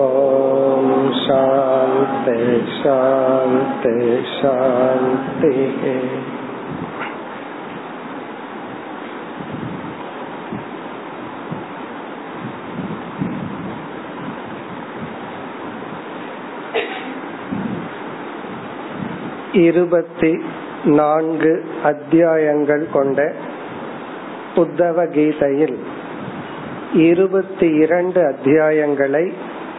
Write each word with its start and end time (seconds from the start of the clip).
ॐ 0.00 0.90
शान्ति 1.22 2.36
शान्ति 2.82 3.96
शान्तिः 4.34 5.88
இருபத்தி 19.55 20.41
நான்கு 20.83 21.65
அத்தியாயங்கள் 21.83 22.87
கொண்ட 22.93 23.31
உத்தவ 24.55 25.05
கீதையில் 25.09 25.77
இருபத்தி 26.93 27.67
இரண்டு 27.67 28.21
அத்தியாயங்களை 28.21 29.33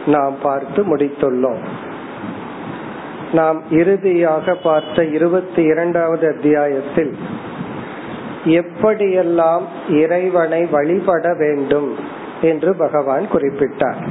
நாம் 0.05 0.35
பார்த்து 0.43 0.95
முடித்துள்ளோம். 0.95 1.61
நாம் 3.33 3.63
இறுதியாக 3.71 4.55
பார்த்த 4.55 5.05
இருபத்தி 5.05 5.63
இரண்டாவது 5.63 6.27
அத்தியாயத்தில் 6.27 7.15
எப்படியெல்லாம் 8.45 9.61
இறைவனை 9.89 10.65
வழிபட 10.65 11.33
வேண்டும் 11.33 11.95
என்று 12.41 12.75
பகவான் 12.75 13.25
குறிப்பிட்டார். 13.33 14.07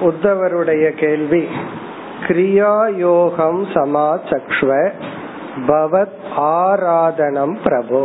உத்தவருடைய 0.00 0.90
கேள்வி 0.90 1.48
கிரியாயோகம் 2.26 3.60
சமாச்சக்ஷ்வ 3.74 4.90
பவத் 5.66 6.20
ஆராதனம் 6.36 7.56
பிரபோ 7.64 8.04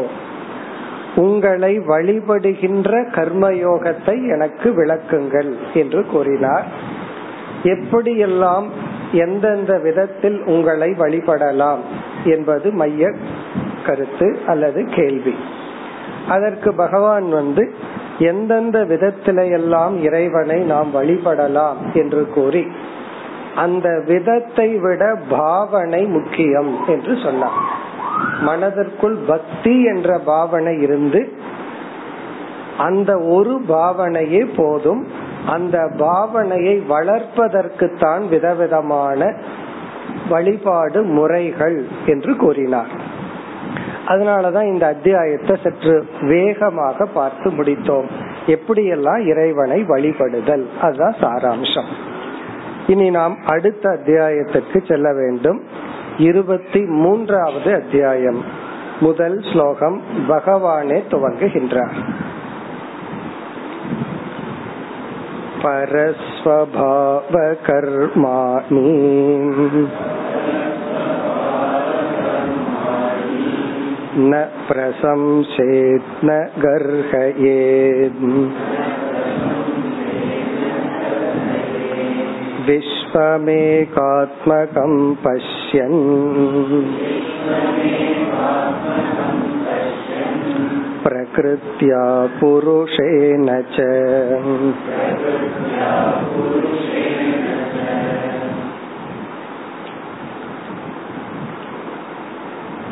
உங்களை 1.15 1.79
வழிபடுகின்ற 1.79 2.89
கர்மயோகத்தை 3.11 4.29
எனக்கு 4.29 4.69
விளக்குங்கள் 4.69 5.51
என்று 5.73 6.05
கூறினார். 6.05 6.65
எப்படியெல்லாம் 7.63 8.67
எந்தெந்த 9.11 9.79
விதத்தில் 9.79 10.43
உங்களை 10.45 10.91
வழிபடலாம் 10.91 11.79
என்பது 12.23 12.71
மைய 12.71 13.13
கருத்து 13.85 14.39
அல்லது 14.47 14.85
கேள்வி. 14.85 15.35
அதற்கு 16.27 16.73
பகவான் 16.73 17.29
வந்து 17.29 17.73
எந்தெந்த 18.19 18.79
விதத்திலையெல்லாம் 18.79 19.95
இறைவனை 20.01 20.59
நாம் 20.61 20.89
வழிபடலாம் 20.93 21.79
என்று 21.93 22.27
கூறி 22.27 22.67
அந்த 23.58 24.03
விதத்தை 24.05 24.67
விட 24.77 25.03
பாவனை 25.30 26.02
முக்கியம் 26.05 26.86
என்று 26.88 27.17
சொன்னார். 27.23 27.59
மனதிற்குள் 28.39 29.17
பக்தி 29.27 29.83
என்ற 29.83 30.19
பாவனை 30.25 30.81
இருந்து 30.81 31.22
அந்த 32.78 33.17
ஒரு 33.17 33.61
பாவனையே 33.69 34.44
போதும். 34.55 35.08
அந்த 35.47 35.78
பாவனையை 35.97 36.75
வளர்ப்பதற்குத்தான் 36.89 38.28
விதவிதமான 38.28 39.33
வழிபாடு 40.30 41.03
முறைகள் 41.03 41.88
என்று 42.05 42.35
கூறினார். 42.35 42.91
அதனாலதான் 44.08 44.67
இந்த 44.67 44.85
அத்தியாயத்தை 44.85 45.55
சற்று 45.63 46.05
வேகமாக 46.22 47.05
பார்த்து 47.05 47.50
முடித்தோம். 47.50 48.09
எப்படியெல்லாம் 48.47 49.22
இறைவனை 49.25 49.83
வழிபடுதல்? 49.83 50.66
அதுதான் 50.81 51.16
சாராம்சம். 51.19 51.91
இனி 52.86 53.06
நாம் 53.11 53.36
அடுத்த 53.47 53.84
அத்தியாயத்திற்கு 53.91 54.78
செல்ல 54.86 55.09
வேண்டும் 55.12 55.60
இருபத்தி 56.19 56.82
மூன்றாவது 56.97 57.70
அத்தியாயம் 57.75 58.41
முதல் 59.00 59.38
ஸ்லோகம் 59.53 59.98
பகவானே 60.28 61.00
துவங்குகின்றார் 61.10 61.98
परस्वभावकर्माणि 67.43 68.88
न 74.22 74.41
प्रशंसेत् 74.69 76.25
न 76.25 76.38
गर्हयेत् 76.59 78.25
विश्वमेकात्मकं 82.66 83.94
पश्यन् 85.25 86.00
प्रकृत्या 91.04 92.03
पुरुषेण 92.41 93.47
च 93.75 93.78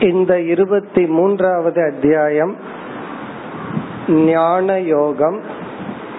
இந்த 0.02 0.32
இருபத்தி 0.42 1.02
மூன்றாவது 1.06 1.80
அத்தியாயம் 1.84 2.52
ஞான 4.26 4.76
யோகம் 4.88 5.38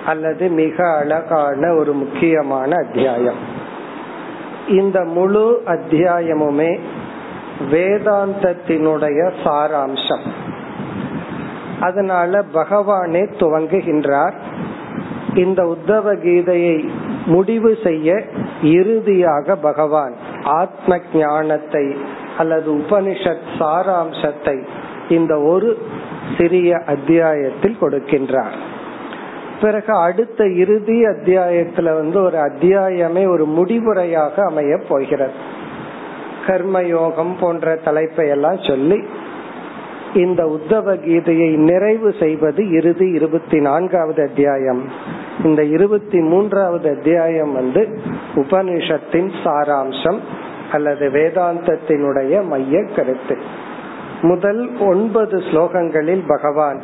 அல்லது 0.07 0.49
மிக 0.49 0.97
அழகான 0.97 1.75
ஒரு 1.75 1.93
முக்கியமான 1.93 2.77
அத்தியாயம். 2.87 3.55
இந்த 4.69 5.05
முழு 5.05 5.63
அத்தியாயமுமே 5.67 6.79
வேதாந்தத்தினுடைய 7.71 9.33
சாராம்சம். 9.45 10.27
அதனால 11.81 12.45
பகவானே 12.55 13.29
துவங்குகின்றார். 13.39 14.33
இந்த 15.35 15.63
உத்தவ 15.63 16.15
கீதையை 16.15 16.89
முடிவு 17.27 17.79
செய்ய 17.85 18.23
இறுதியாக 18.63 19.57
பகவான் 19.57 20.17
ஆத்ம 20.45 20.99
ஞானத்தை 21.15 21.97
அல்லது 22.39 22.75
உபனிஷத் 22.75 23.47
சாராம்சத்தை 23.59 24.67
இந்த 25.09 25.41
ஒரு 25.41 25.79
சிறிய 26.39 26.83
அத்தியாயத்தில் 26.87 27.77
கொடுக்கின்றார். 27.81 28.57
பிறகு 29.61 29.93
அடுத்த 29.93 30.49
இறுதி 30.49 31.05
அத்தியாயத்துல 31.05 31.83
வந்து 31.83 32.23
ஒரு 32.23 32.39
அத்தியாயமே 32.39 33.29
ஒரு 33.29 33.47
முடிவுரையாக 33.47 34.35
அமைய 34.35 34.79
போகிறது. 34.89 35.33
கர்மயோகம் 36.47 37.35
போன்ற 37.41 37.75
தலைப்பை 37.75 38.29
எல்லாம் 38.29 38.59
சொல்லி 38.63 39.03
இந்த 40.15 40.45
உத்தவ 40.45 40.97
கீதையை 40.97 41.57
நிறைவு 41.57 42.15
செய்வது 42.21 42.71
இறுதி 42.71 43.09
இருபத்தி 43.09 43.61
நான்காவது 43.61 44.23
அத்தியாயம். 44.23 44.91
இந்த 45.45 45.65
இருபத்தி 45.65 46.19
மூன்றாவது 46.19 46.91
அத்தியாயம் 46.91 47.53
வந்து 47.53 47.99
உபனிஷத்தின் 48.35 49.31
சாராம்சம் 49.45 50.19
அல்லது 50.73 51.09
வேதாந்தத்தினுடைய 51.09 52.45
மைய 52.45 52.85
கருத்து. 52.97 53.39
முதல் 54.23 54.77
ஒன்பது 54.77 55.39
ஸ்லோகங்களில் 55.39 56.23
பகவான் 56.27 56.83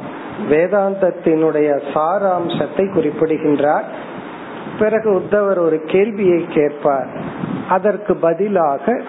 வேதாந்தத்தினுடைய 0.51 1.81
சாராம்சத்தை 1.95 2.93
குறிப்பிடுகின்றார். 2.93 3.85
பிறகு 4.79 5.11
உத்தவர் 5.11 5.59
ஒரு 5.59 5.83
கேள்வியை 5.87 6.47
கேட்பார். 6.49 7.07
அதற்கு 7.69 8.17
பதிலாக 8.17 9.01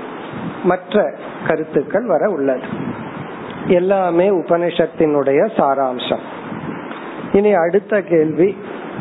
மற்ற 0.64 1.14
கருத்துக்கள் 1.48 2.06
வர 2.06 2.30
உள்ளது. 2.30 2.68
எல்லாமே 3.68 4.30
உபனிஷத்தினுடைய 4.30 5.50
சாராம்சம். 5.58 6.20
இனி 7.32 7.54
அடுத்த 7.54 8.02
கேள்வி 8.02 8.58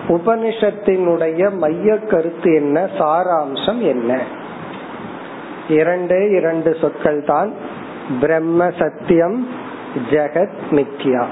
உபனிஷத்தினுடைய 0.08 1.52
மைய 1.52 1.98
கருத்து 1.98 2.54
என்ன 2.54 2.88
சாராம்சம் 2.98 3.78
என்ன? 3.78 4.20
இரண்டே 5.68 6.30
இரண்டு 6.30 6.76
சொற்கள் 6.80 7.24
தான் 7.24 7.52
பிரம்ம 8.20 8.70
சத்தியம் 8.78 9.48
ஜெகத் 10.10 10.60
மித்யா. 10.70 11.24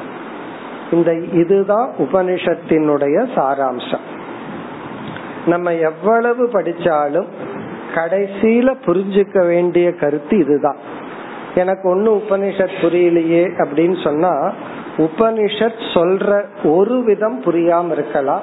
இந்த 0.90 1.14
இதுதான் 1.14 1.90
உபனிஷத்தினுடைய 1.98 3.28
சாராம்சம். 3.34 4.04
நம்ம 5.46 5.74
எவ்வளவு 5.74 6.46
படிச்சாலும் 6.46 7.26
கடைசியில 7.94 8.74
புரிஞ்சுக்க 8.86 9.46
வேண்டிய 9.46 9.92
கருத்து 9.92 10.38
இதுதான். 10.38 10.76
எனக்கு 11.54 11.96
ஒண்ணு 11.96 12.04
உபனிஷத் 12.04 12.80
புரியலையே 12.82 13.44
அப்படின்னு 13.58 14.02
சொன்னா 14.02 14.52
உபனிஷத் 14.96 15.80
சொல்ற 15.94 16.44
ஒரு 16.64 17.02
விதம் 17.02 17.42
புரியாம 17.42 17.90
இருக்கலாம் 17.90 18.42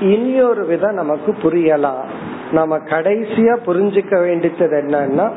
இனியொரு 0.00 0.66
விதம் 0.66 0.94
நமக்கு 0.94 1.36
புரியலாம். 1.42 2.04
நம்ம 2.52 2.78
கடைசியா 2.78 3.56
புரிஞ்சுக்க 3.66 4.20
வேண்டியது 4.20 4.66
என்னன்னா 4.66 5.32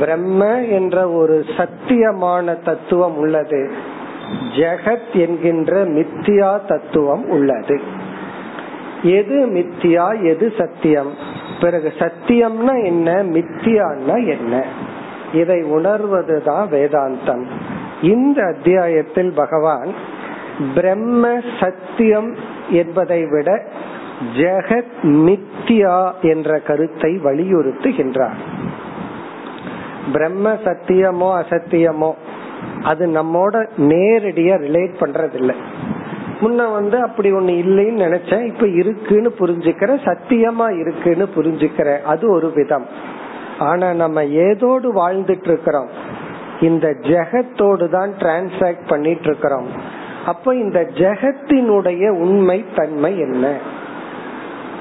பிரம்ம 0.00 0.62
என்ற 0.62 1.10
ஒரு 1.10 1.44
சத்தியமான 1.56 2.64
தத்துவம் 2.64 3.16
உள்ளது. 3.16 3.72
ஜெகத் 4.56 5.12
என்கின்ற 5.12 5.84
மித்தியா 5.84 6.66
தத்துவம் 6.66 7.28
உள்ளது. 7.28 7.80
எது 9.02 9.46
மித்தியா 9.46 10.24
எது 10.24 10.52
சத்தியம்? 10.58 11.12
பிறகு 11.60 11.92
சத்தியம்னா 11.98 12.84
என்ன 12.84 13.22
மித்தியான்னா 13.22 14.28
என்ன? 14.28 14.64
இதை 15.32 15.62
உணர்வதுதான் 15.62 16.68
வேதாந்தம். 16.68 17.44
இந்த 18.02 18.44
அத்தியாயத்தில் 18.44 19.32
பகவான் 19.32 19.88
பிரம்ம 20.74 21.40
சத்தியம் 21.60 22.36
என்பதை 22.70 23.24
விட 23.26 23.64
ஜெகத் 24.36 25.02
மித்தியா 25.02 26.12
என்ற 26.22 26.58
கருத்தை 26.58 27.20
வலியுறுத்துகின்றார். 27.24 28.36
பிரம்ம 30.12 30.52
சத்தியமோ 30.52 31.42
அசத்தியமோ 31.42 32.12
அது 32.84 33.06
நம்மோட 33.06 33.68
நேரடியா 33.78 34.56
ரிலேட் 34.56 34.94
பண்றதில்லை. 35.00 35.54
முன்ன 36.40 36.72
வந்து 36.72 37.02
அப்படி 37.02 37.32
ஒண்ணு 37.32 37.64
இல்லைன்னு 37.64 38.04
நினைச்சேன் 38.06 38.46
இப்ப 38.46 38.66
இருக்குன்னு 38.66 39.34
புரிஞ்சுக்கிற 39.38 39.98
சத்தியமா 40.04 40.78
இருக்குன்னு 40.78 41.28
புரிஞ்சுக்கிற 41.36 42.02
அது 42.02 42.30
ஒரு 42.30 42.52
விதம். 42.54 42.86
ஆனா 43.58 43.92
நம்ம 43.92 44.24
ஏதோடு 44.24 44.92
வாழ்ந்துட்டு 44.94 45.48
இருக்கிறோம் 45.48 45.88
இந்த 46.60 46.88
ஜெகத்தோடு 46.88 47.88
தான் 47.88 48.12
டிரான்சாக்ட் 48.18 48.88
பண்ணிட்டு 48.88 49.24
இருக்கிறோம் 49.24 49.66
அப்ப 50.26 50.54
இந்த 50.54 50.88
ஜெகத்தினுடைய 50.94 52.08
உண்மை 52.08 52.64
தன்மை 52.76 53.18
என்ன? 53.18 53.58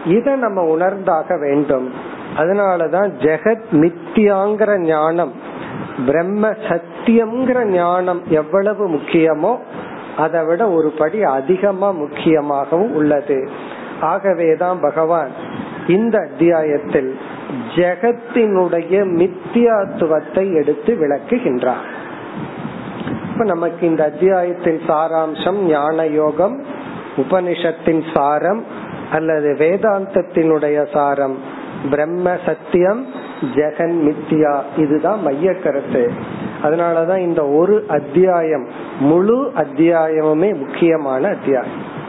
இத 0.05 0.35
நம்ம 0.35 0.61
உணர்ந்தாக 0.61 1.39
வேண்டும். 1.39 1.91
அதனாலதான் 2.37 3.09
ஜெகத் 3.19 3.63
மித்தியாங்கிற 3.71 4.79
ஞானம் 4.79 5.40
பிரம்ம 6.05 6.49
சத்தியம்ங்கிற 6.49 7.65
ஞானம் 7.65 8.21
எவ்வளவு 8.29 8.89
முக்கியமோ 8.89 9.57
அதை 10.17 10.43
விட 10.43 10.69
ஒரு 10.69 10.89
படி 10.89 11.23
அதிகமா 11.23 11.93
முக்கியமாகவும் 11.93 12.93
உள்ளது. 12.93 13.49
ஆகவேதான் 14.01 14.79
பகவான் 14.81 15.31
இந்த 15.87 16.17
அத்தியாயத்தில் 16.31 17.19
ஜெகத்தினுடைய 17.75 18.95
மித்தியாத்துவத்தை 19.19 20.53
எடுத்து 20.53 20.91
விளக்குகின்றார். 20.93 21.89
இப்ப 23.31 23.43
நமக்கு 23.43 23.87
இந்த 23.87 24.03
அத்தியாயத்தின் 24.03 24.79
சாராம்சம் 24.87 25.59
ஞான 25.65 26.05
யோகம் 26.05 26.65
உபனிஷத்தின் 27.17 28.03
சாரம் 28.13 28.63
அல்லது 29.11 29.49
வேதாந்தத்தினுடைய 29.51 30.93
சாரம் 30.93 31.37
பிரம்ம 31.89 32.35
சத்தியம் 32.45 33.05
ஜெகன் 33.41 33.95
மித்தியா. 34.07 34.61
இதுதான் 34.77 35.21
மைய 35.21 35.53
கருத்து 35.53 36.11
அதனாலதான் 36.63 37.17
இந்த 37.17 37.47
ஒரு 37.47 37.85
அத்தியாயம் 37.87 38.67
முழு 38.99 39.51
அத்தியாயமுமே 39.55 40.59
முக்கியமான 40.59 41.27
அத்தியாயம். 41.27 41.99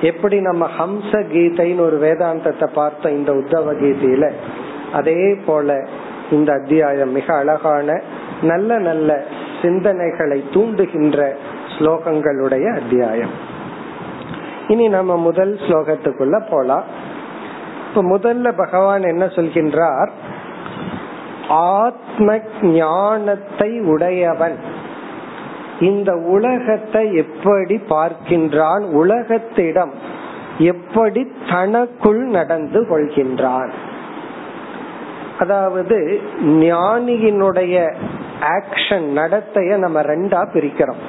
எப்படி 0.00 0.40
நம்ம 0.40 0.68
ஹம்ச 0.78 1.12
கீதைன்னு 1.12 1.80
ஒரு 1.80 1.98
வேதாந்தத்தை 1.98 2.66
பார்த்தோம் 2.66 3.12
இந்த 3.12 3.32
உத்தவ 3.32 3.72
கீதையில? 3.72 4.30
அதே 4.92 5.34
போல 5.46 5.86
இந்த 6.30 6.52
அத்தியாயம் 6.52 7.12
மிக 7.12 7.34
அழகான 7.34 8.02
நல்ல 8.42 8.78
நல்ல 8.78 9.24
சிந்தனைகளை 9.62 10.42
தூண்டுகின்ற 10.52 11.34
ஸ்லோகங்களுடைய 11.78 12.74
அத்தியாயம். 12.74 13.30
இனி 14.68 14.88
நம்ம 14.88 15.16
முதல் 15.16 15.58
ஸ்லோகத்துக்குள்ள 15.68 16.42
போலாம். 16.50 16.84
இப்ப 17.88 18.18
முதல்ல 18.18 18.52
பகவான் 18.56 19.02
என்ன 19.02 19.24
சொல்கின்றார்? 19.24 20.10
ஆத்ம 21.48 22.38
ஞானத்தை 22.62 23.80
உடையவன். 23.80 24.56
இந்த 25.80 26.16
உலகத்தை 26.16 27.14
எப்படி 27.14 27.76
பார்க்கின்றான்? 27.76 28.84
உலகத்திடம் 28.84 29.90
எப்படி 30.58 31.32
தனக்குள் 31.50 32.24
நடந்து 32.24 32.82
கொள்கின்றான்? 32.82 33.70
அதாவது 35.38 36.20
ஞானியினுடைய 36.42 37.94
ஆக்ஷன் 38.40 39.06
நடத்தைய 39.16 39.76
நம்ம 39.76 40.02
ரெண்டா 40.02 40.46
பிரிக்கிறோம். 40.52 41.02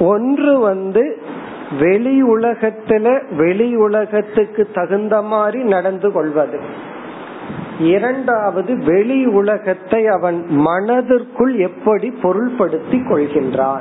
ஒன்று 0.00 0.58
வந்து 0.58 1.22
வெளி 1.78 2.24
உலகத்துல 2.24 3.34
வெளி 3.36 3.76
உலகத்துக்கு 3.76 4.68
தகுந்த 4.74 5.22
மாதிரி 5.22 5.62
நடந்து 5.62 6.12
கொள்வது. 6.12 6.88
இரண்டாவது 7.80 8.78
வெளி 8.84 9.26
உலகத்தை 9.26 10.06
அவன் 10.06 10.44
மனதிற்குள் 10.48 11.56
எப்படி 11.56 12.12
பொருள்படுத்தி 12.22 12.92
கொள்கின்றான்? 12.92 13.80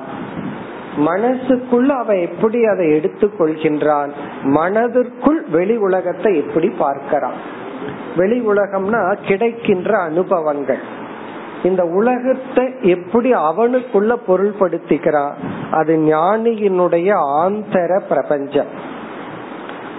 மனசுக்குள்ள 0.98 1.88
அவன் 1.88 2.18
எப்படி 2.18 2.66
அதை 2.66 2.96
எடுத்துக் 2.96 3.42
கொள்கின்றான்? 3.42 4.10
மனதிற்குள் 4.44 5.46
வெளி 5.52 5.78
உலகத்தை 5.78 6.38
எப்படி 6.38 6.70
பார்க்கிறான்? 6.70 7.34
வெளி 8.16 8.40
உலகம்னா 8.40 9.18
கிடைக்கின்ற 9.28 9.98
அனுபவங்கள். 9.98 10.98
இந்த 11.64 11.84
உலகத்தை 11.84 12.74
எப்படி 12.82 13.34
அவனுக்குள்ள 13.34 14.16
பொருள்படுத்திக்கிறான் 14.28 15.32
அது 15.72 15.96
ஞானியினுடைய 15.96 17.14
ஆந்தர 17.16 18.00
பிரபஞ்சம். 18.10 18.68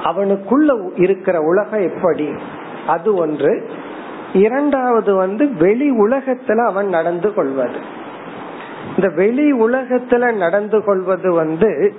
அவனுக்குள்ள 0.05 0.91
இருக்கிற 0.95 1.41
உலகம் 1.41 1.93
எப்படி? 1.93 2.31
அது 2.87 3.15
ஒன்று. 3.15 3.69
இரண்டாவது 4.33 5.15
வந்து 5.15 5.55
வெளி 5.55 5.91
உலகத்துல 5.91 6.67
அவன் 6.67 6.89
நடந்து 6.89 7.35
கொள்வது. 7.35 7.79
இந்த 8.97 9.11
வெளி 9.17 9.53
உலகத்துல 9.53 10.35
நடந்து 10.35 10.85
கொள்வது 10.85 11.33
வந்து 11.33 11.95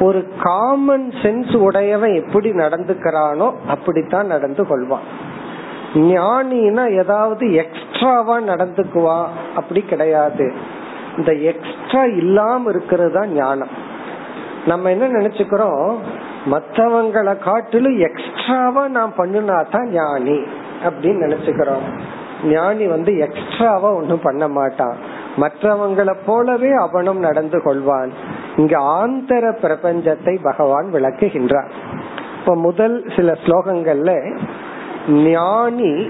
ஒரு 0.00 0.28
காமன் 0.42 1.12
சென்ஸ் 1.22 1.56
உடையவன் 1.56 2.14
எப்படி 2.14 2.50
நடந்துக்கிறானோ 2.50 3.52
அப்படித்தான் 3.68 4.26
நடந்து 4.26 4.62
கொள்வான். 4.62 5.06
ஞானினா 5.94 6.96
ஏதாவது 6.96 7.52
எக்ஸ்ட்ராவா 7.52 8.40
நடந்துக்குவான் 8.40 9.26
அப்படி 9.56 9.80
கிடையாது. 9.80 10.52
இந்த 11.16 11.32
எக்ஸ்ட்ரா 11.32 12.04
இல்லாம 12.04 12.70
இருக்கிறது 12.70 13.12
தான் 13.12 13.32
ஞானம். 13.32 13.68
நம்ம 14.66 14.90
என்ன 14.90 15.08
நினைச்சுக்கிறோம்? 15.08 15.96
மற்றவங்களை 16.50 17.38
காட்டிலும் 17.38 17.98
எக்ஸ்ட்ராவா 17.98 18.88
நான் 18.88 19.12
பண்ணுனா 19.16 19.64
தான் 19.70 19.88
ஞானி. 19.88 20.42
அப்படின்னு 20.84 21.22
நினைச்சுக்கிறோம். 21.22 21.86
ஞானி 22.44 22.86
வந்து 22.86 23.18
எக்ஸ்ட்ராவா 23.18 23.92
ஒன்னும் 23.92 24.20
பண்ண 24.22 24.48
மாட்டான். 24.48 24.96
மற்றவங்களை 25.36 26.14
போலவே 26.26 26.70
அவனும் 26.70 27.18
நடந்து 27.18 27.58
கொள்வான். 27.58 28.10
இங்க 28.56 28.78
ஆந்தர 28.78 29.54
பிரபஞ்சத்தை 29.62 30.38
பகவான் 30.42 30.90
விளக்குகின்றார். 30.92 31.70
இப்ப 32.40 32.54
முதல் 32.56 33.04
சில 33.16 33.32
ஸ்லோகங்கள்ல 33.32 34.38
ஞானி 35.08 36.08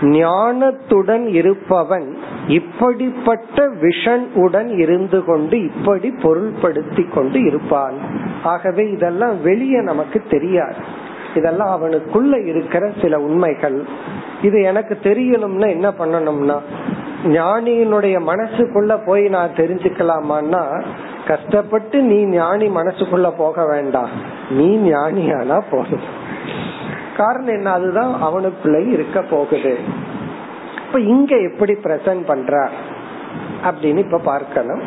ஞானத்துடன் 0.00 1.26
இருப்பவன் 1.28 2.16
இப்படிப்பட்ட 2.48 3.68
விஷன் 3.68 4.24
உடன் 4.34 4.68
இருந்து 4.68 5.24
கொண்டு 5.24 5.64
இப்படி 5.64 6.14
பொருள்படுத்தி 6.22 7.14
கொண்டு 7.14 7.40
இருப்பான். 7.40 7.94
ஆகவே 8.42 8.90
இதெல்லாம் 8.90 9.42
வெளியே 9.42 9.82
நமக்கு 9.82 10.22
தெரியாது. 10.30 11.04
இதெல்லாம் 11.36 11.82
அவனுக்குள்ள 11.82 12.46
இருக்கிற 12.46 12.92
சில 13.02 13.18
உண்மைகள். 13.18 13.84
இது 14.42 14.62
எனக்கு 14.62 14.98
தெரியணும்னா 15.02 15.68
என்ன 15.68 15.90
பண்ணணும்னா 15.90 16.58
ஞானியினுடைய 17.24 18.20
மனசுக்குள்ள 18.26 19.06
போய் 19.06 19.28
நான் 19.28 19.54
தெரிஞ்சுக்கலாமான்னா 19.56 20.84
கஷ்டப்பட்டு 21.26 22.02
நீ 22.02 22.24
ஞானி 22.24 22.68
மனசுக்குள்ள 22.68 23.32
போக 23.36 23.66
வேண்டாம். 23.66 24.08
நீ 24.50 24.92
ஞானியானா 24.92 25.62
போதும். 25.70 26.24
காரணம் 27.16 27.46
என்ன? 27.46 27.70
அதுதான் 27.70 28.22
அவனுக்குள்ள 28.22 28.88
இருக்க 28.92 29.22
போகுது. 29.22 29.78
இப்ப 30.86 31.00
இங்க 31.00 31.36
எப்படி 31.36 31.72
பிரசன்ட் 31.72 32.26
பண்ற 32.26 32.68
அப்படின்னு 33.64 33.98
இப்ப 33.98 34.18
பார்க்கணும். 34.18 34.82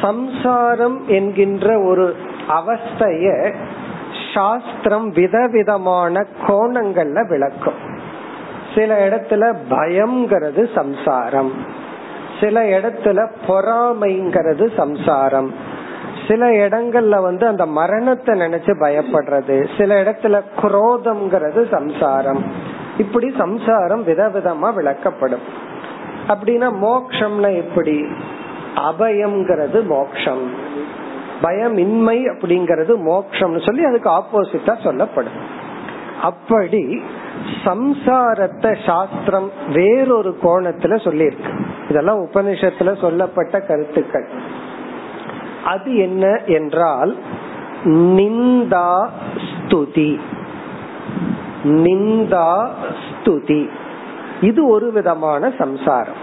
சம்சாரம் 0.00 1.08
என்கின்ற 1.08 1.80
ஒரு 1.80 2.16
அவஸ்தைய 2.48 3.54
சாஸ்திரம் 4.34 5.10
விதவிதமான 5.10 6.26
கோணங்கள்ல 6.46 7.28
விளக்கும். 7.28 7.74
சில 8.74 9.08
இடத்துல 9.08 9.54
பயம்ங்கிறது 9.70 10.74
சம்சாரம். 10.74 11.52
சில 12.40 12.62
இடத்துல 12.62 13.30
பொறாமைங்கிறது 13.46 14.74
சம்சாரம். 14.76 15.54
சில 16.28 16.46
இடங்கள்ல 16.46 17.22
வந்து 17.22 17.46
அந்த 17.46 17.66
மரணத்தை 17.66 18.40
நினைச்சு 18.40 18.74
பயப்படுறது. 18.80 19.68
சில 19.78 20.02
இடத்துல 20.02 20.42
குரோதம்ங்கிறது 20.62 21.70
சம்சாரம். 21.70 22.44
இப்படி 22.98 23.34
சம்சாரம் 23.38 24.06
விதவிதமா 24.06 24.72
விளக்கப்படும். 24.72 25.46
அப்படின்னா 26.28 26.72
மோக்ஷம்னா 26.82 27.56
எப்படி? 27.56 28.06
அபயம்ங்கிறது 28.76 29.86
மோக்ஷம். 29.86 30.50
பயமின்மை 31.42 32.18
அப்படிங்கறது 32.28 32.94
மோக்ஷம்னு 33.08 33.66
சொல்லி 33.66 33.84
அதுக்கு 33.84 34.10
ஆப்போசிட்டா 34.10 34.82
சொல்லப்படும். 34.82 35.60
அப்படி 36.22 37.02
சம்சாரத்தை 37.64 38.76
சாஸ்திரம் 38.86 39.50
வேறொரு 39.72 40.36
கோணத்துல 40.42 40.96
சொல்லியிருக்கு. 41.04 41.64
இதெல்லாம் 41.90 42.26
உபனிஷத்துல 42.26 43.00
சொல்லப்பட்ட 43.00 43.60
கருத்துக்கள். 43.60 44.28
அது 45.64 45.96
என்ன 45.96 46.40
என்றால் 46.46 47.16
நிந்தா 47.84 49.08
ஸ்துதி. 49.46 50.20
நிந்தா 51.64 52.68
ஸ்துதி. 53.02 53.68
இது 54.40 54.68
ஒரு 54.68 54.92
விதமான 54.92 55.50
சம்சாரம். 55.58 56.20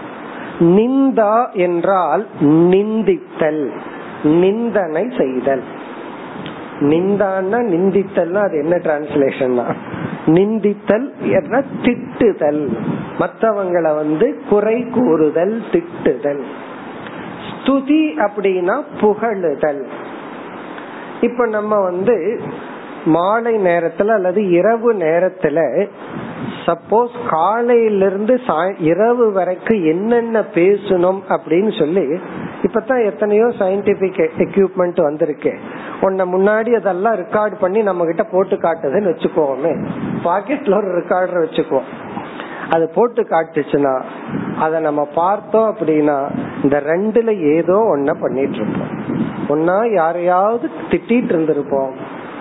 நிந்தா 0.60 1.52
என்றால் 1.52 2.26
நிந்தித்தல். 2.40 3.70
நிந்தனை 4.22 5.12
செய்தல். 5.18 5.62
நிந்தான்னா 6.80 7.58
நிந்தித்தல்னா 7.72 8.42
அது 8.42 8.58
என்ன 8.58 8.76
டிரான்ஸ்லேஷன்னா 8.76 9.74
நிந்தித்தல் 10.26 11.12
திட்டுதல். 11.82 12.68
மற்றவங்களை 13.18 13.94
வந்து 13.94 14.40
குறை 14.48 14.86
கூறுதல் 14.90 15.62
திட்டுதல். 15.72 16.40
ஸ்துதி 17.50 18.26
அப்படின்னா 18.26 18.82
புகழுதல். 19.00 19.86
இப்ப 21.20 21.46
நம்ம 21.46 21.80
வந்து 21.80 22.40
மாலை 23.04 23.54
நேரத்துல 23.54 24.06
அல்லது 24.06 24.48
இரவு 24.48 24.94
நேரத்துல 24.94 25.86
சப்போஸ் 26.66 27.14
காலையிலிருந்து 27.30 28.40
இரவு 28.78 29.32
வரைக்கும் 29.32 29.84
என்னென்ன 29.84 30.40
பேசணும் 30.40 31.20
அப்படின்னு 31.28 31.78
சொல்லி 31.78 32.20
இப்பதான் 32.62 33.04
எத்தனையோ 33.04 33.44
சயின்டிபிக் 33.44 34.30
எக்யூப்மெண்ட் 34.38 34.98
e-, 34.98 35.02
வந்திருக்கு. 35.02 35.58
உன்ன 36.00 36.24
முன்னாடி 36.24 36.70
அதெல்லாம் 36.70 37.14
ரெக்கார்ட் 37.14 37.54
பண்ணி 37.60 37.82
நம்ம 37.82 38.04
கிட்ட 38.04 38.22
போட்டு 38.22 38.56
காட்டுதுன்னு 38.56 39.12
வச்சுக்கோமே. 39.12 39.86
பாக்கெட்ல 40.24 40.74
ஒரு 40.74 40.98
ரெக்கார்டர் 40.98 41.44
வச்சுக்குவோம். 41.44 41.88
அது 42.70 42.90
போட்டு 42.94 43.22
காட்டுச்சுன்னா 43.22 44.02
அத 44.58 44.80
நம்ம 44.80 45.04
பார்த்தோம் 45.04 45.76
அப்படின்னா 45.76 46.30
இந்த 46.62 46.82
ரெண்டுல 46.86 47.54
ஏதோ 47.54 47.96
ஒன்ன 47.96 48.14
பண்ணிட்டு 48.20 48.56
இருப்போம். 48.56 48.92
ஒன்னா 49.48 49.92
யாரையாவது 49.94 50.70
திட்டிட்டு 50.90 51.32
இருந்திருப்போம். 51.34 51.90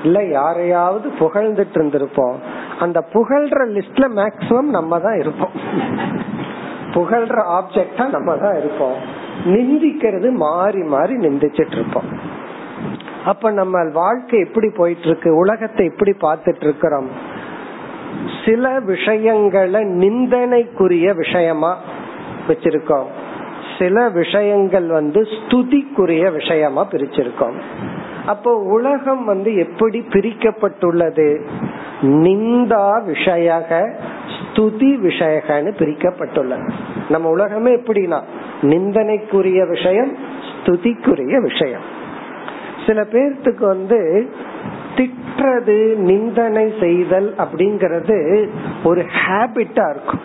இல்ல 0.03 0.23
யாரையாவது 0.27 1.09
புகழ்ந்துட்டு 1.19 1.77
இருந்திருப்போம் 1.79 2.35
அந்த 2.79 2.99
புகழ்ற 3.13 3.59
லிஸ்ட்ல 3.75 4.05
மேக்சிமம் 4.19 4.69
நம்ம 4.77 4.99
தான் 4.99 5.19
இருப்போம். 5.19 5.55
புகழ்ற 6.93 7.39
ஆப்ஜெக்டா 7.57 8.09
நம்ம 8.09 8.35
தான் 8.35 8.57
இருப்போம். 8.57 8.95
நிந்திக்கிறது 9.45 10.31
மாறி 10.31 10.81
மாறி 10.83 11.15
நிந்திச்சிட்டு 11.15 11.71
இருப்போம் 11.71 12.09
அப்ப 13.25 13.51
நம்ம 13.51 13.83
வாழ்க்கை 13.83 14.39
எப்படி 14.39 14.69
போயிட்டு 14.69 15.01
இருக்கு 15.01 15.35
உலகத்தை 15.35 15.85
எப்படி 15.85 16.11
பார்த்துட்டு 16.21 16.65
இருக்கிறோம் 16.65 17.09
சில 18.45 18.79
விஷயங்களை 18.79 19.81
நிந்தனைக்குரிய 19.85 21.07
விஷயமா 21.15 21.77
வச்சிருக்கோம். 22.47 23.07
சில 23.79 24.09
விஷயங்கள் 24.09 24.87
வந்து 24.87 25.19
ஸ்துதிக்குரிய 25.33 26.31
விஷயமா 26.31 26.87
பிரிச்சிருக்கோம். 26.91 27.57
அப்போ 28.25 28.55
உலகம் 28.55 29.25
வந்து 29.25 29.55
எப்படி 29.55 29.99
பிரிக்கப்பட்டுள்ளது? 29.99 31.41
நிந்தா 32.01 33.01
விஷயக 33.07 33.91
ஸ்துதி 34.35 34.91
விஷயகன்னு 35.03 35.71
பிரிக்கப்பட்டுள்ளது. 35.79 36.69
நம்ம 37.09 37.29
உலகமே 37.29 37.75
எப்படின்னா 37.75 38.21
நிந்தனைக்குரிய 38.61 39.67
விஷயம் 39.67 40.17
ஸ்துதிக்குரிய 40.63 41.41
விஷயம். 41.41 41.81
சில 42.85 43.01
பேர்த்துக்கு 43.01 43.65
வந்து 43.65 44.29
திட்டுறது 44.95 45.95
நிந்தனை 45.95 46.73
செய்தல் 46.79 47.35
அப்படிங்கறது 47.37 48.49
ஒரு 48.83 49.05
ஹேபிட்டா 49.27 49.89
இருக்கும். 49.89 50.19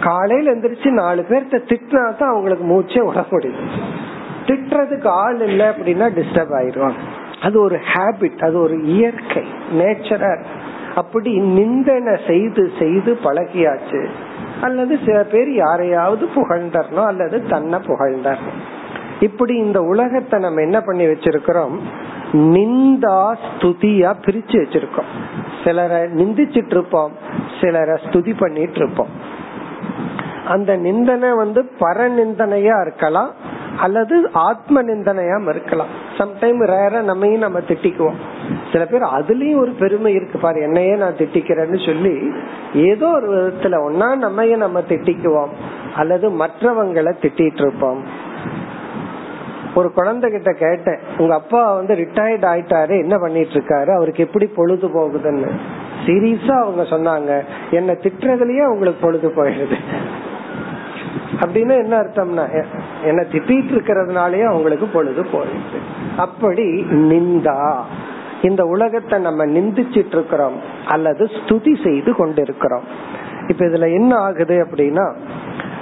காலையில 0.00 0.54
எந்திரிச்சு 0.54 0.90
நாலு 0.90 1.24
பேர்த்த 1.28 1.58
திட்டினா 1.68 2.16
தான் 2.16 2.30
அவங்களுக்கு 2.30 2.64
மூச்சே 2.64 3.06
விட 3.06 3.24
முடியும். 3.30 3.70
திட்டுறதுக்கு 4.46 5.06
ஆள் 5.06 5.40
இல்லை 5.40 5.66
அப்படின்னா 5.66 6.06
டிஸ்டர்ப் 6.18 6.54
ஆயிடுவாங்க. 6.58 7.00
அது 7.42 7.60
ஒரு 7.60 7.78
ஹேபிட் 7.94 8.44
அது 8.44 8.60
ஒரு 8.60 8.82
இயற்கை 8.82 9.44
நேச்சரா 9.72 10.44
அப்படி 10.94 11.38
நிந்தனை 11.38 12.14
செய்து 12.26 12.72
செய்து 12.78 13.18
பழகியாச்சு. 13.24 14.08
அல்லது 14.60 14.98
சில 15.06 15.24
பேர் 15.24 15.52
யாரையாவது 15.52 16.28
புகழ்ந்தரணும் 16.34 17.06
அல்லது 17.06 17.46
தன்னை 17.46 17.78
புகழ்ந்தரணும். 17.78 18.60
இப்படி 19.20 19.54
இந்த 19.54 19.80
உலகத்தை 19.82 20.40
நம்ம 20.40 20.60
என்ன 20.60 20.80
பண்ணி 20.80 21.06
வச்சிருக்கிறோம்? 21.06 21.76
நிந்தா 22.32 23.34
ஸ்துதியா 23.44 24.10
பிரிச்சு 24.24 24.56
வச்சிருக்கோம். 24.62 25.10
சிலரை 25.64 26.00
நிந்திச்சிட்டு 26.00 26.74
இருப்போம் 26.76 27.12
சிலரை 27.60 28.00
ஸ்துதி 28.04 28.34
பண்ணிட்டு 28.38 28.74
இருப்போம். 28.74 29.08
அந்த 30.48 30.76
நிந்தனை 30.76 31.30
வந்து 31.32 31.70
பர 31.80 32.08
நிந்தனையா 32.18 32.80
இருக்கலாம் 32.80 33.30
அல்லது 33.78 34.28
ஆத்ம 34.32 34.82
நிந்தனையாம 34.82 35.48
இருக்கலாம். 35.48 35.86
சம்டைம் 36.18 36.64
ரேர 36.64 37.00
நம்மையும் 37.00 37.40
நம்ம 37.40 37.58
திட்டிக்குவோம். 37.58 38.14
சில 38.72 38.86
பேர் 38.86 39.02
அதுலயும் 39.02 39.60
ஒரு 39.60 39.72
பெருமை 39.72 40.14
இருக்கு. 40.14 40.38
பாரு 40.38 40.60
என்னையே 40.60 40.96
நான் 40.96 41.12
திட்டிக்கிறேன்னு 41.12 41.86
சொல்லி 41.86 42.32
ஏதோ 42.74 43.06
ஒரு 43.06 43.28
விதத்துல 43.30 43.74
ஒன்னா 43.88 44.16
நம்மையே 44.16 44.54
நம்ம 44.54 44.80
திட்டிக்குவோம். 44.80 45.48
அல்லது 45.96 46.30
மற்றவங்களை 46.30 47.12
திட்டிட்டு 47.22 47.60
இருப்போம் 47.60 48.30
ஒரு 49.74 49.92
குழந்தை 49.92 50.30
கிட்ட 50.30 50.52
கேட்டேன் 50.52 50.98
உங்க 51.18 51.34
அப்பா 51.34 51.74
வந்து 51.74 51.94
ரிட்டையர்ட் 51.94 52.46
ஆயிட்டாரு. 52.52 52.98
என்ன 52.98 53.18
பண்ணிட்டு 53.18 53.52
இருக்காரு 53.52 53.94
அவருக்கு 53.94 54.24
எப்படி 54.24 54.46
பொழுது 54.46 54.88
போகுதுன்னு? 54.88 55.50
சீரியஸா 56.06 56.50
அவங்க 56.50 56.82
சொன்னாங்க 56.82 57.42
என்ன 57.70 57.92
திட்டுறதுலயே 57.92 58.64
அவங்களுக்கு 58.64 59.06
பொழுது 59.06 59.28
போயிடுது. 59.28 59.74
அப்படின்னு 61.40 61.84
என்ன 61.84 61.96
அர்த்தம்னா 61.96 62.64
என்ன 63.04 63.22
திட்டிட்டு 63.32 63.72
இருக்கிறதுனாலயே 63.74 64.44
அவங்களுக்கு 64.44 64.86
பொழுது 64.86 65.22
போயிடுச்சு 65.22 65.78
அப்படி 66.16 66.66
நிந்தா. 66.82 67.80
இந்த 68.42 68.64
உலகத்தை 68.66 69.20
நம்ம 69.20 69.46
நிந்திச்சிட்டு 69.46 70.12
இருக்கிறோம் 70.12 70.56
அல்லது 70.86 71.24
ஸ்துதி 71.24 71.84
செய்து 71.84 72.14
கொண்டிருக்கிறோம். 72.14 72.82
இப்ப 73.48 73.64
இதுல 73.64 73.92
என்ன 73.92 74.16
ஆகுது 74.16 74.68
அப்படின்னா 74.70 75.14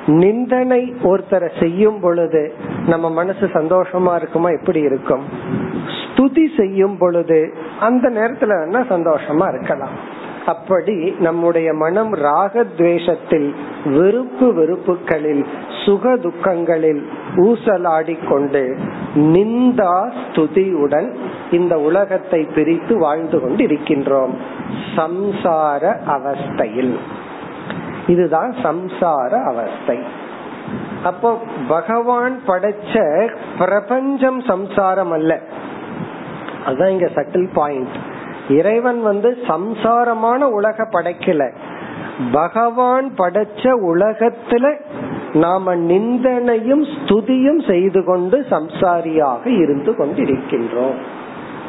நிந்தனை 0.07 0.95
ஒருத்தரை 1.03 1.61
செய்யும் 1.61 2.01
பொழுது 2.01 2.55
நம்ம 2.87 3.11
மனசு 3.11 3.47
சந்தோஷமா 3.47 4.17
இருக்குமா? 4.17 4.49
எப்படி 4.49 4.81
இருக்கும்? 4.81 5.25
ஸ்துதி 6.01 6.57
செய்யும் 6.57 6.97
பொழுது 6.99 7.55
அந்த 7.81 8.09
நேரத்துல 8.11 8.63
என்ன 8.65 8.81
சந்தோஷமா 8.81 9.49
இருக்கலாம்? 9.55 10.19
அப்படி 10.47 11.11
நம்முடைய 11.11 11.73
மனம் 11.73 12.15
ராகத்வேஷத்தில் 12.15 13.55
வெறுப்பு 13.85 14.53
வெறுப்புகளில் 14.53 15.45
சுக 15.85 16.17
துக்கங்களில் 16.17 17.07
ஊசலாடி 17.37 18.29
கொண்டு 18.29 18.77
நிந்தா 19.15 20.13
ஸ்துதியுடன் 20.33 21.15
இந்த 21.51 21.79
உலகத்தை 21.79 22.45
பிரித்து 22.45 22.99
வாழ்ந்து 22.99 23.41
கொண்டு 23.41 23.67
இருக்கின்றோம் 23.67 24.35
சம்சார 24.97 25.97
அவஸ்தையில். 26.07 26.97
இதுதான் 28.07 28.55
சம்சார 28.63 29.45
அவஸ்தை. 29.45 29.99
அப்போ 31.03 31.39
பகவான் 31.69 32.41
படைச்ச 32.47 33.29
பிரபஞ்சம் 33.59 34.41
சம்சாரம் 34.41 35.11
அல்ல. 35.11 35.41
அதுதான் 36.67 36.91
இங்க 36.91 37.07
சட்டில் 37.07 37.49
பாயிண்ட் 37.55 38.10
இறைவன் 38.51 39.03
வந்து 39.03 39.37
சம்சாரமான 39.49 40.39
உலக 40.39 40.83
படைக்கல. 40.83 41.53
பகவான் 42.33 43.13
படைச்ச 43.19 43.73
உலகத்துல 43.87 44.81
நாம 45.33 45.75
நிந்தனையும் 45.75 46.83
ஸ்துதியும் 46.83 47.71
செய்து 47.71 48.05
கொண்டு 48.05 48.47
சம்சாரியாக 48.51 49.47
இருந்து 49.47 49.93
கொண்டிருக்கின்றோம். 49.93 50.97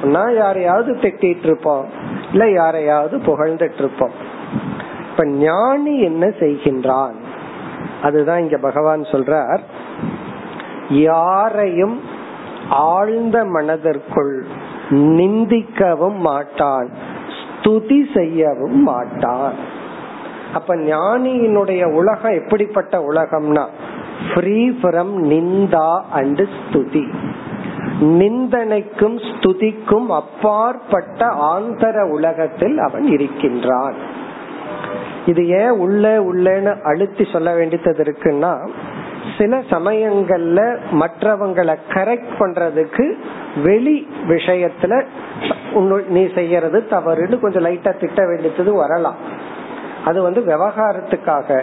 நான் 0.03 0.35
யாரையாவது 0.35 0.93
திட்டிட்டு 0.93 1.43
இருப்போம். 1.43 1.85
இல்ல 2.31 2.51
யாரையாவது 2.51 3.17
புகழ்ந்துட்டு 3.17 3.77
இருப்போம். 3.77 4.11
இப்ப 5.11 5.25
ஞானி 5.25 5.99
என்ன 5.99 6.25
செய்கின்றான்? 6.27 7.15
அதுதான் 8.01 8.39
இங்க 8.39 8.57
பகவான் 8.57 9.01
சொல்றார். 9.01 9.59
யாரையும் 10.89 12.01
ஆழ்ந்த 12.69 13.45
மனதிற்குள் 13.45 14.45
நிந்திக்கவும் 14.91 16.19
மாட்டான். 16.19 16.89
ஸ்துதி 17.37 17.99
செய்யவும் 18.13 18.83
மாட்டான். 18.83 19.53
அப்ப 20.53 20.75
ஞானியினுடைய 20.75 21.83
உலகம் 21.85 22.43
எப்படிப்பட்ட 22.43 22.97
உலகம்னா 23.11 23.65
ஃப்ரீ 24.33 24.69
ஃப்ரம் 24.69 25.13
நிந்தா 25.29 26.01
அண்ட் 26.11 26.41
ஸ்துதி. 26.41 27.05
நிந்தனைக்கும் 27.99 29.17
ஸ்துதிக்கும் 29.17 30.05
அப்பாற்பட்ட 30.07 31.25
ஆந்தர 31.25 32.09
உலகத்தில் 32.09 32.77
அவன் 32.77 33.05
இருக்கின்றான். 33.05 33.93
இது 35.25 35.47
ஏன் 35.47 35.69
உள்ள 35.69 36.19
உள்ளன்னு 36.33 36.81
அழுத்தி 36.81 37.27
சொல்ல 37.31 37.53
வேண்டியது 37.53 37.91
இருக்குன்னா 37.91 38.69
சில 39.37 39.57
சமயங்கள்ல 39.57 40.77
மற்றவங்களை 40.91 41.75
கரெக்ட் 41.89 42.33
பண்றதுக்கு 42.39 43.13
வெளி 43.63 44.07
விஷயத்துல 44.27 45.03
நீ 46.07 46.33
செய்யறது 46.33 46.83
தவறுன்னு 46.89 47.39
கொஞ்சம் 47.39 47.65
லைட்டா 47.65 47.99
திட்ட 47.99 48.25
வேண்டியது 48.25 48.73
வரலாம். 48.73 49.15
அது 50.05 50.21
வந்து 50.21 50.41
விவகாரத்துக்காக 50.41 51.61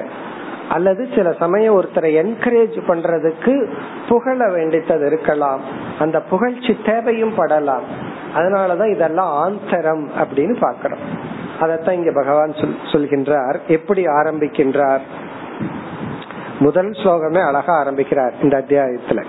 அல்லது 0.69 1.09
சில 1.15 1.33
சமயம் 1.33 1.77
ஒருத்தரை 1.81 2.11
என்கரேஜ் 2.23 2.79
பண்றதுக்கு 2.89 3.73
புகழ 4.09 4.47
வேண்டித்தது 4.47 5.07
இருக்கலாம். 5.07 5.61
அந்த 5.99 6.21
புகழ்ச்சி 6.21 6.77
தேவையும் 6.87 7.37
படலாம். 7.37 7.87
அதனாலதான் 8.37 8.95
இதெல்லாம் 8.95 9.33
ஆந்தரம் 9.45 10.11
அப்படின்னு 10.21 10.57
பாக்கிறோம் 10.61 11.05
அதத்தான் 11.61 11.91
இங்க 11.91 12.13
பகவான் 12.15 12.53
சொல் 12.53 12.77
சொல்கின்றார். 12.93 13.57
எப்படி 13.69 14.05
ஆரம்பிக்கின்றார்? 14.05 15.01
முதல் 16.59 16.91
ஸ்லோகமே 16.91 17.47
அழகா 17.47 17.79
ஆரம்பிக்கிறார் 17.79 18.33
இந்த 18.43 18.65
அத்தியாயத்துல. 18.69 19.25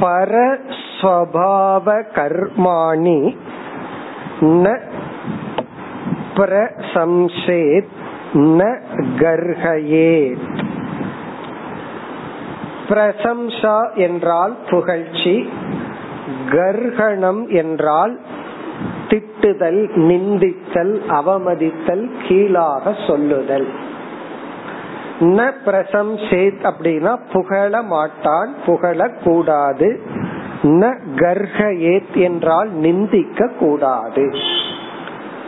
பரஸ்வபாவ 0.00 1.86
கர்மாணி 2.14 3.36
ந 4.40 4.80
பிரசம்சேத் 6.34 7.92
ந 8.32 8.78
கர்ஹயேத். 9.18 10.64
பிரசம்சா 12.88 13.94
என்றால் 13.94 14.56
புகழ்ச்சி 14.70 15.50
கர்ஹணம் 16.48 17.48
என்றால் 17.48 18.20
திட்டுதல் 19.08 19.82
நிந்தித்தல் 19.96 20.94
அவமதித்தல் 21.08 22.10
கீழாக 22.28 22.94
சொல்லுதல். 23.06 23.68
ந 25.20 25.52
பிரசம்சேத் 25.66 26.60
அப்படின்னா 26.62 27.18
புகழ 27.32 27.82
மாட்டான் 27.82 28.54
புகழ 28.66 29.08
கூடாது. 29.24 30.00
ந 30.62 30.94
ஏத் 31.78 32.14
என்றால் 32.14 32.70
நிந்திக்க 32.70 33.48
கூடாது. 33.48 34.34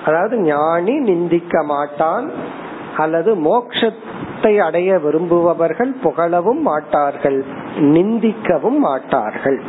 அதாவது 0.05 0.37
ஞானி 0.37 0.99
நிந்திக்க 0.99 1.63
மாட்டான் 1.63 2.31
அல்லது 2.97 3.35
மோக்ஷத்தை 3.35 4.59
அடைய 4.59 4.99
விரும்புபவர்கள் 4.99 5.95
புகழவும் 6.05 6.61
மாட்டார்கள் 6.61 7.45
நிந்திக்கவும் 7.79 8.79
மாட்டார்கள். 8.79 9.61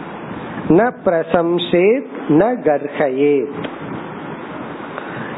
ந 0.69 0.91
பிரசம்சேத் 1.05 2.11
ந 2.29 2.41
கர்ஹயேத். 2.63 3.63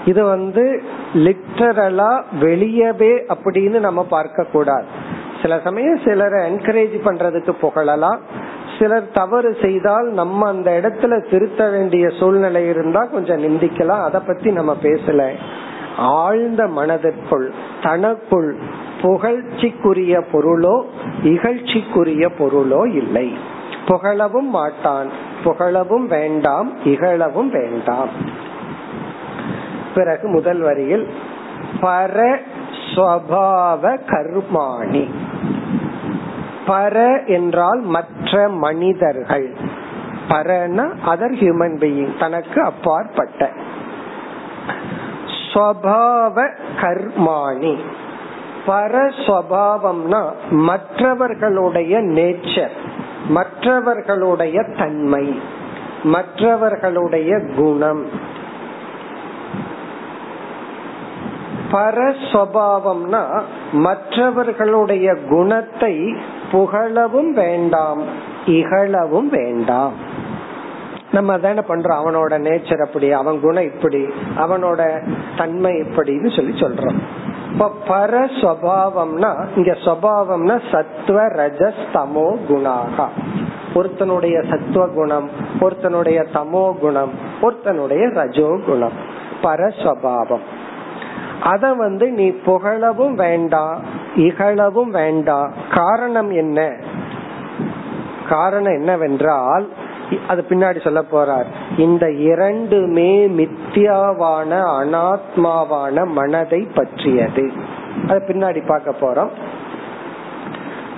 இது 0.06 0.26
வந்து 0.26 0.84
லிட்டரலா 1.16 2.24
வெளியவே 2.42 3.34
அப்படின்னு 3.34 3.80
நம்ம 3.80 4.04
பார்க்க 4.04 4.44
கூடாது 4.44 4.86
சில 5.42 5.60
சமயம் 5.64 6.00
சிலரை 6.06 6.54
என்கரேஜ் 6.54 6.96
பண்றதுக்கு 7.06 7.52
புகழலாம். 7.62 8.20
சிலர் 8.80 9.12
தவறு 9.14 9.58
செய்தால் 9.62 10.08
நம்ம 10.08 10.48
அந்த 10.48 10.80
இடத்துல 10.82 11.30
திருத்த 11.30 11.70
வேண்டிய 11.70 12.10
சூழ்நிலை 12.10 12.68
இருந்தா 12.68 13.06
கொஞ்சம் 13.06 13.44
நிந்திக்கலாம். 13.44 14.04
அதை 14.04 14.22
பத்தி 14.28 14.52
நம்ம 14.52 14.78
பேசல. 14.84 15.34
ஆழ்ந்த 15.98 16.68
மனதிற்குள் 16.68 17.54
தனக்குள் 17.82 18.56
புகழ்ச்சிக்குரிய 19.02 20.24
பொருளோ 20.34 20.86
இகழ்ச்சிக்குரிய 21.24 22.30
பொருளோ 22.40 22.96
இல்லை. 22.96 23.38
புகழவும் 23.88 24.50
மாட்டான். 24.50 25.10
புகழவும் 25.44 26.08
வேண்டாம் 26.08 26.72
இகழவும் 26.86 27.50
வேண்டாம். 27.50 28.10
பிறகு 29.96 30.28
முதல் 30.28 30.60
வரியில் 30.60 31.08
பர 31.82 32.38
ஸ்வபாவ 32.96 34.00
கர்மாணி. 34.08 35.10
பர 36.68 37.26
என்றால் 37.28 37.80
மற்ற 37.80 38.50
மனிதர்கள். 38.50 39.54
பரன 40.30 40.94
அதர் 41.06 41.36
ஹியூமன் 41.40 41.78
பீயிங் 41.80 42.20
தனக்கு 42.20 42.62
அப்பாற்பட்ட. 42.62 43.52
ஸ்வபாவ 45.54 46.50
கர்மாணி. 46.82 47.78
பரஸ்வபாவம்னா 48.68 50.32
மற்றவர்களுடைய 50.50 52.00
நேச்சர் 52.00 52.76
மற்றவர்களுடைய 53.28 54.64
தன்மை 54.78 55.42
மற்றவர்களுடைய 56.04 57.40
குணம். 57.56 58.34
பரஸ்வபாவம்னா 61.72 63.42
மற்றவர்களுடைய 63.72 65.16
குணத்தை 65.30 66.16
புகழவும் 66.52 67.32
வேண்டாம் 67.32 68.04
இகழவும் 68.46 69.30
வேண்டாம். 69.30 69.94
நம்ம 71.12 71.38
தானே 71.38 71.60
பண்றோம் 71.60 72.00
அவனோட 72.04 72.34
நேச்சர் 72.40 72.86
அப்படி 72.86 73.12
அவன் 73.12 73.40
குணம் 73.40 73.64
இப்படி 73.64 74.06
அவனோட 74.36 75.12
தன்மை 75.38 75.72
இப்படின்னு 75.72 76.36
சொல்லி 76.36 76.60
சொல்றோம். 76.60 77.00
இப்ப 77.52 77.72
பரஸ்வபாவம்னா 77.88 79.48
இங்க 79.56 79.72
சுவாவம்னா 79.72 80.62
சத்துவ 80.72 81.22
ரஜஸ் 81.22 81.84
தமோ 81.94 82.38
குணாகா. 82.50 83.08
ஒருத்தனுடைய 83.74 84.50
சத்துவ 84.50 84.88
குணம் 84.88 85.30
ஒருத்தனுடைய 85.60 86.26
தமோ 86.34 86.80
குணம் 86.80 87.12
ஒருத்தனுடைய 87.42 88.14
ரஜோ 88.14 88.60
குணம். 88.66 88.92
பரஸ்வபாவம். 89.42 90.64
அத 91.42 91.74
வந்து 91.74 92.12
நீ 92.12 92.30
புகழவும் 92.30 93.14
வேண்டாம் 93.14 93.82
இகழவும் 94.16 94.90
வேண்டாம் 94.90 95.54
காரணம் 95.72 96.32
என்ன? 96.32 96.74
காரணம் 98.30 98.72
என்னவென்றால் 98.72 99.70
அது 100.28 100.46
பின்னாடி 100.50 100.84
சொல்ல 100.84 101.04
போறார். 101.12 101.80
இந்த 101.80 102.12
இரண்டுமே 102.12 103.28
மித்தியாவான 103.28 104.64
அனாத்மாவான 104.82 106.08
மனதை 106.08 106.68
பற்றியது. 106.76 107.52
அது 108.08 108.24
பின்னாடி 108.28 108.68
பார்க்க 108.68 108.92
போறோம். 108.92 109.30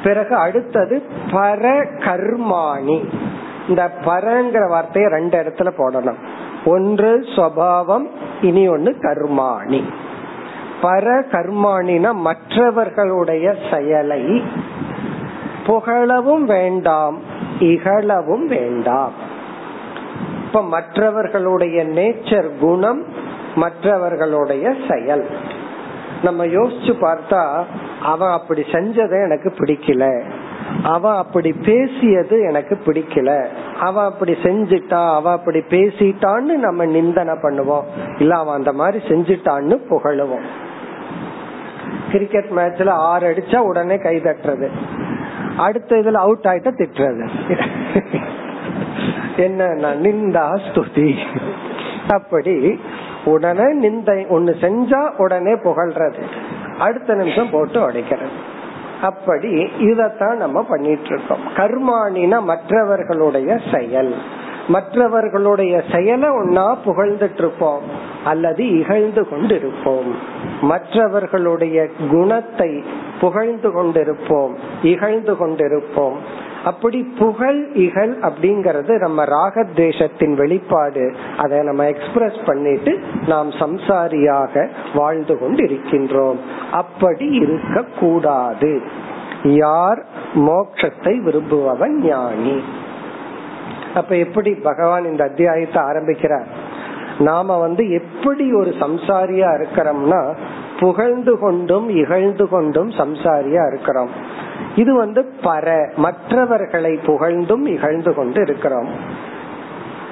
பிறகு 0.03 0.35
அடுத்தது 0.35 1.03
பர 1.31 1.85
கர்மாணி 1.97 3.07
இந்த 3.69 3.91
பரங்கிற 4.05 4.69
வார்த்தையை 4.69 5.11
ரெண்டு 5.11 5.43
இடத்துல 5.43 5.69
போடணும். 5.77 6.17
ஒன்று 6.65 7.19
சுவாவம் 7.35 8.05
இனி 8.41 8.67
ஒன்னு 8.67 8.95
கர்மாணி. 9.01 9.83
பர 10.81 11.23
கர்மானின 11.31 12.13
மற்றவர்களுடைய 12.13 13.55
செயலை 13.71 14.43
புகழவும் 15.67 16.43
வேண்டாம் 16.43 17.19
இகழவும் 17.59 18.45
வேண்டாம். 18.45 19.11
இப்ப 20.45 20.63
மற்றவர்களுடைய 20.63 21.85
நேச்சர் 21.85 22.57
குணம் 22.59 23.03
மற்றவர்களுடைய 23.55 24.73
செயல். 24.89 25.27
நம்ம 26.23 26.45
யோசிச்சு 26.45 26.93
பார்த்தா 27.01 27.63
அவன் 28.01 28.29
அப்படி 28.29 28.61
செஞ்சதை 28.61 29.23
எனக்கு 29.23 29.53
பிடிக்கல. 29.57 30.23
அவன் 30.83 31.15
அப்படி 31.15 31.53
பேசியது 31.53 32.39
எனக்கு 32.41 32.79
பிடிக்கல. 32.85 33.47
அவன் 33.79 34.05
அப்படி 34.05 34.31
செஞ்சிட்டா 34.31 35.13
அவன் 35.13 35.33
அப்படி 35.33 35.59
பேசிட்டான்னு 35.59 36.55
நம்ம 36.55 36.85
நிந்தனை 36.85 37.33
பண்ணுவோம். 37.33 37.83
இல்ல 38.19 38.37
அவன் 38.37 38.55
அந்த 38.55 38.73
மாதிரி 38.73 39.07
செஞ்சிட்டான்னு 39.07 39.79
புகழுவோம். 39.89 40.65
கிரிக்கெட் 42.11 42.49
மேட்ச்ல 42.55 42.89
ஆறு 42.89 43.31
அடிச்சா 43.31 43.57
உடனே 43.57 43.97
கை 43.97 44.15
தட்டுறது. 44.15 44.69
அடுத்த 45.57 45.95
இதுல 45.95 46.11
அவுட் 46.11 46.43
ஆயிட்ட 46.43 46.71
திட்டுறது. 46.71 47.29
என்ன 49.37 49.67
நிந்தா 49.73 50.59
ஸ்துதி. 50.67 51.17
அப்படி 52.07 52.79
உடனே 53.25 53.89
நிந்தை 53.89 54.25
ஒண்ணு 54.29 54.53
செஞ்சா 54.61 55.09
உடனே 55.17 55.53
புகழ்றது. 55.53 56.21
அடுத்த 56.79 57.13
நிமிஷம் 57.13 57.49
போட்டு 57.49 57.89
உடைக்கிறது. 57.89 58.37
அப்படி 59.01 59.63
இதத்தான் 59.63 60.35
நம்ம 60.35 60.63
பண்ணிட்டு 60.63 61.05
இருக்கோம். 61.05 61.39
கர்மானினா 61.55 62.41
மற்றவர்களுடைய 62.41 63.59
செயல். 63.73 64.15
மற்றவர்களுடைய 64.67 65.83
செயலை 65.91 66.29
ஒன்னா 66.29 66.77
புகழ்ந்துட்டு 66.85 67.37
இருப்போம் 67.37 67.81
அல்லது 68.23 68.79
இகழ்ந்து 68.79 69.27
கொண்டிருப்போம். 69.31 70.11
மற்றவர்களுடைய 70.61 71.87
குணத்தை 72.11 72.83
புகழ்ந்து 73.19 73.69
கொண்டிருப்போம் 73.69 74.53
இகழ்ந்து 74.83 75.33
கொண்டிருப்போம். 75.33 76.17
அப்படி 76.63 77.03
புகழ் 77.03 77.67
இகழ் 77.73 78.13
அப்படிங்கறது 78.21 78.99
நம்ம 78.99 79.23
ராகத்வேஷத்தின் 79.25 80.33
வெளிப்பாடு. 80.33 81.15
அதை 81.37 81.59
நம்ம 81.59 81.85
எக்ஸ்பிரஸ் 81.85 82.39
பண்ணிட்டு 82.45 82.99
நாம் 83.27 83.49
சம்சாரியாக 83.49 84.67
வாழ்ந்து 84.95 85.39
கொண்டு 85.39 85.63
இருக்கின்றோம் 85.63 86.39
அப்படி 86.71 87.25
இருக்க 87.25 87.83
கூடாது 87.99 88.81
யார் 89.43 90.05
மோட்சத்தை 90.35 91.23
விரும்புபவன் 91.23 92.03
ஞானி? 92.03 92.63
அப்ப 93.95 94.15
எப்படி 94.15 94.53
பகவான் 94.53 95.05
இந்த 95.05 95.23
அத்தியாயத்தை 95.23 95.81
ஆரம்பிக்கிறார்? 95.81 96.47
நாம 97.19 97.59
வந்து 97.59 97.89
எப்படி 97.89 98.53
ஒரு 98.53 98.69
சம்சாரியா 98.69 99.65
இருக்கிறோம்னா 99.65 100.37
புகழ்ந்து 100.79 101.39
கொண்டும் 101.39 101.89
இகழ்ந்து 101.89 102.49
கொண்டும் 102.49 102.89
சம்சாரியா 102.89 103.73
இருக்கிறோம். 103.73 104.09
இது 104.75 104.95
வந்து 104.95 105.33
பர 105.43 105.95
மற்றவர்களை 105.95 106.99
புகழ்ந்தும் 107.05 107.65
இகழ்ந்து 107.65 108.13
கொண்டு 108.13 108.41
இருக்கிறோம். 108.41 108.89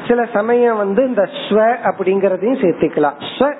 சில 0.07 0.25
சமயம் 0.33 0.77
வந்து 0.77 1.07
இந்த 1.07 1.21
ஸ்வ 1.21 1.75
அப்படிங்கறதையும் 1.83 2.61
சேர்த்துக்கலாம். 2.61 3.13
ஸ்வ 3.39 3.53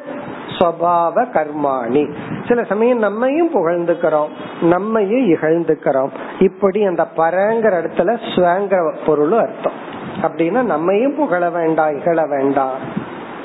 ஸ்வபாவ 0.60 1.26
கர்மாணி. 1.34 2.14
சில 2.48 2.64
சமயம் 2.64 2.98
நம்மையும் 2.98 3.54
புகழ்ந்துக்கிறோம் 3.54 4.28
நம்மையும் 4.62 5.34
இகழ்ந்துக்கிறோம். 5.34 6.10
இப்படி 6.40 6.84
அந்த 6.84 7.08
பரங்கிற 7.18 7.74
இடத்துல 7.82 8.18
ஸ்வங்கிற 8.36 8.96
பொருளும் 9.06 9.40
அர்த்தம். 9.40 9.85
அப்படின்னா 10.22 10.64
நம்மையும் 10.64 11.16
புகழ 11.16 11.50
வேண்டாம் 11.50 11.98
இகழ 11.98 12.26
வேண்டாம் 12.26 13.04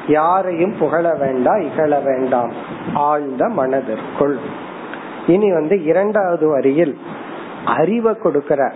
யாரையும் 0.08 0.76
புகழ 0.78 1.14
வேண்டாம் 1.14 1.60
இகழ 1.60 1.98
வேண்டாம் 1.98 2.52
ஆழ்ந்த 2.94 3.48
மனதிற்குள். 3.48 4.38
இனி 5.26 5.52
வந்து 5.52 5.84
இரண்டாவது 5.84 6.48
வரியில் 6.48 6.98
அறிவை 7.64 8.16
கொடுக்கிற. 8.18 8.72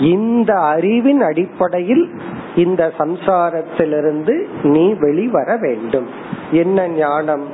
இந்த 0.00 0.54
அறிவின் 0.54 1.20
அடிப்படையில் 1.20 2.10
இந்த 2.56 2.92
சம்சாரத்திலிருந்து 2.98 4.46
நீ 4.62 4.94
வெளிவர 4.94 5.56
வேண்டும். 5.56 6.08
என்ன 6.50 6.88
ஞானம்? 6.88 7.48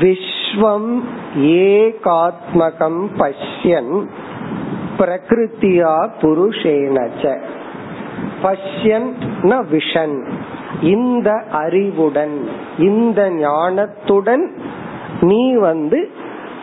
விஸ்வம் 0.00 1.00
ஏகாத்மகம் 1.36 3.06
பஷ்யன் 3.18 4.06
பிரகிருத்தியா 4.98 6.08
புருஷேனச்ச 6.20 7.40
பஷ்யன் 8.42 9.10
விஷன். 9.72 10.16
இந்த 10.94 11.30
அறிவுடன் 11.52 12.36
இந்த 12.78 13.20
ஞானத்துடன் 13.30 14.44
நீ 15.20 15.42
வந்து 15.56 16.00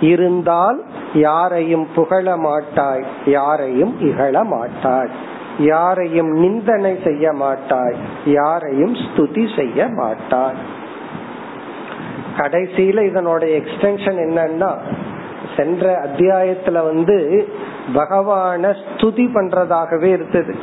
இருந்தால் 0.02 0.80
யாரையும் 1.13 1.88
புகழ 1.96 2.38
மாட்டாய் 2.38 3.06
யாரையும் 3.26 3.93
இகழ 4.02 4.43
மாட்டாய். 4.43 5.13
யாரையும் 5.60 6.32
நிந்தனை 6.32 6.98
செய்ய 7.04 7.32
மாட்டாய் 7.34 7.96
யாரையும் 8.26 8.96
ஸ்துதி 8.96 9.46
செய்ய 9.56 9.88
மாட்டாய். 9.88 10.60
கடைசியில 12.38 13.00
இதனோட 13.10 13.43
எக்ஸ்டென்ஷன் 13.60 14.20
என்னன்னா 14.26 14.72
சென்ற 15.58 15.86
அத்தியாயத்துல 16.06 16.84
வந்து 16.84 17.48
பகவான 17.93 18.74
ஸ்துதி 18.82 19.26
பண்றதாகவே 19.36 20.10
இருந்தது. 20.17 20.56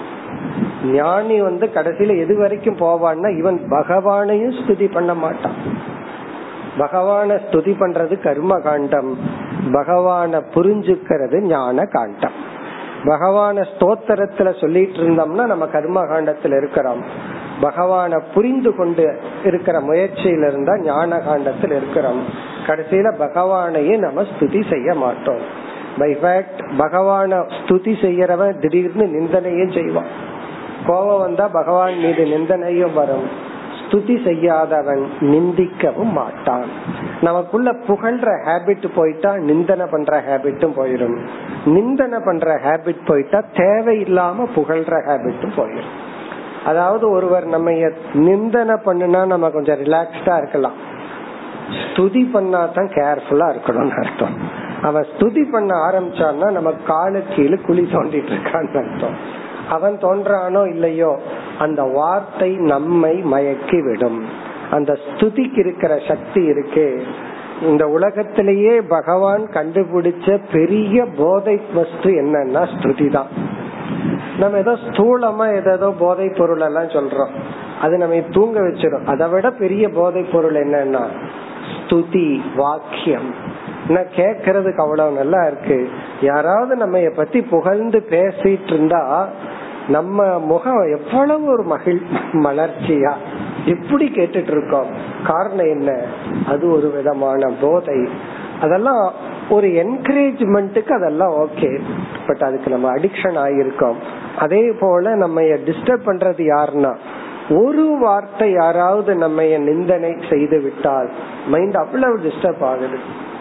ஞானி 0.85 1.41
வந்து 1.41 1.71
கடைசியில 1.75 2.19
எது 2.19 2.37
வரைக்கும் 2.37 2.77
போவான்னா 2.77 3.39
இவன் 3.39 3.61
பகவானையும் 3.71 4.57
ஸ்துதி 4.61 4.93
பண்ண 4.93 5.15
மாட்டான். 5.15 5.59
பகவான 6.79 7.41
ஸ்துதி 7.51 7.73
பண்றது 7.81 8.23
கர்ம 8.23 8.61
காண்டம் 8.61 9.19
பகவான 9.65 10.43
புரிஞ்சுக்கிறது 10.55 11.41
ஞான 11.41 11.85
காண்டம் 11.85 12.53
பகவான 13.05 13.67
ஸ்தோத்திரத்துல 13.73 14.61
சொல்லிட்டு 14.61 14.99
இருந்தோம்னா 14.99 15.47
நம்ம 15.47 15.67
கர்ம 15.67 16.05
காண்டத்துல 16.05 16.57
இருக்கிறோம். 16.57 17.05
பகவான 17.63 18.21
புரிந்து 18.35 18.77
கொண்டு 18.77 19.19
இருக்கிற 19.45 19.81
முயற்சியில 19.81 20.47
இருந்தா 20.49 20.79
ஞான 20.79 21.19
காண்டத்தில் 21.19 21.71
இருக்கிறோம். 21.71 22.23
கடைசியில 22.67 23.13
பகவானையே 23.19 23.99
நம்ம 23.99 24.23
ஸ்துதி 24.23 24.71
செய்ய 24.71 24.95
மாட்டோம். 24.95 25.41
பை 25.99 26.19
ஃபேக்ட் 26.23 26.61
பகவான 26.79 27.47
ஸ்துதி 27.61 27.93
செய்யறவன் 28.05 28.59
திடீர்னு 28.61 29.07
நிந்தனையும் 29.07 29.73
செய்வான். 29.73 30.33
கோபம் 30.87 31.19
வந்தா 31.19 31.49
பகவான் 31.49 31.99
மீது 31.99 32.23
நிந்தனையும் 32.27 32.93
வரும். 32.93 33.27
ஸ்துதி 33.81 34.15
செய்யாதவன் 34.25 35.03
நிந்திக்கவும் 35.33 36.13
மாட்டான். 36.13 36.69
நமக்குள்ள 37.21 37.71
புகழ்ற 37.89 38.29
ஹேபிட் 38.47 38.87
போயிட்டா 38.95 39.37
நிந்தனை 39.49 39.87
பண்ற 39.87 40.23
ஹேபிட்டும் 40.29 40.77
போயிடும். 40.77 41.17
நிந்தனை 41.65 42.19
பண்ற 42.25 42.57
ஹேபிட் 42.65 43.03
போயிட்டா 43.07 43.41
தேவையில்லாம 43.53 44.47
புகழ்ற 44.57 44.95
ஹேபிட்டும் 45.09 45.57
போயிடும். 45.57 45.93
அதாவது 46.65 47.11
ஒருவர் 47.11 47.47
நம்ம 47.47 47.71
நிந்தனை 48.29 48.77
பண்ணுனா 48.85 49.27
நம்ம 49.27 49.51
கொஞ்சம் 49.51 49.81
ரிலாக்ஸ்டா 49.85 50.37
இருக்கலாம். 50.37 50.77
ஸ்துதி 51.83 52.23
பண்ணா 52.33 52.61
தான் 52.67 52.91
கேர்ஃபுல்லா 52.97 53.47
இருக்கணும்னு 53.55 53.97
அர்த்தம். 54.03 54.35
அவன் 54.83 55.07
ஸ்துதி 55.13 55.45
பண்ண 55.51 55.71
ஆரம்பிச்சான்னா 55.87 56.51
நம்ம 56.51 56.73
காலு 56.87 57.23
கீழே 57.35 57.57
குழி 57.67 57.85
தோண்டிட்டு 57.93 58.33
இருக்கான்னு 58.35 58.79
அர்த்தம். 58.83 59.17
அவன் 59.69 59.97
தோன்றானோ 59.99 60.69
இல்லையோ 60.69 61.19
அந்த 61.59 61.83
வார்த்தை 61.83 62.57
நம்மை 62.57 63.23
மயக்கி 63.23 63.83
விடும் 63.83 64.25
அந்த 64.71 64.99
ஸ்துதிக்கு 65.07 65.59
இருக்கிற 65.59 66.01
சக்தி 66.09 66.45
இருக்கு. 66.45 67.03
இந்த 67.63 67.89
உலகத்திலேயே 67.89 68.81
பகவான் 68.81 69.49
கண்டுபிடிச்ச 69.53 70.39
பெரிய 70.53 71.07
போதை 71.07 71.61
வஸ்து 71.75 72.11
என்னன்னா 72.11 72.69
ஸ்துதி 72.75 73.11
தான். 73.11 73.27
நம்ம 74.39 74.59
ஏதோ 74.59 74.73
ஸ்தூலமா 74.73 75.73
ஏதோ 75.73 75.93
போதை 75.99 76.29
பொருள் 76.29 76.61
எல்லாம் 76.61 76.85
சொல்றோம். 76.85 77.31
அது 77.81 77.99
நம்ம 77.99 78.15
தூங்க 78.15 78.61
வச்சிடும். 78.61 79.05
அதை 79.05 79.29
விட 79.29 79.51
பெரிய 79.51 79.89
போதை 79.89 80.23
பொருள் 80.23 80.55
என்னன்னா 80.55 81.05
ஸ்துதி 81.71 82.41
வாக்கியம். 82.57 83.44
கேக்குறதுக்கு 83.89 84.77
அவ்வளவு 84.77 85.17
நல்லா 85.17 85.47
இருக்கு. 85.47 85.89
யாராவது 86.21 86.77
நம்ம 86.77 86.99
பத்தி 87.17 87.43
புகழ்ந்து 87.43 88.07
பேசிட்டு 88.11 88.73
இருந்தா 88.73 89.29
நம்ம 89.89 90.39
முகம் 90.39 90.99
எவ்வளவு 90.99 91.53
ஒரு 91.53 91.63
மகிழ் 91.63 92.01
மலர்ச்சியா? 92.33 93.13
எப்படி 93.65 94.11
கேட்டுட்டு 94.15 94.51
இருக்கோம்? 94.51 94.87
காரணம் 95.27 95.67
என்ன? 95.67 96.01
அது 96.47 96.71
ஒரு 96.71 96.91
விதமான 96.91 97.53
போதை. 97.61 98.09
அதெல்லாம் 98.61 99.13
ஒரு 99.51 99.69
என்கரேஜ்மெண்ட்டுக்கு 99.69 100.91
அதெல்லாம் 100.91 101.31
ஓகே 101.31 101.81
பட் 102.27 102.43
அதுக்கு 102.43 102.71
நம்ம 102.71 102.95
அடிக்ஷன் 102.97 103.37
ஆகியிருக்கோம் 103.39 103.97
அதே 104.39 104.73
போல 104.81 105.15
நம்ம 105.15 105.41
டிஸ்டர்ப் 105.41 106.07
பண்றது 106.07 106.57
யாருன்னா 106.57 106.97
ஒரு 107.51 107.97
வார்த்தை 108.01 108.53
யாராவது 108.53 109.15
நம்ம 109.15 109.43
நிந்தனை 109.43 110.17
செய்து 110.31 110.61
விட்டால் 110.61 111.11
மைண்ட் 111.47 111.75
அவ்வளவு 111.75 112.19
டிஸ்டர்ப் 112.19 112.63
ஆகுது. 112.63 113.33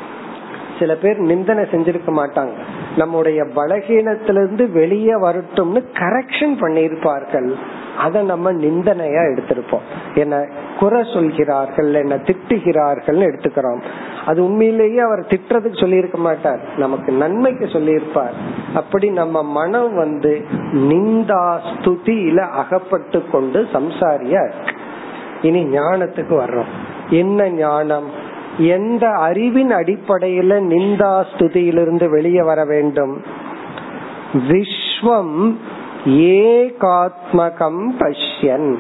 சில 0.84 0.96
பேர் 0.96 1.20
நிந்தனை 1.20 1.64
செஞ்சிருக்க 1.64 2.12
மாட்டாங்க. 2.20 2.56
நம்முடைய 2.98 3.44
பலகீனத்திலிருந்து 3.56 4.72
வெளியே 4.72 5.14
வரட்டும்னு 5.14 5.82
கரெக்ஷன் 6.00 6.56
பண்ணிருப்பார்கள் 6.62 7.50
அதை 7.98 8.22
நம்ம 8.22 8.52
நிந்தனையா 8.52 9.22
எடுத்திருப்போம். 9.32 9.86
என்ன 10.16 10.46
குறை 10.80 11.02
சொல்கிறார்கள் 11.14 11.94
என்ன 11.94 12.16
திட்டுகிறார்கள் 12.16 13.20
எடுத்துக்கிறோம். 13.30 13.82
அது 14.26 14.40
உண்மையிலேயே 14.44 15.00
அவர் 15.00 15.20
திட்டுறதுக்கு 15.20 15.80
சொல்லியிருக்க 15.80 16.18
மாட்டார். 16.18 16.60
நமக்கு 16.78 17.12
நன்மைக்கு 17.12 17.68
சொல்லியிருப்பார். 17.68 18.34
அப்படி 18.76 19.10
நம்ம 19.10 19.44
மனம் 19.44 19.96
வந்து 19.96 20.46
நிந்தா 20.90 21.44
ஸ்துதியில 21.70 22.40
அகப்பட்டு 22.40 23.22
கொண்டு 23.32 23.68
சம்சாரியா 23.74 24.44
இனி 25.42 25.64
ஞானத்துக்கு 25.78 26.36
வர்றோம். 26.44 26.72
என்ன 27.10 27.50
ஞானம்? 27.50 28.23
எந்த 28.58 29.10
அறிவின் 29.10 29.72
அடிப்படையில 29.72 30.60
நிந்தா 30.62 31.26
ஸ்துதியிலிருந்து 31.36 32.10
வெளியே 32.10 32.42
வர 32.42 32.66
வேண்டும்? 32.66 33.22
விஸ்வம் 34.34 35.56
ஏகாத்மகம் 36.06 37.86
பஷ்யன். 38.00 38.78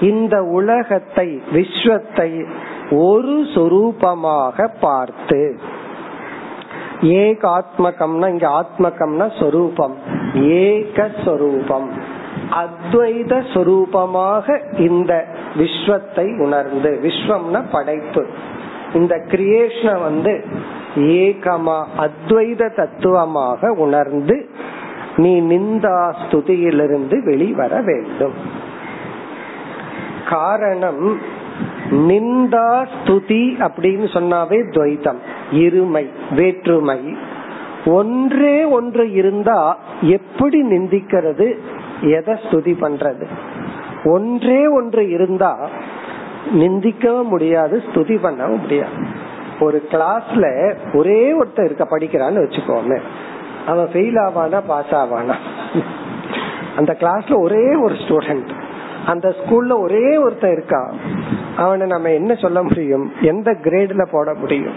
இந்த 0.00 0.42
உலகத்தை 0.42 1.42
விஸ்வத்தை 1.52 2.46
ஒரு 2.90 3.46
சொரூபமாக 3.54 4.68
பார்த்து. 4.80 5.60
ஏகாத்மகம்னா 7.00 8.28
இங்க 8.28 8.48
ஆத்மகம்னா 8.48 9.38
சொரூபம். 9.38 9.94
ஏக 10.34 11.10
சொரூபம். 11.24 11.90
அத்வைத 12.50 13.42
சொரூபமாக 13.54 14.78
இந்த 14.80 15.24
விஸ்வத்தை 15.58 16.40
உணர்ந்து. 16.40 17.00
விஸ்வம்னா 17.02 17.64
படைப்பு. 17.72 18.26
இந்த 18.98 19.14
கிரியேஷனை 19.30 19.94
வந்து 20.02 20.32
ஏகமா 21.18 21.78
அத்வைத 22.04 22.62
தத்துவமாக 22.76 23.70
உணர்ந்து 23.84 24.36
நீ 25.16 25.32
நிந்தா 25.50 25.98
ஸ்துதியிலிருந்து 26.22 27.16
வெளிவர 27.24 27.80
வேண்டும். 27.88 28.36
காரணம் 30.30 31.04
நிந்தா 32.08 32.68
ஸ்துதி 32.94 33.44
அப்படின்னு 33.66 34.06
சொன்னாவே 34.16 34.58
துவைதம் 34.74 35.20
இருமை 35.62 36.04
வேற்றுமை. 36.38 37.00
ஒன்றே 37.98 38.56
ஒன்று 38.78 39.04
இருந்தா 39.20 39.60
எப்படி 40.16 40.58
நிந்திக்கிறது 40.72 41.46
எதை 42.16 42.34
ஸ்துதி 42.44 42.74
பண்றது? 42.84 43.26
ஒன்றே 44.14 44.60
ஒன்று 44.78 45.02
இருந்தா 45.10 45.52
நிந்திக்கவும் 46.54 47.28
முடியாது 47.28 47.82
ஸ்துதி 47.86 48.16
பண்ணவும் 48.16 48.60
முடியாது. 48.60 49.24
ஒரு 49.60 49.86
கிளாஸ்ல 49.90 50.74
ஒரே 50.94 51.40
ஒருத்தர் 51.40 51.64
இருக்க 51.64 51.86
படிக்கிறான்னு 51.90 52.42
வச்சுக்கோமே. 52.44 53.00
அவன் 53.66 53.86
ஃபெயில் 53.86 54.20
ஆவானா 54.26 54.62
பாஸ் 54.66 54.90
ஆவானா? 54.90 55.34
அந்த 56.76 56.96
கிளாஸ்ல 56.98 57.38
ஒரே 57.38 57.74
ஒரு 57.74 57.94
ஸ்டூடெண்ட் 57.94 58.48
அந்த 59.06 59.28
ஸ்கூல்ல 59.28 59.80
ஒரே 59.80 60.16
ஒருத்தன் 60.16 60.50
இருக்கான் 60.50 60.92
அவனை 61.56 61.86
நம்ம 61.86 62.10
என்ன 62.10 62.34
சொல்ல 62.34 62.62
முடியும்? 62.62 63.12
எந்த 63.20 63.52
கிரேட்ல 63.52 64.08
போட 64.10 64.34
முடியும்? 64.34 64.74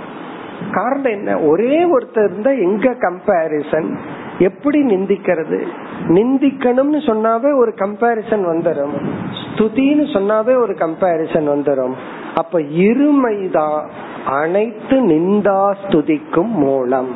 காரணம் 0.71 1.03
என்ன? 1.03 1.39
ஒரே 1.39 1.97
ஒருத்தர் 1.97 2.23
இருந்தா 2.23 2.51
எங்க 2.51 2.91
கம்பேரிசன் 2.91 3.97
எப்படி 4.39 4.81
நிந்திக்கிறது? 4.81 5.67
நிந்திக்கணும்னு 6.07 6.99
சொன்னாவே 7.09 7.55
ஒரு 7.57 7.73
கம்பேரிசன் 7.75 8.43
வந்துடும் 8.51 8.95
ஸ்துதின்னு 9.33 10.05
சொன்னாவே 10.15 10.59
ஒரு 10.61 10.73
கம்பேரிசன் 10.73 11.47
வந்துடும் 11.49 11.93
அப்ப 12.35 12.59
இருமைதான் 12.59 13.87
அனைத்து 14.25 14.95
நிந்தா 15.07 15.73
ஸ்துதிக்கும் 15.87 16.51
மூலம். 16.53 17.09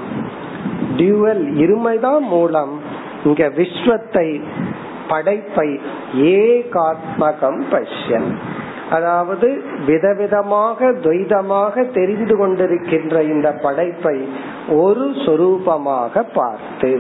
டியூவல் 0.98 1.44
இருமைதான் 1.64 2.20
மூலம். 2.20 2.80
இங்க 3.26 3.48
விஸ்வத்தை 3.48 4.44
படைப்பை 5.08 5.80
ஏகாத்மகம் 6.18 7.62
பஷ்யன். 7.72 8.32
அதாவது 8.96 9.48
விதவிதமாக 9.88 10.90
துவைதமாக 11.04 11.84
தெரிந்து 11.94 12.36
கொண்டிருக்கின்ற 12.40 13.16
இந்த 13.34 13.50
படைப்பை 13.66 14.18
ஒரு 14.84 15.06
சொரூபமாக 15.26 16.24
பார்த்து. 16.34 16.92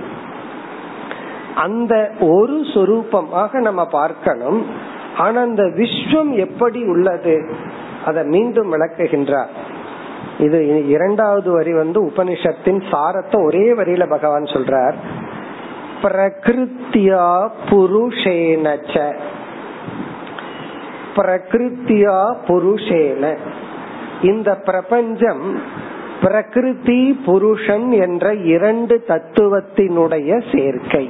அந்த 1.65 1.93
ஒரு 2.35 2.55
சொரூபமாக 2.73 3.61
நம்ம 3.67 3.81
பார்க்கணும். 3.99 4.61
ஆனா 5.17 5.39
அந்த 5.41 5.63
விஸ்வம் 5.79 6.31
எப்படி 6.45 6.79
உள்ளது? 6.93 7.35
அதை 8.05 8.23
மீண்டும் 8.35 8.71
விளக்குகின்றார். 8.73 9.51
இது 10.39 10.59
இரண்டாவது 10.87 11.49
வரி 11.51 11.73
வந்து 11.73 11.99
உபனிஷத்தின் 12.03 12.81
சாரத்தை 12.91 13.37
ஒரே 13.45 13.65
வரியில 13.79 14.05
பகவான் 14.09 14.53
சொல்றார். 14.55 14.97
பிரகிருத்தியா 16.03 17.27
புருஷேனச்ச 17.69 18.95
பிரகிருத்தியா 21.15 22.35
புருஷேன. 22.47 23.37
இந்த 24.21 24.55
பிரபஞ்சம் 24.55 25.61
பிரகிருதி 26.21 27.19
புருஷன் 27.25 27.91
என்ற 27.91 28.33
இரண்டு 28.33 29.03
தத்துவத்தினுடைய 29.07 30.55
சேர்க்கை. 30.55 31.09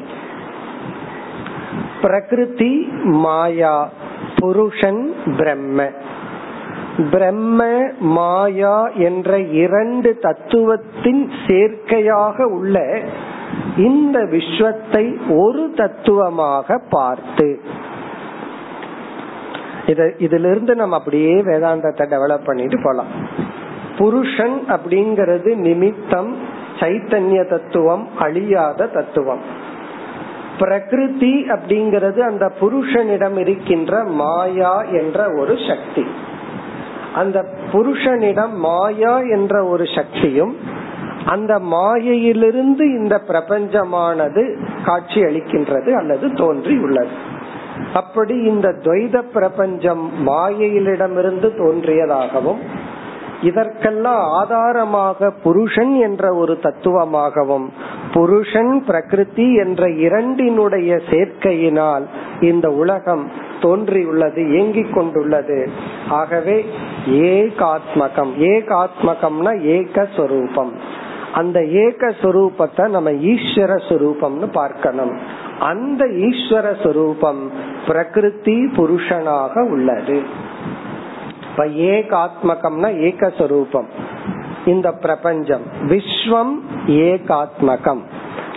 பிரகிருதி 2.02 2.90
மாயா 3.04 3.90
புருஷன் 4.36 5.14
பிரம்ம. 5.38 5.90
பிரம்ம 7.12 7.82
மாயா 8.00 8.88
என்ற 8.88 9.40
இரண்டு 9.40 10.18
தத்துவத்தின் 10.22 11.32
சேர்க்கையாக 11.48 12.44
உள்ள 12.44 13.02
இந்த 13.78 14.20
விஸ்வத்தை 14.20 15.36
ஒரு 15.38 15.74
தத்துவமாக 15.76 16.82
பார்த்து 16.90 17.60
இதுல 19.88 20.52
இருந்து 20.52 20.76
நம்ம 20.76 20.96
அப்படியே 20.96 21.34
வேதாந்தத்தை 21.42 22.06
டெவலப் 22.06 22.46
பண்ணிட்டு 22.46 22.80
போலாம். 22.84 23.06
புருஷன் 23.98 24.64
அப்படிங்கிறது 24.68 25.56
நிமித்தம் 25.56 26.36
சைத்தன்ய 26.80 27.50
தத்துவம் 27.50 28.08
அழியாத 28.20 28.86
தத்துவம். 28.86 29.40
பிரகிருதி 30.60 31.46
அப்படிங்கிறது 31.48 32.20
அந்த 32.20 32.52
புருஷனிடம் 32.62 33.38
இருக்கின்ற 33.38 34.04
மாயா 34.04 34.82
என்ற 34.82 35.28
ஒரு 35.40 35.58
சக்தி. 35.68 36.06
அந்த 37.16 37.46
புருஷனிடம் 37.72 38.54
மாயா 38.54 39.20
என்ற 39.20 39.64
ஒரு 39.64 39.84
சக்தியும் 39.96 40.58
அந்த 41.26 41.60
மாயையிலிருந்து 41.60 42.86
இந்த 42.86 43.22
பிரபஞ்சமானது 43.28 44.66
காட்சி 44.86 45.22
அளிக்கின்றது 45.22 45.94
அல்லது 45.94 46.34
தோன்றி 46.34 46.78
உள்ளது 46.78 47.32
அப்படி 47.94 48.36
இந்த 48.42 48.68
துவைத 48.82 49.22
பிரபஞ்சம் 49.34 50.04
மாயையிலிடமிருந்து 50.28 51.50
தோன்றியதாகவும் 51.58 52.62
இதற்கெல்லாம் 53.42 54.26
ஆதாரமாக 54.32 55.30
புருஷன் 55.44 55.94
என்ற 55.96 56.36
ஒரு 56.36 56.60
தத்துவமாகவும் 56.62 57.66
புருஷன் 58.14 58.84
பிரகிருதி 58.86 59.56
என்ற 59.56 59.90
இரண்டினுடைய 59.90 61.00
சேர்க்கையினால் 61.10 62.06
இந்த 62.40 62.70
உலகம் 62.70 63.26
தோன்றியுள்ளது 63.62 64.42
இயங்கிக் 64.50 64.94
கொண்டுள்ளது. 64.94 65.70
ஆகவே 66.10 66.66
ஏகாத்மகம் 67.08 68.34
ஏகாத்மகம்னா 68.52 69.54
ஏகஸ்வரூபம் 69.78 70.74
அந்த 71.34 71.60
ஏக 71.66 72.10
சொரூபத்தை 72.22 72.90
நம்ம 72.90 73.12
ஈஸ்வர 73.12 73.72
சொரூபம்னு 73.90 74.52
பார்க்கணும். 74.52 75.14
அந்த 75.60 76.06
ஈஸ்வர 76.06 76.76
சுரூபம் 76.84 77.52
பிரகிருதி 77.88 78.66
புருஷனாக 78.66 79.70
உள்ளது. 79.70 80.24
இப்ப 81.50 81.66
ஏகாத்மகம்னா 81.66 82.96
ஏகஸ்வரூபம் 82.98 83.88
இந்த 84.66 84.92
பிரபஞ்சம். 84.92 85.62
விஸ்வம் 85.82 86.52
ஏகாத்மகம். 86.88 88.02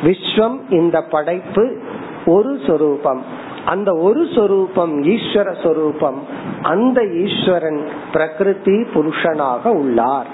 விஸ்வம் 0.01 0.61
இந்த 0.69 1.03
படைப்பு 1.03 1.79
ஒரு 2.27 2.59
சொரூபம். 2.67 3.23
அந்த 3.65 3.95
ஒரு 3.95 4.27
சொரூபம் 4.35 5.03
ஈஸ்வர 5.03 5.63
சொரூபம். 5.63 6.27
அந்த 6.63 7.07
ஈஸ்வரன் 7.07 7.89
பிரகிருதி 8.13 8.73
புருஷனாக 8.73 9.67
உள்ளார். 9.67 10.27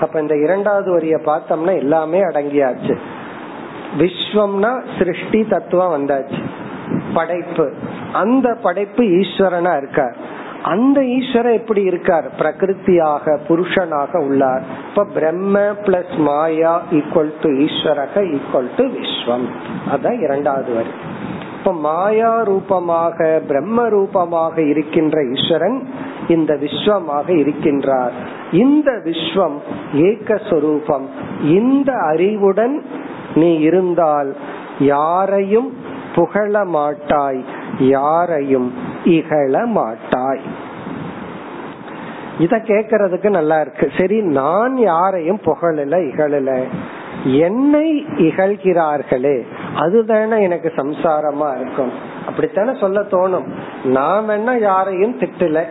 அப்ப 0.00 0.20
இந்த 0.20 0.36
இரண்டாவது 0.36 0.92
வரிய 0.92 1.16
பார்த்தோம்னா 1.16 1.78
எல்லாமே 1.78 2.20
அடங்கியாச்சு. 2.20 2.98
விஸ்வம்னா 3.98 4.82
சிருஷ்டி 4.98 5.44
தத்துவம் 5.44 5.92
வந்தாச்சு. 5.92 6.42
படைப்பு. 7.14 7.72
அந்த 8.12 8.56
படைப்பு 8.62 9.02
ஈஸ்வரனா 9.02 9.76
இருக்கார். 9.76 10.16
அந்த 10.62 11.04
ஈஸ்வரன் 11.04 11.52
எப்படி 11.52 11.82
இருக்கார்? 11.82 12.30
பிரகிருத்தியாக 12.38 13.38
புருஷனாக 13.48 14.16
உள்ளார். 14.16 14.62
இப்ப 14.88 15.04
Brahma 15.04 15.60
plus 15.60 16.16
Maya 16.18 16.82
equal 16.90 17.32
to 17.42 17.50
ஈஸ்வரக 17.50 18.14
equal 18.14 18.70
to 18.76 18.84
விஸ்வம். 18.84 19.46
அதான் 19.92 20.20
இரண்டாவது 20.20 20.74
வரி. 20.74 20.88
இப்ப 21.58 21.72
மாயா 21.72 22.42
ரூபமாக 22.42 23.42
பிரம்ம 23.46 23.88
ரூபமாக 23.88 24.62
இருக்கின்ற 24.62 25.22
ஈஸ்வரன் 25.30 25.88
இந்த 26.28 26.54
விஸ்வமாக 26.54 27.28
இருக்கின்றார். 27.28 28.10
இந்த 28.52 28.92
விஸ்வம் 29.04 29.58
ஏக்கஸ்வரூபம். 29.94 31.06
இந்த 31.42 31.92
அறிவுடன் 31.92 32.84
நீ 33.40 33.50
இருந்தால் 33.68 34.30
யாரையும் 34.78 35.70
புகழ 36.14 36.64
மாட்டாய் 36.76 37.42
யாரையும் 37.94 38.68
இகழ 39.16 39.54
மாட்டாய். 39.78 40.42
இத 42.38 42.56
கேக்குறதுக்கு 42.68 43.28
நல்லா 43.30 43.56
இருக்கு. 43.60 43.86
சரி 43.98 44.18
நான் 44.38 44.74
யாரையும் 44.90 45.40
புகழல 45.44 45.96
இகழல. 46.10 46.50
என்னை 47.46 47.88
இகழ்கிறார்களே 48.18 49.36
அதுதானே 49.76 50.38
எனக்கு 50.42 50.72
சம்சாரமா 50.76 51.48
இருக்கும். 51.60 51.92
அப்படித்தானே 52.26 52.72
சொல்ல 52.80 53.00
தோணும். 53.10 53.48
நான் 53.96 54.28
வேணா 54.28 54.54
யாரையும் 54.60 55.18
திட்டல. 55.20 55.62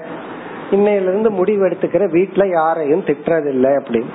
இன்னையில 0.71 1.10
இருந்து 1.12 1.29
முடிவு 1.32 1.63
எடுத்துக்கிற 1.69 2.05
வீட்டுல 2.15 2.43
யாரையும் 2.51 3.05
திட்டுறதில்லை 3.05 3.71
அப்படின்னு. 3.79 4.12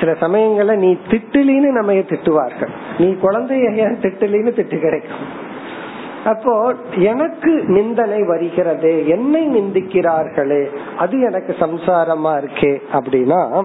சில 0.00 0.12
சமயங்கள்ல 0.12 0.76
நீ 0.76 0.96
திட்டுலின்னு 1.08 1.70
நம்ம 1.70 1.92
திட்டுவார்கள். 1.92 2.72
நீ 2.98 3.06
குழந்தைய 3.22 3.88
திட்டுலின்னு 4.04 4.52
திட்டு 4.58 4.78
கிடைக்கும்? 4.78 5.52
அப்போ 6.24 6.74
எனக்கு 6.94 7.64
நிந்தனை 7.66 8.22
வருகிறது 8.22 9.08
என்னை 9.08 9.42
நிந்திக்கிறார்களே 9.48 10.62
அது 10.98 11.20
எனக்கு 11.20 11.56
சம்சாரமா 11.60 12.32
இருக்கே 12.42 12.72
அப்படின்னா 12.92 13.64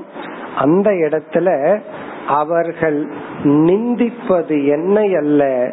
அந்த 0.56 0.90
இடத்துல 0.92 1.80
அவர்கள் 2.28 3.08
நிந்திப்பது 3.44 4.58
என்னை 4.68 5.16
அல்ல 5.16 5.72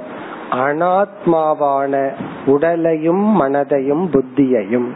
அனாத்மாவான 0.51 2.11
உடலையும் 2.47 3.25
மனதையும் 3.41 4.05
புத்தியையும். 4.13 4.89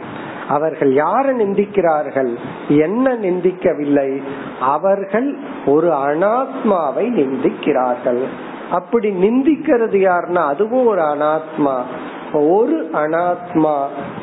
அவர்கள் 0.47 0.93
யார 0.93 1.25
நிந்திக்கிறார்கள்? 1.25 2.37
என்ன 2.67 3.15
நிந்திக்கவில்லை? 3.15 4.21
அவர்கள் 4.59 5.37
ஒரு 5.65 5.91
அனாத்மாவை 5.91 7.05
நிந்திக்கிறார்கள். 7.11 8.23
அப்படி 8.71 9.09
நிந்திக்கிறது 9.09 9.95
யாருன்னா 9.95 10.47
அதுவும் 10.47 10.85
ஒரு 10.85 11.01
அனாத்மா. 11.01 11.81
ஒரு 12.33 12.89
அனாத்மா 12.93 13.75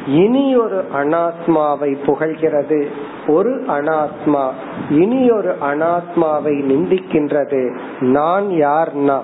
இனி 0.06 0.56
ஒரு 0.56 0.84
அனாத்மாவை 0.94 1.96
புகழ்கிறது. 2.06 2.86
ஒரு 3.26 3.64
அனாத்மா 3.68 4.48
இனி 4.90 5.30
ஒரு 5.30 5.54
அனாத்மாவை 5.60 6.62
நிந்திக்கின்றது. 6.62 7.78
நான் 8.00 8.46
யார்னா 8.46 9.20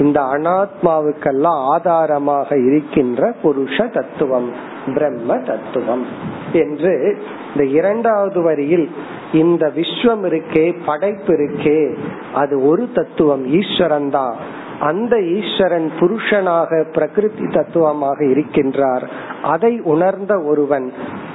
இந்த 0.00 0.20
அனாத்மாவுக்கெல்லாம் 0.20 1.64
ஆதாரமாக 1.68 2.58
இருக்கின்ற 2.58 3.34
புருஷ 3.42 3.92
தத்துவம் 3.92 4.52
பிரம்ம 4.94 5.36
தத்துவம். 5.38 6.06
என்று 6.52 7.16
இந்த 7.52 7.64
இரண்டாவது 7.64 8.42
வரியில் 8.42 8.90
இந்த 9.32 9.72
விஸ்வம் 9.76 10.24
இருக்கே 10.24 10.76
படைப்பு 10.86 11.32
இருக்கே 11.32 11.96
அது 12.34 12.66
ஒரு 12.66 12.88
தத்துவம் 12.94 13.46
ஈஸ்வரன் 13.46 14.10
தான். 14.10 14.36
அந்த 14.80 15.20
ஈஸ்வரன் 15.22 15.92
புருஷனாக 16.00 16.92
பிரகிருதி 16.92 17.46
தத்துவமாக 17.46 18.24
இருக்கின்றார். 18.24 19.08
அதை 19.42 19.80
உணர்ந்த 19.80 20.40
ஒருவன் 20.40 20.92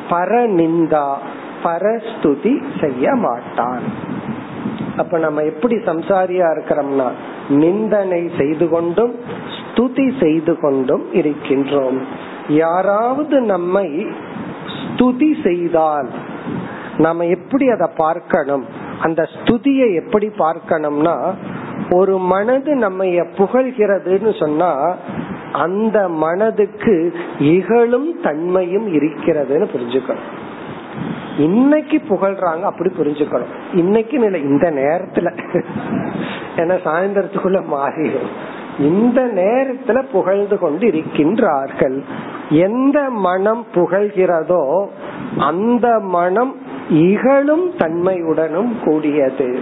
பரநிந்தா 0.09 1.13
பரஸ்துதி 1.63 2.61
செய்ய 2.81 3.15
மாட்டான். 3.15 3.81
அப்ப 4.97 5.17
நம்ம 5.17 5.41
எப்படி 5.41 5.75
சம்சாரியா 5.75 6.47
இருக்கிறோம்னா 6.55 7.11
நிந்தனை 7.63 8.21
செய்து 8.37 8.69
கொண்டும் 8.69 9.13
ஸ்துதி 9.55 10.07
செய்து 10.19 10.53
கொண்டும் 10.59 11.05
இருக்கின்றோம். 11.13 11.97
யாராவது 12.47 13.41
நம்மை 13.41 13.87
ஸ்துதி 14.77 15.31
செய்தால் 15.43 16.09
நாம 16.97 17.25
எப்படி 17.25 17.69
அதை 17.69 17.87
பார்க்கணும்? 17.97 18.65
அந்த 19.01 19.21
ஸ்துதியை 19.33 19.87
எப்படி 20.01 20.27
பார்க்கணும்னா 20.37 21.15
ஒரு 21.89 22.17
மனது 22.17 22.71
நம்ம 22.75 23.03
புகழ்கிறதுன்னு 23.37 24.39
சொன்னா 24.39 24.71
அந்த 25.51 25.97
மனதுக்கு 26.09 26.95
இகழும் 27.39 28.09
தன்மையும் 28.23 28.87
இருக்கிறதுன்னு 28.93 29.67
புரிஞ்சுக்கணும். 29.73 30.29
இன்னைக்கு 31.37 32.01
புகழ்றாங்க 32.09 32.61
அப்படி 32.61 32.89
புரிஞ்சுக்கணும். 32.89 33.75
இன்னைக்கு 33.75 34.19
இல்லை 34.19 34.43
இந்த 34.43 34.71
நேரத்துல. 34.71 35.37
ஏன்னா 36.55 36.77
சாயந்தரத்துக்குள்ள 36.85 37.63
மாறிடும். 37.71 38.29
இந்த 38.79 39.21
நேரத்துல 39.21 40.03
புகழ்ந்து 40.11 40.59
கொண்டு 40.59 40.87
இருக்கின்றார்கள் 40.87 42.01
எந்த 42.49 43.09
மனம் 43.09 43.65
புகழ்கிறதோ 43.75 44.87
அந்த 45.37 45.99
மனம் 45.99 46.55
இகழும் 46.89 47.71
தன்மையுடனும் 47.71 48.83
கூடியது. 48.83 49.59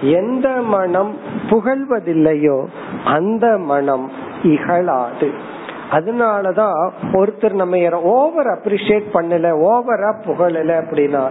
எந்த 0.00 0.48
மனம் 0.48 1.14
புகழ்வதில்லையோ 1.50 2.64
அந்த 3.04 3.58
மனம் 3.58 4.10
இகழாது. 4.42 5.49
அதனாலதான் 5.90 6.90
ஒருத்தர் 7.12 7.52
நம்ம 7.52 8.00
ஓவர் 8.00 8.46
அப்ரிசியேட் 8.46 9.08
பண்ணல 9.14 9.46
ஓவரா 9.70 10.10
புகழல 10.26 10.70
அப்படின்னா 10.82 11.22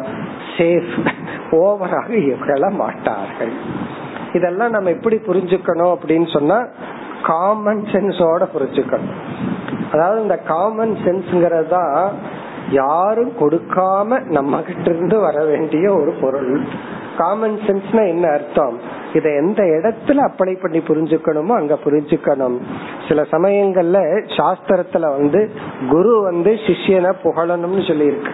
சேஃப் 0.57 1.09
ஓவராக 1.51 2.09
இகழ 2.09 2.69
மாட்டார்கள். 2.69 3.53
இதெல்லாம் 4.33 4.69
நம்ம 4.69 4.89
எப்படி 4.89 5.15
புரிஞ்சுக்கணும் 5.15 5.95
அப்படின்னு 5.95 6.33
சொன்னா 6.33 6.65
காமன் 7.23 7.83
சென்ஸோட 7.91 8.47
புரிஞ்சுக்கணும். 8.55 9.17
அதாவது 9.91 10.21
இந்த 10.21 10.37
காமன் 10.37 10.97
சென்ஸ்ங்கிறதா 11.05 12.09
யாரும் 12.69 13.31
கொடுக்காம 13.39 14.21
நம்ம 14.25 14.61
கிட்ட 14.61 14.91
இருந்து 14.93 15.19
வர 15.19 15.43
வேண்டிய 15.43 15.93
ஒரு 15.93 16.11
பொருள். 16.21 16.63
காமன் 17.17 17.59
சென்ஸ்னா 17.67 18.07
என்ன 18.07 18.31
அர்த்தம்? 18.31 18.79
இதை 19.13 19.35
எந்த 19.35 19.63
இடத்துல 19.63 20.29
அப்ளை 20.29 20.61
பண்ணி 20.61 20.77
புரிஞ்சுக்கணுமோ 20.77 21.55
அங்க 21.55 21.77
புரிஞ்சுக்கணும். 21.85 22.57
சில 23.07 23.21
சமயங்கள்ல 23.21 23.97
சாஸ்திரத்துல 24.37 24.99
வந்து 24.99 25.51
குரு 25.89 26.21
வந்து 26.21 26.51
சிஷியனை 26.51 27.13
புகழணும்னு 27.23 27.83
சொல்லியிருக்கு. 27.89 28.33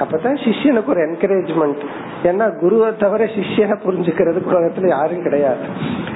அப்பதான் 0.00 0.38
சிஷியனுக்கு 0.44 0.86
ஒரு 0.86 1.12
என்கரேஜ்மெண்ட் 1.12 1.82
ஏன்னா 2.24 2.58
குருவை 2.58 2.96
தவிர 2.96 3.24
சிஷியனை 3.24 3.76
புரிஞ்சுக்கிறது 3.86 4.40
உலகத்துல 4.50 4.88
யாரும் 4.88 5.22
கிடையாது. 5.22 5.62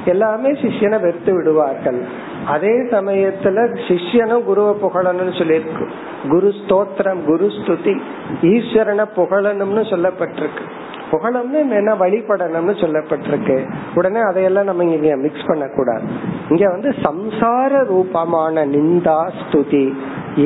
எல்லாமே 0.04 0.50
சிஷியனை 0.50 1.00
வெறுத்து 1.00 1.34
விடுவார்கள். 1.34 2.02
அதே 2.46 2.74
சமயத்துல 2.78 3.78
சிஷ்யனும் 3.88 4.44
குருவை 4.44 4.74
புகழணும்னு 4.82 5.34
சொல்லியிருக்கு. 5.40 5.88
குரு 6.28 6.48
ஸ்தோத்திரம் 6.48 7.24
குரு 7.24 7.46
ஸ்துதி 7.46 8.00
ஈஸ்வரனை 8.42 9.06
புகழணும்னு 9.16 9.84
சொல்லப்பட்டிருக்கு. 9.92 10.64
புகழம்னு 11.10 11.60
என்ன 11.80 11.92
வழிபடணும்னு 12.02 12.74
சொல்லப்பட்டிருக்கு. 12.82 13.56
உடனே 13.94 14.20
அதையெல்லாம் 14.28 14.68
நம்ம 14.70 14.84
இங்க 14.84 15.16
மிக்ஸ் 15.24 15.48
பண்ண 15.50 15.66
கூடாது 15.76 16.06
இங்க 16.52 16.64
வந்து 16.74 16.92
சம்சார 17.06 17.82
ரூபமான 17.92 18.66
நிந்தா 18.76 19.20
ஸ்துதி. 19.40 19.86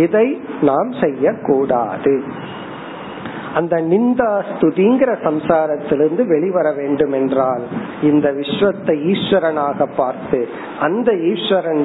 இதை 0.05 0.27
நாம் 0.71 0.91
செய்யக்கூடாது. 1.05 2.17
அந்த 3.59 3.77
நிந்தா 3.91 4.29
ஸ்துதிங்கிற 4.51 5.11
சம்சாரத்திலிருந்து 5.25 6.23
வெளிவர 6.31 6.67
வேண்டும் 6.79 7.15
என்றால் 7.19 7.65
இந்த 8.11 8.27
விஸ்வத்தை 8.39 8.95
ஈஸ்வரனாக 9.13 9.87
பார்த்து 9.97 10.39
அந்த 10.87 11.13
ஈஸ்வரன் 11.31 11.83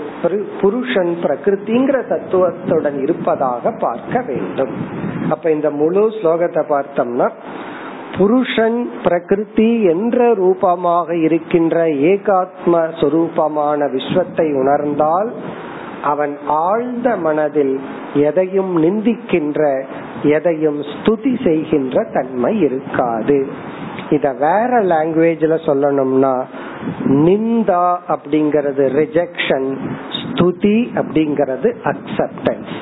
புருஷன் 0.62 1.12
பிரகிருதிங்கிற 1.24 2.00
தத்துவத்துடன் 2.14 3.00
இருப்பதாக 3.06 3.74
பார்க்க 3.86 4.24
வேண்டும். 4.30 4.74
அப்ப 5.30 5.52
இந்த 5.58 5.72
முழு 5.82 6.04
ஸ்லோகத்தை 6.20 6.64
பார்த்தோம்னா 6.76 7.28
புருஷன் 8.18 8.90
பிரகிருதி 9.04 9.84
என்ற 9.84 10.34
ரூபமாக 10.34 11.16
இருக்கின்ற 11.16 11.86
ஏகாத்ம 11.86 12.74
சொரூபமான 13.00 13.80
விஸ்வத்தை 13.86 14.48
உணர்ந்தால் 14.54 15.32
அவன் 16.04 16.34
ஆழ்ந்த 16.48 17.16
மனதில் 17.18 17.80
எதையும் 18.14 18.84
நிந்திக்கின்ற 18.84 19.62
எதையும் 20.24 20.80
ஸ்துதி 20.92 21.44
செய்கின்ற 21.44 22.04
தன்மை 22.14 22.60
இருக்காது. 22.60 23.48
இத 24.10 24.26
வேற 24.40 24.82
லாங்குவேஜ்ல 24.84 25.56
சொல்லணும்னா 25.66 26.36
நிந்தா 27.26 27.86
அப்படிங்கறது 28.14 28.84
ரிஜெக்ஷன் 29.02 29.70
ஸ்துதி 30.20 30.78
அப்படிங்கறது 30.96 31.72
அக்செப்டன்ஸ் 31.84 32.76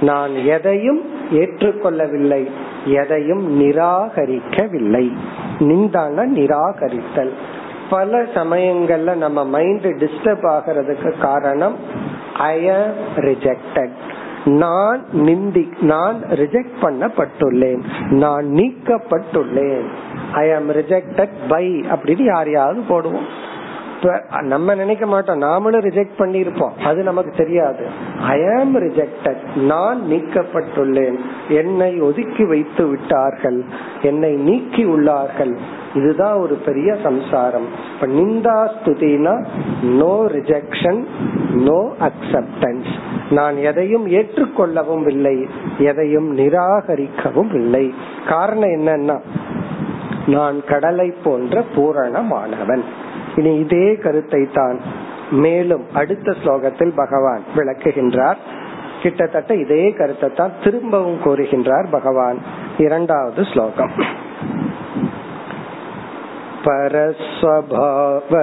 நான் 0.00 0.34
எதையும் 0.56 1.02
ஏற்றுக்கொள்ளவில்லை. 1.32 2.42
எதையும் 2.84 3.60
நிராகரிக்கவில்லை. 3.60 5.12
நிந்தான 5.58 6.24
நிராகரித்தல். 6.24 7.32
பல 7.90 8.22
சமயங்கள்ல 8.22 9.14
நம்ம 9.14 9.44
மைண்ட் 9.44 9.86
டிஸ்டர்ப் 9.86 10.46
ஆகிறதுக்கு 10.48 11.18
காரணம் 11.18 11.76
ஐ 12.34 12.70
ஆம் 12.70 13.16
ரிஜெக்டட் 13.16 13.90
நான் 14.44 15.04
நிந்தி 15.12 15.70
நான் 15.80 16.22
ரிஜெக்ட் 16.30 16.72
பண்ணப்பட்டுள்ளேன். 16.82 17.82
நான் 18.10 18.44
நீக்கப்பட்டுள்ளேன். 18.44 19.86
ஐ 20.32 20.54
ஆம் 20.54 20.70
ரிஜெக்டட் 20.70 21.30
பை 21.48 21.68
அப்படின்னு 21.68 22.22
யாரையாவது 22.22 22.80
போடுவோம். 22.88 23.26
நம்ம 24.40 24.74
நினைக்க 24.74 25.06
மாட்டோம். 25.06 25.42
நாமளும் 25.42 25.84
ரிஜெக்ட் 25.84 26.18
பண்ணிருப்போம் 26.18 26.82
அது 26.84 27.02
நமக்கு 27.02 27.30
தெரியாது. 27.30 27.86
ஐ 28.22 28.38
ஆம் 28.58 28.80
ரிஜெக்டட் 28.80 29.56
நான் 29.56 30.00
நீக்கப்பட்டுள்ளேன். 30.10 31.18
என்னை 31.48 32.00
ஒதுக்கி 32.00 32.44
வைத்து 32.44 32.86
விட்டார்கள். 32.86 33.64
என்னை 34.02 34.32
நீக்கி 34.32 34.84
உள்ளார்கள். 34.84 35.56
இதுதான் 35.94 36.36
ஒரு 36.36 36.54
பெரிய 36.54 36.96
சம்சாரம். 37.02 37.66
இப்ப 37.94 38.06
நிந்தா 38.06 38.68
ஸ்துதினா 38.68 39.46
நோ 39.82 40.24
ரிஜெக்ஷன் 40.26 41.04
நோ 41.52 41.92
அக்செப்டன்ஸ் 42.00 42.90
நான் 43.30 43.56
எதையும் 43.56 44.06
ஏற்றுக்கொள்ளவும் 44.06 45.08
இல்லை. 45.08 45.46
எதையும் 45.78 46.36
நிராகரிக்கவும் 46.36 47.54
இல்லை. 47.54 47.94
காரணம் 48.28 48.68
என்னன்னா 48.68 49.20
நான் 50.26 50.64
கடலை 50.64 51.14
போன்ற 51.24 51.64
பூரணமானவன். 51.76 52.82
இனி 53.37 53.51
இதே 53.59 53.87
கருத்தை 54.03 54.41
தான் 54.53 54.77
மேலும் 55.37 55.85
அடுத்த 55.93 56.35
ஸ்லோகத்தில் 56.41 56.93
பகவான் 56.95 57.43
விளக்குகின்றார் 57.55 58.39
கிட்டத்தட்ட 59.01 59.55
இதே 59.63 59.83
கருத்தை 59.97 60.29
தான் 60.33 60.55
திரும்பவும் 60.63 61.19
கூறுகின்றார் 61.23 61.89
பகவான் 61.91 62.39
இரண்டாவது 62.77 63.43
ஸ்லோகம் 63.51 63.95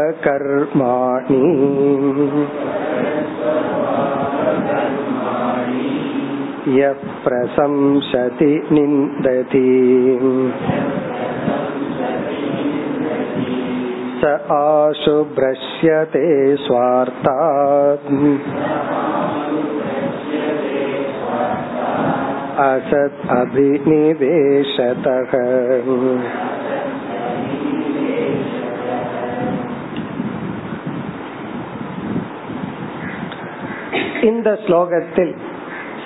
परस्वभावकर्माणि 0.07 1.40
यः 6.74 7.03
प्रशंसति 7.24 8.53
निन्दति 8.70 9.66
स 14.18 14.22
आशुभ्रश्यते 14.57 16.27
स्वार्थात् 16.64 18.09
असत् 22.64 23.20
अभिनिवेशतः 23.37 25.33
இந்த 34.29 34.48
ஸ்லோகத்தில் 34.64 35.35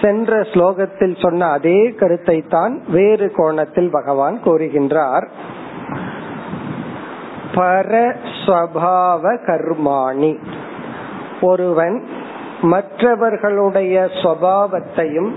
சென்ற 0.01 0.33
ஸ்லோகத்தில் 0.53 1.17
சொன்ன 1.17 1.47
அதே 1.57 1.79
கருத்தை 2.01 2.39
தான் 2.49 2.75
வேறு 2.89 3.27
கோணத்தில் 3.31 3.91
பகவான் 3.91 4.37
கூறுகின்றார் 4.43 5.27
பரஸ்வபாவ 7.54 9.38
கர்மாணி 9.48 10.38
ஒருவன் 11.42 12.08
மற்றவர்களுடைய 12.62 14.10
சுவாவத்தையும் 14.24 15.32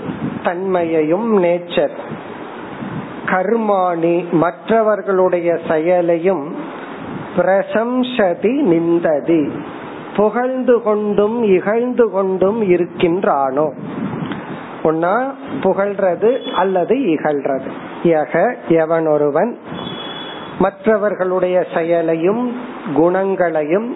தன்மையையும் 0.45 1.43
நேச்சர். 1.43 1.97
கர்மாணி 3.27 4.31
மற்றவர்களுடைய 4.31 5.59
செயலையும் 5.69 6.57
பிரசம்சதி 7.37 8.53
நிந்ததி. 8.63 9.51
புகழ்ந்து 10.17 10.83
கொண்டும் 10.83 11.43
இகழ்ந்து 11.43 12.11
கொண்டும் 12.11 12.63
இருக்கின்றானோ? 12.63 13.73
ஒன்னா 14.85 15.25
புகழ்றது 15.61 16.53
அல்லது 16.53 16.97
இகழ்றது. 16.97 17.71
யக 18.03 18.55
எவன் 18.69 19.07
ஒருவன் 19.07 19.59
மற்றவர்களுடைய 20.61 21.57
செயலையும் 21.75 22.43
குணங்களையும் 22.95 23.89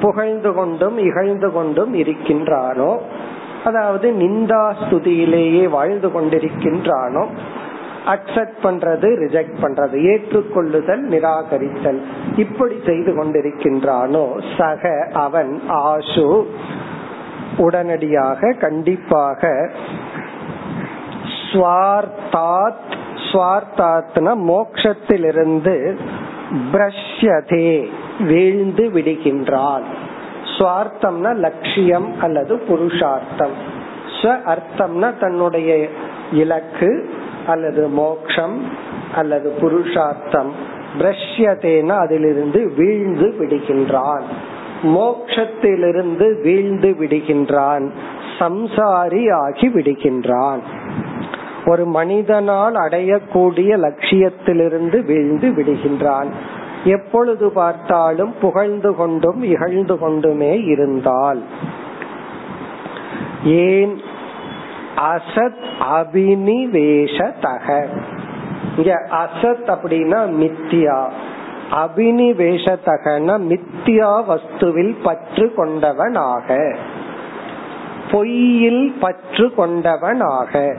புகழ்ந்து 0.00 0.50
கொண்டும் 0.52 0.96
இகழ்ந்து 1.00 1.48
கொண்டும் 1.50 1.92
இருக்கின்றானோ 1.94 2.92
அதாவது 3.64 4.06
நிந்தா 4.18 4.62
ஸ்துதியிலேயே 4.80 5.64
வாழ்ந்து 5.68 6.08
கொண்டிருக்கின்றானோ 6.08 7.24
அக்செப்ட் 8.06 8.58
பண்றது 8.64 9.08
ரிஜெக்ட் 9.18 9.58
பண்றது 9.62 9.96
ஏற்றுக்கொள்ளுதல் 10.04 11.02
நிராகரித்தல் 11.08 12.00
இப்படி 12.36 12.76
செய்து 12.86 13.12
கொண்டிருக்கின்றானோ 13.12 14.24
சக 14.56 14.82
அவன் 15.18 15.52
ஆசு 15.84 16.26
உடனடியாக 17.58 18.56
கண்டிப்பாக 18.60 19.40
ஸ்வார்த்தாத் 21.42 22.82
ஸ்வார்த்தாத்னா 23.32 24.32
மோக்ஷத்திலிருந்து 24.48 25.98
பிரஷ்யதே 26.72 27.86
வீழ்ந்து 28.20 28.90
விடுகின்றான். 28.94 29.82
சுவார்த்தம்னா 30.58 31.36
லட்சியம் 31.36 32.20
அல்லது 32.20 32.58
புருஷார்த்தம். 32.58 33.54
ஸ்வ 34.22 34.36
அர்த்தம்னா 34.46 35.18
தன்னுடைய 35.18 35.88
இலக்கு 36.32 37.10
அல்லது 37.46 37.88
மோக்ஷம் 37.88 38.66
அல்லது 39.14 39.54
புருஷார்த்தம். 39.60 40.52
பிரஷ்யதேனா 40.98 41.98
அதிலிருந்து 41.98 42.72
வீழ்ந்து 42.76 43.34
விடுகின்றான். 43.38 44.22
மோக்ஷத்திலிருந்து 44.82 46.42
வீழ்ந்து 46.42 46.96
விடுகின்றான். 47.00 47.90
சம்சாரி 48.38 49.32
ஆகி 49.32 49.68
விடுகின்றான். 49.68 50.60
ஒரு 51.66 51.84
மனிதனால் 51.84 52.74
அடையக்கூடிய 52.74 53.78
லட்சியத்திலிருந்து 53.78 55.04
வீழ்ந்து 55.04 55.48
விடுகின்றான். 55.48 56.26
எப்பொழுது 56.84 57.50
பார்த்தாலும் 57.50 58.34
புகழ்ந்து 58.40 58.96
கொண்டும் 58.96 59.42
இகழ்ந்து 59.42 59.98
கொண்டுமே 59.98 60.62
இருந்தால் 60.62 61.42
ஏன்? 63.44 64.00
அசத் 64.96 65.62
அபினிவேஷதக 65.96 67.84
இங்க 68.76 69.06
அசத் 69.10 69.66
அப்படின்னா 69.66 70.28
மித்தியா. 70.40 71.04
அபினிவேஷதகன 71.70 73.38
மித்தியா 73.38 74.24
வஸ்துவில் 74.28 74.96
பற்று 75.02 75.52
கொண்டவனாக. 75.56 76.76
பொய்யில் 78.10 78.92
பற்று 79.00 79.52
கொண்டவனாக. 79.56 80.76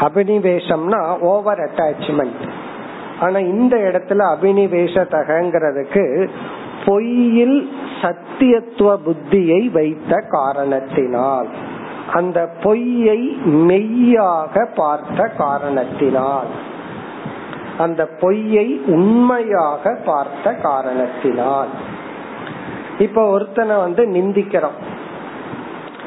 அபினிவேஷம்னா 0.00 1.18
ஓவர் 1.18 1.58
அட்டாச்மெண்ட் 1.58 2.44
ஆனா 3.20 3.38
இந்த 3.38 3.76
இடத்துல 3.76 4.22
அபினிவேஷதகங்கிறதுக்கு 4.34 6.28
பொய்யில் 6.84 7.68
சத்தியத்துவ 8.02 8.98
புத்தியை 9.06 9.70
வைத்த 9.70 10.24
காரணத்தினால் 10.28 11.46
அந்த 12.12 12.48
பொய்யை 12.62 13.18
மெய்யாக 13.44 14.68
பார்த்த 14.74 15.28
காரணத்தினால் 15.38 16.46
அந்த 17.78 18.06
பொய்யை 18.06 18.80
உண்மையாக 18.86 19.98
பார்த்த 20.04 20.54
காரணத்தினால். 20.54 21.68
இப்ப 22.98 23.26
ஒருத்தனை 23.28 23.76
வந்து 23.76 24.06
நிந்திக்கிறோம். 24.06 24.78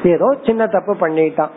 ஏதோ 0.03 0.37
சின்ன 0.45 0.65
தப்பு 0.65 0.93
பண்ணிட்டான். 0.93 1.49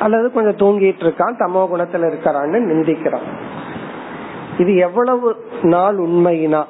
அல்லது 0.00 0.32
கொஞ்சம் 0.32 0.60
தூங்கிட்டு 0.62 1.02
இருக்கான் 1.06 1.38
தமோ 1.38 1.62
குணத்துல 1.72 2.06
இருக்கிறான்னு 2.10 2.58
நிந்திக்கிறான். 2.70 3.26
இது 4.58 4.76
எவ்வளவு 4.76 5.36
நாள் 5.62 5.98
உண்மைனா? 5.98 6.62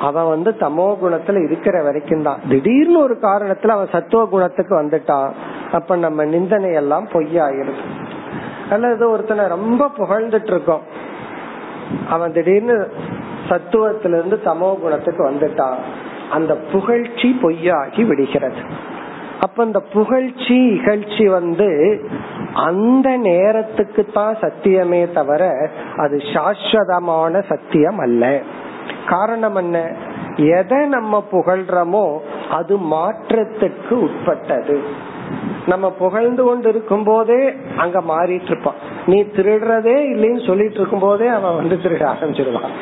அவன் 0.00 0.28
வந்து 0.28 0.50
தமோ 0.50 0.88
குணத்துல 1.02 1.44
இருக்கிற 1.44 1.82
வரைக்கும் 1.82 2.22
தான். 2.22 2.40
திடீர்னு 2.48 2.98
ஒரு 3.02 3.16
காரணத்துல 3.22 3.68
அவன் 3.68 3.92
சத்துவ 3.92 4.26
குணத்துக்கு 4.26 4.74
வந்துட்டான் 4.82 5.30
அப்ப 5.72 5.96
நம்ம 5.96 6.24
நிந்தனை 6.24 6.72
எல்லாம் 6.72 7.06
பொய்யாயிருது 7.12 7.84
அல்லது 8.70 9.10
ஒருத்தனை 9.10 9.46
ரொம்ப 9.46 9.90
புகழ்ந்துட்டு 9.98 10.52
இருக்கோம் 10.52 10.82
அவன் 12.10 12.32
திடீர்னு 12.32 12.76
சத்துவத்திலிருந்து 13.48 14.36
தமோ 14.44 14.80
குணத்துக்கு 14.80 15.22
வந்துட்டான் 15.30 15.78
அந்த 16.30 16.52
புகழ்ச்சி 16.72 17.38
பொய்யாகி 17.42 18.06
விடுகிறது. 18.06 18.60
அப்ப 19.40 19.64
இந்த 19.64 19.80
புகழ்ச்சி 19.80 20.56
இகழ்ச்சி 20.76 21.24
வந்து 21.28 21.68
அந்த 22.54 23.16
நேரத்துக்கு 23.16 24.06
தான் 24.12 24.36
சத்தியமே 24.40 25.12
தவிர 25.12 25.70
அது 25.96 26.16
சாஸ்வதமான 26.16 27.42
சத்தியம் 27.48 27.98
அல்ல 27.98 28.42
காரணம் 29.06 29.54
என்ன? 29.54 29.78
எதை 30.36 30.86
நம்ம 30.86 31.24
புகழ்றோமோ 31.32 32.06
அது 32.50 32.74
மாற்றத்துக்கு 32.76 33.94
உட்பட்டது. 34.06 34.76
நம்ம 35.66 35.90
புகழ்ந்து 35.90 36.44
கொண்டு 36.44 36.68
இருக்கும் 36.68 37.04
போதே 37.04 37.54
அங்க 37.76 38.00
மாறிட்டு 38.00 38.44
இருப்பான். 38.44 38.80
நீ 39.06 39.22
திருடுறதே 39.36 39.96
இல்லைன்னு 40.12 40.46
சொல்லிட்டு 40.46 40.74
இருக்கும் 40.74 41.00
போதே 41.00 41.26
அவன் 41.26 41.56
வந்து 41.56 41.76
திருட 41.76 42.04
ஆரம்பிச்சிருவான். 42.14 42.76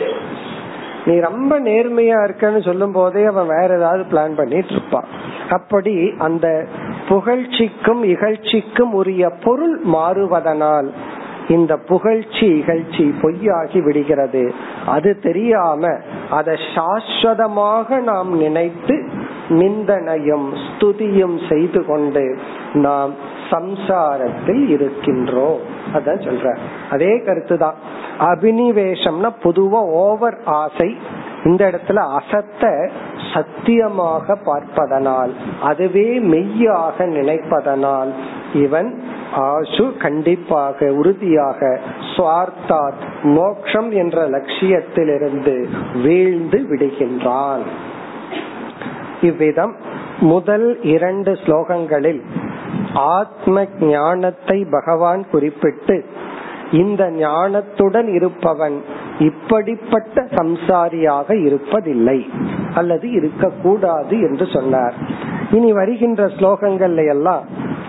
நீ 1.07 1.15
ரொம்ப 1.21 1.53
நேர்மையா 1.61 2.19
இருக்கன்னு 2.27 2.61
சொல்லும் 2.65 2.93
போதே 2.93 3.25
அவன் 3.25 3.47
வேற 3.47 3.69
ஏதாவது 3.77 4.05
பிளான் 4.13 4.37
பண்ணிட்டு 4.37 4.73
இருப்பான் 4.73 5.09
அப்படி 5.49 5.95
அந்த 6.19 6.47
புகழ்ச்சிக்கும் 7.09 8.03
இகழ்ச்சிக்கும் 8.13 8.95
உரிய 9.01 9.25
பொருள் 9.45 9.77
மாறுவதனால் 9.93 10.89
இந்த 11.49 11.73
புகழ்ச்சி 11.89 12.47
இகழ்ச்சி 12.61 13.05
பொய்யாகி 13.23 13.81
விடுகிறது. 13.83 14.43
அது 14.87 15.11
தெரியாம 15.21 15.91
அதை 16.31 16.55
சாஸ்வதமாக 16.75 17.99
நாம் 18.03 18.31
நினைத்து 18.37 18.97
நிந்தனையும் 19.61 20.49
ஸ்துதியும் 20.65 21.37
செய்து 21.49 21.81
கொண்டு 21.85 22.25
நாம் 22.87 23.13
சம்சாரத்தில் 23.51 24.65
இருக்கின்றோம். 24.69 25.61
அதான் 25.95 26.25
சொல்ற 26.27 26.55
அதே 26.91 27.13
கருத்து 27.27 27.59
தான் 27.59 27.79
அபினிவேஷம்னா 28.19 29.31
பொதுவா 29.43 29.81
ஓவர் 29.89 30.39
ஆசை. 30.45 30.97
இந்த 31.45 31.71
இடத்துல 31.71 32.03
அசத்த 32.19 32.91
சத்தியமாக 33.35 34.37
பார்ப்பதனால் 34.45 35.33
அதுவே 35.63 36.19
மெய்யாக 36.19 37.07
நினைப்பதனால் 37.07 38.11
இவன் 38.55 39.03
ஆசு 39.33 39.97
கண்டிப்பாக 39.99 40.87
உறுதியாக 40.93 41.81
சுவார்த்தாத் 42.17 43.03
மோக்ஷம் 43.23 43.91
என்ற 43.91 44.29
லட்சியத்திலிருந்து 44.29 45.69
வீழ்ந்து 46.03 46.67
விடுகின்றான். 46.71 47.63
இவ்விதம் 49.21 49.75
முதல் 50.21 50.83
இரண்டு 50.83 51.33
ஸ்லோகங்களில் 51.33 52.23
ஆத்ம 52.93 53.67
ஞானத்தை 53.81 54.67
பகவான் 54.71 55.31
குறிப்பிட்டு 55.31 56.05
இந்த 56.73 57.11
ஞானத்துடன் 57.11 58.15
இருப்பவன் 58.15 58.83
இப்படிப்பட்ட 59.19 60.23
சம்சாரியாக 60.23 61.29
இருப்பதில்லை 61.29 62.25
அல்லது 62.75 63.11
இருக்கக்கூடாது 63.11 64.21
என்று 64.21 64.47
சொன்னார். 64.47 64.95
இனி 65.51 65.73
வருகின்ற 65.73 66.27
ஸ்லோகங்கள்ல 66.27 67.09
எல்லாம் 67.09 67.43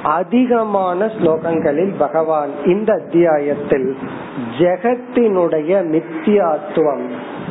அதிகமான 0.04 1.06
ஸ்லோகங்களில் 1.06 1.94
பகவான் 1.98 2.50
இந்த 2.66 2.94
அத்தியாயத்தில் 2.94 3.98
ஜெகத்தினுடைய 4.60 5.82
நித்தியாத்துவம் 5.96 7.06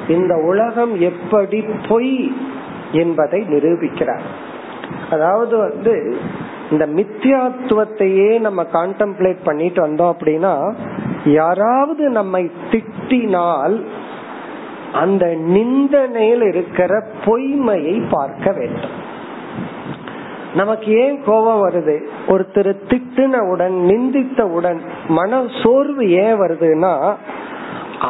இந்த 0.09 0.35
உலகம் 0.35 1.01
எப்படி 1.01 1.65
பொய் 1.89 2.33
என்பதை 2.93 3.41
நிரூபிக்கிறார். 3.41 4.23
அதாவது 5.11 5.57
வந்து 5.57 6.17
இந்த 6.75 6.87
மித்தியாத்துவத்தையே 6.99 8.31
நம்ம 8.47 8.63
கான்டெம்ப்ளேட் 8.73 9.41
பண்ணிட்டு 9.45 9.81
வந்தோம் 9.87 10.15
அப்படின்னா 10.15 10.55
யாராவது 11.41 12.05
நம்மை 12.19 12.43
திட்டினால் 12.73 13.77
அந்த 15.03 15.25
நிந்தனையில் 15.55 16.45
இருக்கிற 16.51 16.93
பொய்மையை 17.25 17.95
பார்க்க 18.11 18.53
வேண்டும். 18.59 18.95
நமக்கு 20.55 20.89
ஏன் 21.05 21.17
கோபம் 21.27 21.63
வருது? 21.63 21.95
ஒருத்தர் 22.33 22.71
திட்டினவுடன் 22.91 23.77
நிந்தித்தவுடன் 23.91 24.81
மன 25.09 25.41
சோர்வு 25.63 26.05
ஏன் 26.25 26.37
வருதுன்னா 26.41 26.93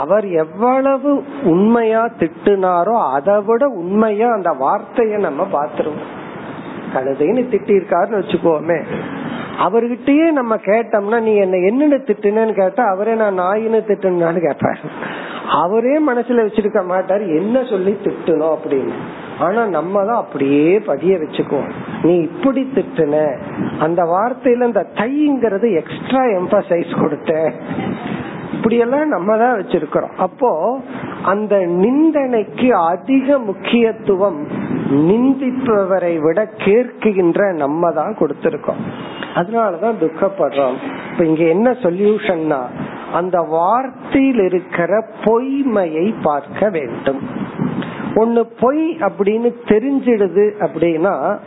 அவர் 0.00 0.26
எவ்வளவு 0.42 1.10
உண்மையா 1.44 2.02
திட்டுனாரோ 2.20 2.94
அதை 3.12 3.36
விட 3.46 3.64
உண்மையா 3.82 4.28
அந்த 4.32 4.50
வார்த்தைய 4.64 5.18
நம்ம 5.26 5.46
பார்த்துருவோம். 5.52 6.12
கழுதைன்னு 6.94 7.42
திட்டிருக்காருன்னு 7.52 8.20
வச்சுக்கோமே. 8.22 8.78
அவர்கிட்டயே 9.66 10.26
நம்ம 10.32 10.56
கேட்டோம்னா 10.56 11.18
நீ 11.22 11.34
என்ன 11.34 11.56
என்னன்னு 11.56 11.98
திட்டுனேன்னு 12.08 12.52
கேட்டா 12.52 12.84
அவரே 12.84 13.14
நான் 13.14 13.38
நாயின்னு 13.38 13.80
திட்டுனான்னு 13.88 14.40
கேட்பாரு. 14.46 14.80
அவரே 15.50 15.96
மனசுல 16.06 16.44
வச்சிருக்க 16.46 16.80
மாட்டாரு 16.92 17.24
என்ன 17.36 17.62
சொல்லி 17.62 17.96
திட்டணும் 18.04 18.54
அப்படின்னு. 18.54 18.94
ஆனா 19.38 19.66
நம்ம 19.66 20.04
தான் 20.04 20.16
அப்படியே 20.16 20.78
பதிய 20.78 21.16
வச்சுக்குவோம். 21.16 21.72
நீ 22.02 22.14
இப்படி 22.16 22.70
திட்டுன 22.74 23.36
அந்த 23.78 24.02
வார்த்தையில 24.02 24.66
இந்த 24.66 24.86
தைங்கிறது 24.94 25.70
எக்ஸ்ட்ரா 25.74 26.22
எம்பசைஸ் 26.38 27.00
கொடுத்த. 27.00 27.52
இப்படியெல்லாம் 28.52 29.08
நம்ம 29.08 29.36
தான் 29.38 29.56
வச்சிருக்கிறோம். 29.58 30.14
அப்போ 30.16 30.80
அந்த 31.22 31.54
நிந்தனைக்கு 31.56 32.74
அதிக 32.74 33.38
முக்கியத்துவம் 33.38 34.40
நிந்திப்பவரை 34.90 36.22
விட 36.22 36.48
கேட்கின்ற 36.56 37.54
நம்ம 37.54 37.90
தான் 37.90 38.16
கொடுத்திருக்கோம். 38.18 38.80
அதனாலதான் 39.34 39.94
துக்கப்படுறோம். 40.00 40.74
இப்ப 41.12 41.24
இங்க 41.24 41.44
என்ன 41.44 41.70
சொல்யூஷன்னா 41.70 42.60
அந்த 43.12 43.40
வார்த்தையில் 43.40 44.44
இருக்கிற 44.44 45.06
பொய்மையை 45.24 46.14
பார்க்க 46.22 46.68
வேண்டும். 46.68 47.20
ஒன்னு 48.14 48.46
பொய் 48.46 48.96
அப்படின்னு 49.00 49.54
தெரிஞ்சிடுது 49.64 50.50
அப்படின்னா 50.60 51.38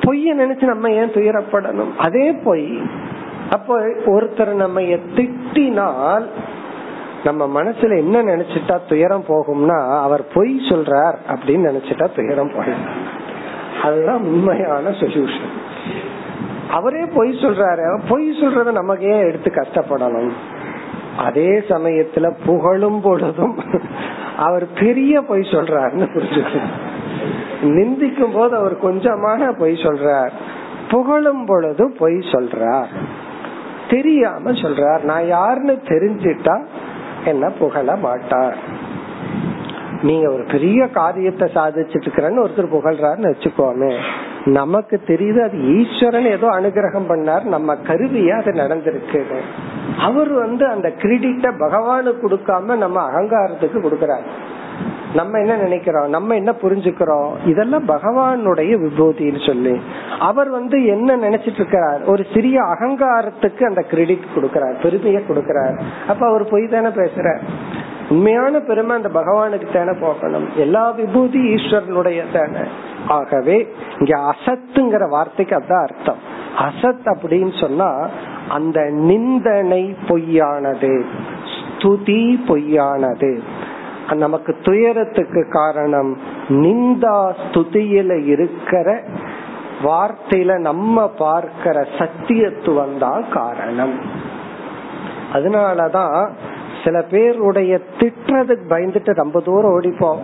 பொய்ய 0.00 0.34
நினைச்சு 0.38 0.62
நம்ம 0.62 0.90
ஏன் 0.90 1.10
துயரப்படணும்? 1.10 1.96
அதே 1.96 2.32
பொய் 2.32 2.80
அப்போ 3.50 3.80
ஒருத்தர் 4.06 4.52
நம்ம 4.52 4.80
திட்டினால் 4.80 6.26
நம்ம 7.26 7.62
மனசுல 7.62 7.96
என்ன 7.98 8.22
நினைச்சிட்டா 8.22 8.78
துயரம் 8.88 9.24
போகும்னா 9.28 9.78
அவர் 10.02 10.24
பொய் 10.34 10.56
சொல்றார் 10.68 11.16
அப்படின்னு 11.28 11.68
நினைச்சிட்டா 11.68 12.06
துயரம் 12.16 12.52
போகும். 12.56 12.84
அதுதான் 13.82 14.22
உண்மையான 14.22 14.90
சொல்யூஷன் 14.90 15.54
அவரே 16.70 17.02
பொய் 17.14 17.30
சொல்றாரு. 17.30 18.00
பொய் 18.08 18.28
சொல்றத 18.40 18.72
நமக்கு 18.72 19.06
ஏன் 19.06 19.26
எடுத்து 19.28 19.50
கஷ்டப்படணும். 19.50 20.30
அதே 21.18 21.50
சமயத்துல 21.68 22.34
புகழும் 22.46 23.00
பொழுதும் 23.00 23.58
அவர் 24.36 24.66
பெரிய 24.80 25.20
பொய் 25.20 25.40
சொல்றாருன்னு 25.40 26.08
புரிஞ்சுக்கணும். 26.14 26.74
நிந்திக்கும் 27.62 28.34
போது 28.34 28.56
அவர் 28.56 28.84
கொஞ்சமான 28.84 29.58
பொய் 29.58 29.74
சொல்றார். 29.74 30.34
புகழும் 30.90 31.44
பொழுதும் 31.46 31.94
பொய் 31.98 32.18
சொல்றார். 32.32 32.92
தெரியாம 33.90 34.50
சொல்றார். 34.50 35.02
நான் 35.02 35.26
யாருன்னு 35.26 35.78
தெரிஞ்சிட்டா 35.84 36.56
என்ன 37.26 37.50
புகழ 37.50 37.96
மாட்டார். 37.96 38.58
நீங்க 40.02 40.32
ஒரு 40.32 40.44
பெரிய 40.50 40.88
காரியத்தை 40.88 41.46
சாதிச்சிட்டு 41.54 42.08
இருக்கிறன்னு 42.08 42.42
ஒருத்தர் 42.44 42.74
புகழ்றாருன்னு 42.74 43.32
வச்சுக்கோமே. 43.32 43.92
நமக்கு 44.44 45.00
தெரியுது 45.06 45.40
அது 45.42 45.56
ஈஸ்வரன் 45.76 46.26
ஏதோ 46.26 46.46
அனுகிரகம் 46.46 47.08
பண்ணார் 47.08 47.42
நம்ம 47.42 47.74
கருவியா 47.74 48.36
அது 48.36 48.52
நடந்திருக்கு. 48.52 49.22
அவர் 49.98 50.32
வந்து 50.32 50.66
அந்த 50.68 50.88
கிரெடிட்ட 51.02 51.50
பகவானுக்கு 51.58 52.22
கொடுக்காம 52.24 52.76
நம்ம 52.76 53.10
அகங்காரத்துக்கு 53.10 53.80
கொடுக்கறாரு. 53.86 54.28
நம்ம 55.16 55.38
என்ன 55.38 55.54
நினைக்கிறோம்? 55.56 56.08
நம்ம 56.08 56.34
என்ன 56.34 56.52
புரிஞ்சுக்கிறோம்? 56.62 57.30
இதெல்லாம் 57.44 57.88
பகவானுடைய 57.88 58.72
விபூதின்னு 58.84 59.46
சொல்லி. 59.46 59.80
அவர் 60.18 60.50
வந்து 60.50 60.86
என்ன 60.86 61.16
நினைச்சிட்டு 61.16 61.58
இருக்கிறார்? 61.60 62.02
ஒரு 62.04 62.26
சிறிய 62.34 62.62
அகங்காரத்துக்கு 62.62 63.62
அந்த 63.64 63.82
கிரெடிட் 63.82 64.34
கொடுக்கிறார் 64.34 64.80
பெருமையை 64.82 65.22
கொடுக்கிறார். 65.28 65.80
அப்ப 66.08 66.26
அவர் 66.26 66.50
பொய் 66.50 66.68
தானே 66.68 66.88
பேசுறார். 66.88 67.40
உண்மையான 68.08 68.58
பெருமை 68.58 68.96
அந்த 68.96 69.10
பகவானுக்கு 69.20 69.72
தானே 69.72 69.98
போகணும் 70.00 70.48
எல்லா 70.56 70.90
விபூதி 70.90 71.54
ஈஸ்வரனுடைய 71.54 72.22
தானே. 72.32 72.68
ஆகவே 73.08 73.56
இங்க 73.98 74.14
அசத்துங்கிற 74.32 75.08
வார்த்தைக்கு 75.08 75.56
அதான் 75.56 75.86
அர்த்தம். 75.86 76.20
அசத் 76.58 77.06
அப்படின்னு 77.06 77.60
சொன்னா 77.60 78.08
அந்த 78.48 78.80
நிந்தனை 78.90 79.96
பொய்யானது 80.08 81.04
ஸ்துதி 81.54 82.22
பொய்யானது. 82.48 83.42
நமக்கு 84.12 84.56
துயரத்துக்கு 84.62 85.48
காரணம் 85.50 86.18
நிந்தா 86.48 87.32
ஸ்துதியில 87.42 88.26
இருக்கிற 88.26 89.02
வார்த்தையில 89.84 90.58
நம்ம 90.58 91.08
பார்க்கிற 91.08 91.86
சத்தியத்துவம் 91.98 92.98
தான் 92.98 93.24
காரணம். 93.32 94.00
அதனாலதான் 95.32 96.30
சில 96.84 97.02
பேருடைய 97.02 97.80
திட்டுறதுக்கு 97.98 98.66
பயந்துட்டு 98.68 99.14
ரொம்ப 99.14 99.40
தூரம் 99.40 99.70
ஓடிப்போம். 99.70 100.18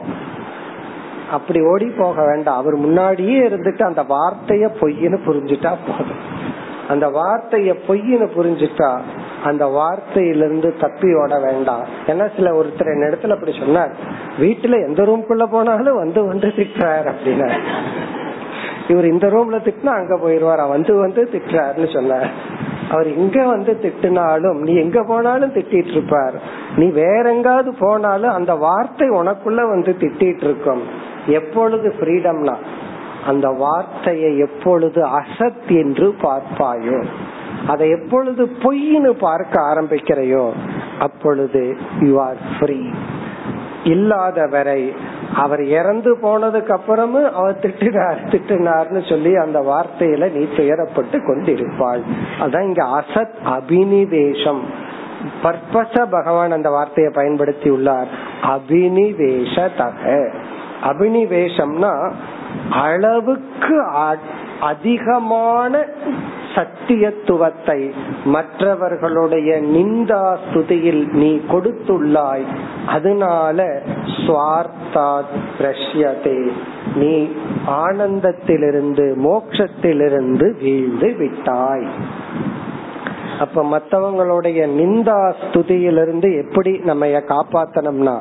அப்படி 1.31 1.61
ஓடி 1.61 1.87
போக 1.87 2.25
வேண்டாம். 2.25 2.57
அவர் 2.57 2.77
முன்னாடியே 2.77 3.41
இருந்துட்டு 3.41 3.83
அந்த 3.83 4.03
வார்த்தைய 4.03 4.69
பொய்ன்னு 4.81 5.19
புரிஞ்சுட்டா 5.27 5.75
போதும். 5.87 6.41
அந்த 6.89 7.09
வார்த்தைய 7.09 7.75
பொய்ன்னு 7.89 8.29
புரிஞ்சுட்டா 8.37 9.01
அந்த 9.45 9.67
வார்த்தையிலிருந்து 9.67 10.81
தப்பி 10.81 11.15
ஓட 11.15 11.39
வேண்டாம். 11.39 11.85
ஏன்னா 12.07 12.29
சில 12.37 12.63
ஒருத்தர் 12.63 12.93
என்ன 12.93 13.07
இடத்துல 13.07 13.33
அப்படி 13.33 13.59
சொன்னார். 13.59 13.93
வீட்டுல 14.41 14.87
எந்த 14.87 15.03
ரூம்குள்ள 15.03 15.47
போனாலும் 15.51 15.97
வந்து 15.97 16.27
வந்து 16.27 16.49
திட்டுறாரு 16.49 17.13
அப்படின்னா 17.13 17.59
இவர் 18.89 19.05
இந்த 19.05 19.27
ரூம்ல 19.27 19.55
திட்டினா 19.55 19.87
அங்க 19.87 20.17
போயிருவார்? 20.17 20.69
வந்து 20.69 20.97
வந்து 20.97 21.29
திட்டுறாருன்னு 21.33 21.93
சொன்னார். 21.95 22.31
அவர் 22.91 23.17
இங்க 23.17 23.47
வந்து 23.47 23.79
திட்டினாலும் 23.83 24.59
நீ 24.59 24.75
எங்க 24.75 25.05
போனாலும் 25.05 25.53
திட்டிட்டு 25.53 25.91
இருப்பார். 25.91 26.35
நீ 26.77 26.91
வேற 26.91 27.33
எங்காவது 27.33 27.75
போனாலும் 27.79 28.33
அந்த 28.33 28.55
வார்த்தை 28.55 29.11
உனக்குள்ள 29.11 29.69
வந்து 29.69 29.97
திட்டிட்டு 30.01 30.45
இருக்கும். 30.45 30.83
எப்பொழுது 31.27 31.95
ஃப்ரீடம்னா 32.01 32.57
அந்த 33.27 33.49
வார்த்தையை 33.49 34.39
எப்பொழுது 34.39 35.07
அசத் 35.07 35.69
என்று 35.69 36.15
பார்ப்பாயோ? 36.23 37.05
அதை 37.67 37.91
எப்பொழுது 37.91 38.51
பொய்னு 38.63 39.11
பார்க்க 39.11 39.61
ஆரம்பிக்கிறையோ 39.61 40.51
அப்பொழுது 40.99 41.77
யூ 42.01 42.21
ஆர் 42.21 42.37
ஃப்ரீ 42.61 42.81
இல்லாத 43.85 44.47
வரை 44.47 44.95
அவர் 45.35 45.65
இறந்து 45.65 46.17
போனதுக்கு 46.23 46.77
அப்புறமும் 46.77 47.31
அவர் 47.31 47.59
திட்டினார் 47.59 48.17
திட்டினார்னு 48.31 49.09
சொல்லி 49.09 49.37
அந்த 49.37 49.61
வார்த்தையில 49.61 50.33
நீ 50.33 50.45
துயரப்பட்டு 50.45 51.27
கொண்டிருப்பாள். 51.27 52.01
அதான் 52.41 52.63
இங்க 52.63 52.85
அசத் 52.85 53.35
அபினிவேஷம். 53.47 54.61
பர்பஸ 55.43 56.07
பகவான் 56.11 56.51
அந்த 56.51 56.71
வார்த்தையை 56.71 57.13
பயன்படுத்தி 57.15 57.71
உள்ளார். 57.71 58.07
அபினிவேஷ 58.43 59.69
தக. 59.77 60.31
அபினிவேஷம்னா 60.85 62.13
அளவுக்கு 62.71 63.85
அதிகமான 64.63 65.85
சத்தியத்துவத்தை 66.55 67.91
மற்றவர்களுடைய 68.25 69.63
நிந்தா 69.63 70.37
ஸ்துதியில் 70.45 71.09
நீ 71.13 71.41
கொடுத்துள்ளாய். 71.49 72.47
அதனால 72.87 73.83
சுவார்த்தாத் 74.07 75.33
பிரஷ்யதே. 75.59 76.51
நீ 76.95 77.31
ஆனந்தத்திலிருந்து 77.67 79.07
மோட்சத்திலிருந்து 79.25 80.47
வீழ்ந்து 80.63 81.15
விட்டாய். 81.19 81.87
அப்ப 83.41 83.63
மத்தவங்களுடைய 83.65 84.61
நிந்தா 84.79 85.35
ஸ்துதியிலிருந்து 85.43 86.45
எப்படி 86.45 86.81
நம்ம 86.85 87.07
காப்பாத்தனம்னா 87.07 88.21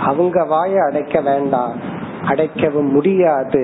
அவங்க 0.00 0.44
வாய 0.44 0.86
அடைக்க 0.88 1.20
வேண்டாம். 1.20 1.98
அடைக்கவும் 2.30 2.90
முடியாது. 2.96 3.62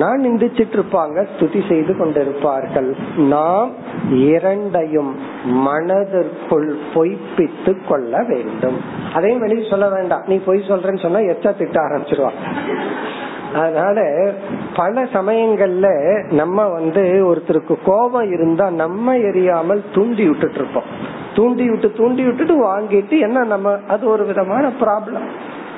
நான் 0.00 0.24
நிந்திச்சிட்டு 0.26 0.76
இருப்பாங்க 0.78 1.26
ஸ்துதி 1.32 1.62
செய்து 1.68 1.94
கொண்டிருப்பார்கள். 2.00 2.90
நாம் 3.34 3.72
இரண்டையும் 4.30 5.12
மனதிற்குள் 5.66 6.70
பொய்ப்பித்து 6.94 7.74
கொள்ள 7.88 8.22
வேண்டும். 8.28 8.78
அதையும் 9.14 9.44
வெளியே 9.46 9.68
சொல்ல 9.70 9.88
வேண்டாம். 9.88 10.24
நீ 10.26 10.38
பொய் 10.48 10.68
சொல்றேன்னு 10.68 11.04
சொன்னா 11.06 11.22
எச்சா 11.32 11.52
திட்ட 11.58 11.78
ஆரம்பிச்சிருவான் 11.86 12.40
அதனால 13.60 13.98
பல 14.76 15.02
சமயங்கள்ல 15.12 15.88
நம்ம 16.30 16.64
வந்து 16.68 17.02
ஒருத்தருக்கு 17.28 17.74
கோபம் 17.84 18.32
இருந்தா 18.32 18.66
நம்ம 18.82 19.14
எரியாமல் 19.28 19.82
தூண்டி 19.94 20.24
விட்டுட்டு 20.28 20.58
இருப்போம் 20.60 20.88
தூண்டி 21.34 21.64
விட்டு 21.68 21.88
தூண்டி 21.96 22.22
விட்டுட்டு 22.24 22.56
வாங்கிட்டு 22.68 23.16
என்ன 23.18 23.44
நம்ம 23.44 23.76
அது 23.88 24.04
ஒரு 24.08 24.24
விதமான 24.26 24.64
ப்ராப்ளம் 24.80 25.28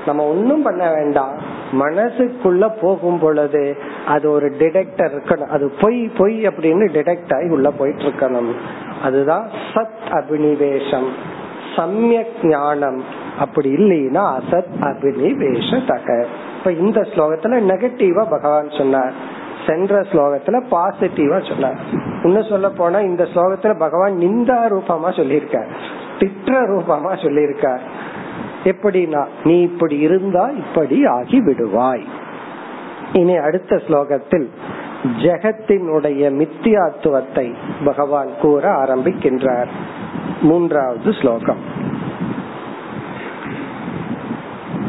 நம்ம 0.06 0.24
ஒன்னும் 0.26 0.62
பண்ண 0.62 0.82
வேண்டாம். 0.90 1.34
மனசுக்குள்ள 1.72 2.72
போகும் 2.80 3.18
பொழுது 3.18 3.76
அது 4.06 4.30
ஒரு 4.30 4.48
டிடெக்டர் 4.58 5.14
இருக்கணும். 5.14 5.46
அது 5.46 5.72
பொய் 5.80 6.10
பொய் 6.18 6.46
அப்படின்னு 6.46 6.88
டிடெக்ட் 6.92 7.36
ஆகி 7.36 7.48
உள்ள 7.48 7.70
போயிட்டு 7.70 8.02
இருக்கணும் 8.02 8.52
அதுதான் 9.02 9.48
சத் 9.74 10.06
அபினிவேஷம். 10.10 11.08
சமயக் 11.76 12.32
ஞானம். 12.42 13.04
அப்படி 13.38 13.74
இல்லைன்னா 13.74 14.38
அசத் 14.38 14.66
அபினிவேஷ 14.80 15.86
தக 15.86 16.26
இப்ப 16.58 16.72
இந்த 16.72 17.00
ஸ்லோகத்துல 17.00 17.60
நெகட்டிவா 17.70 18.30
பகவான் 18.30 18.70
சொன்னார். 18.70 19.12
சென்ற 19.66 20.00
ஸ்லோகத்துல 20.00 20.64
பாசிட்டிவா 20.70 21.48
சொன்னார். 21.48 21.78
இன்னும் 22.22 22.42
சொல்ல 22.42 22.70
போனா 22.70 22.98
இந்த 22.98 23.24
ஸ்லோகத்துல 23.34 23.78
பகவான் 23.78 24.12
நிந்தா 24.12 24.58
ரூபமா 24.68 25.10
சொல்லியிருக்கார். 25.16 25.68
திட்ட 26.18 26.52
ரூபமா 26.52 27.12
சொல்லியிருக்கார். 27.14 27.80
எப்படின்னா 28.66 29.26
நீ 29.44 29.60
இப்படி 29.60 29.98
இருந்தா 29.98 30.48
இப்படி 30.48 31.04
ஆகி 31.04 31.40
விடுவாய் 31.40 32.06
இனி 33.12 33.36
அடுத்த 33.36 33.76
ஸ்லோகத்தில் 33.76 34.48
ஜெகத்தினுடைய 35.18 36.22
மித்தியாத்துவத்தை 36.30 37.54
பகவான் 37.84 38.30
கூற 38.40 38.84
ஆரம்பிக்கின்றார். 38.84 39.68
மூன்றாவது 40.42 41.12
ஸ்லோகம். 41.12 41.60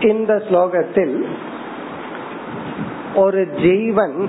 இந்த 0.00 0.34
ஸ்லோகத்தில் 0.34 1.26
ஒரு 3.14 3.48
ஜீவன் 3.48 4.28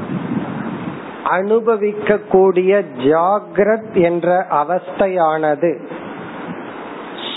அனுபவிக்க 1.23 2.17
கூடிய 2.17 2.83
ஜாகிரத் 2.97 3.93
என்ற 3.93 4.45
அவஸ்தையானது 4.49 5.87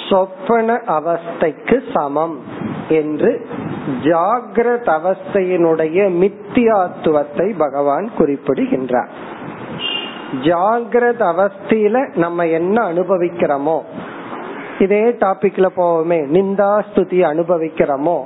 சொப்பன 0.09 0.75
அவஸ்தைக்கு 0.75 1.83
சமம் 1.95 2.39
என்று 2.89 3.49
ஜாகிரத் 4.03 4.99
அவஸ்தையினுடைய 4.99 5.99
மித்தியாத்துவத்தை 6.23 7.55
பகவான் 7.59 8.11
குறிப்பிடுகின்றார். 8.17 9.09
ஜாகிரத் 10.43 11.25
அவஸ்தையில 11.25 12.17
நம்ம 12.17 12.47
என்ன 12.47 12.93
அனுபவிக்கிறோமோ 12.93 13.81
இதே 14.81 15.11
டாபிக்ல 15.11 15.69
போவோமே. 15.77 16.19
நிந்தா 16.35 16.83
ஸ்துதி 16.95 17.21
அனுபவிக்கிறோமோ? 17.23 18.19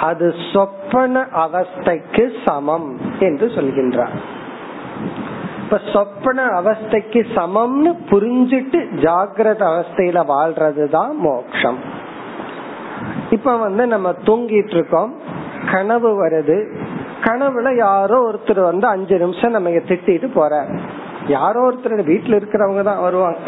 அது 0.00 0.34
சொப்பன 0.52 1.26
அவஸ்தைக்கு 1.36 2.30
சமம் 2.44 3.00
என்று 3.18 3.46
சொல்கின்றார். 3.46 4.16
இப்ப 5.64 5.80
சொப்பன 5.92 6.46
அவஸ்தைக்கு 6.46 7.24
சமம்னு 7.34 7.94
புரிஞ்சிட்டு 8.10 8.78
ஜாகிரத 8.96 9.62
அவஸ்தையில 9.72 10.24
வாழ்றதுதான் 10.28 11.12
மோக்ஷம். 11.12 11.78
இப்ப 13.30 13.56
வந்து 13.56 13.86
நம்ம 13.86 14.10
தூங்கிட்டு 14.10 14.74
இருக்கோம் 14.74 15.14
கனவு 15.72 16.26
வருது. 16.26 16.84
கனவுல 17.20 17.76
யாரோ 17.76 18.30
ஒருத்தர் 18.30 18.62
வந்து 18.62 18.86
அஞ்சு 18.86 19.18
நிமிஷம் 19.18 19.50
நம்ம 19.50 19.68
திட்டிட்டு 19.68 20.30
போற 20.34 20.66
யாரோ 21.26 21.70
ஒருத்தர் 21.70 22.08
வீட்டுல 22.10 22.40
இருக்கிறவங்க 22.40 22.82
தான் 22.82 23.00
வருவாங்க. 23.00 23.38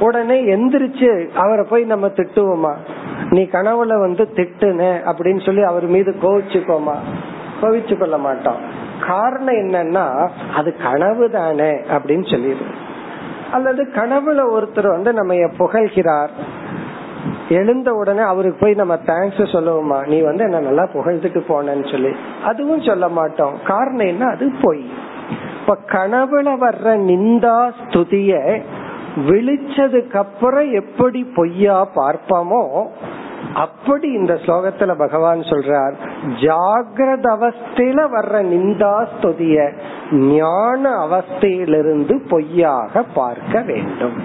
உடனே 0.00 0.42
எந்திரிச்சு 0.42 1.34
அவரை 1.34 1.64
போய் 1.64 1.84
நம்ம 1.84 2.06
திட்டுவோமா? 2.06 2.74
நீ 3.30 3.42
கனவுல 3.42 4.00
வந்து 4.00 4.28
திட்டுன 4.34 5.00
அப்படின்னு 5.06 5.44
சொல்லி 5.44 5.62
அவர் 5.62 5.86
மீது 5.86 6.14
கோவிச்சுக்கோமா? 6.22 6.94
கோவிச்சு 7.62 7.98
கொள்ள 7.98 8.18
மாட்டோம். 8.18 8.56
காரணம் 9.06 9.54
என்னன்னா 9.54 10.28
அது 10.54 10.76
கனவு 10.82 11.30
தானே 11.30 11.70
அப்படின்னு 11.70 12.30
சொல்லிடு. 12.30 12.64
அல்லது 13.52 13.88
கனவுல 13.94 14.40
ஒருத்தர் 14.52 14.88
வந்து 14.88 15.12
நம்ம 15.12 15.34
புகழ்கிறார். 15.34 16.28
எழுந்த 17.48 17.94
உடனே 17.94 18.20
அவருக்கு 18.20 18.58
போய் 18.60 18.74
நம்ம 18.74 18.94
தேங்க்ஸ் 18.94 19.46
சொல்லுவோமா? 19.52 20.06
நீ 20.06 20.20
வந்து 20.20 20.44
என்ன 20.44 20.60
நல்லா 20.60 20.88
புகழ்ந்துட்டு 20.94 21.42
போனன்னு 21.48 21.90
சொல்லி. 21.90 22.16
அதுவும் 22.44 22.82
சொல்ல 22.82 23.08
மாட்டோம். 23.08 23.54
காரணம் 23.64 24.06
என்ன? 24.06 24.26
அது 24.26 24.52
பொய். 24.62 24.90
இப்ப 25.60 25.78
கனவுல 25.86 26.56
வர்ற 26.60 26.96
நிந்தா 26.96 27.70
ஸ்துதிய 27.84 28.62
விழிச்சதுக்கு 29.26 30.16
அப்புறம் 30.16 30.72
எப்படி 30.72 31.24
பொய்யா 31.24 31.88
பார்ப்போமோ 31.94 32.86
அப்படி 33.54 34.12
இந்த 34.12 34.34
ஸ்லோகத்துல 34.34 34.98
பகவான் 34.98 35.40
சொல்றார் 35.40 35.94
ஜாகிரத 36.40 37.26
அவஸ்தையில 37.36 38.00
வர்ற 38.14 38.42
நிந்தா 38.42 39.06
ஸ்துதிய 39.12 39.72
ஞான 40.10 40.90
அவஸ்தையிலிருந்து 41.06 42.14
பொய்யாக 42.28 43.02
பார்க்க 43.14 43.60
வேண்டும். 43.60 44.16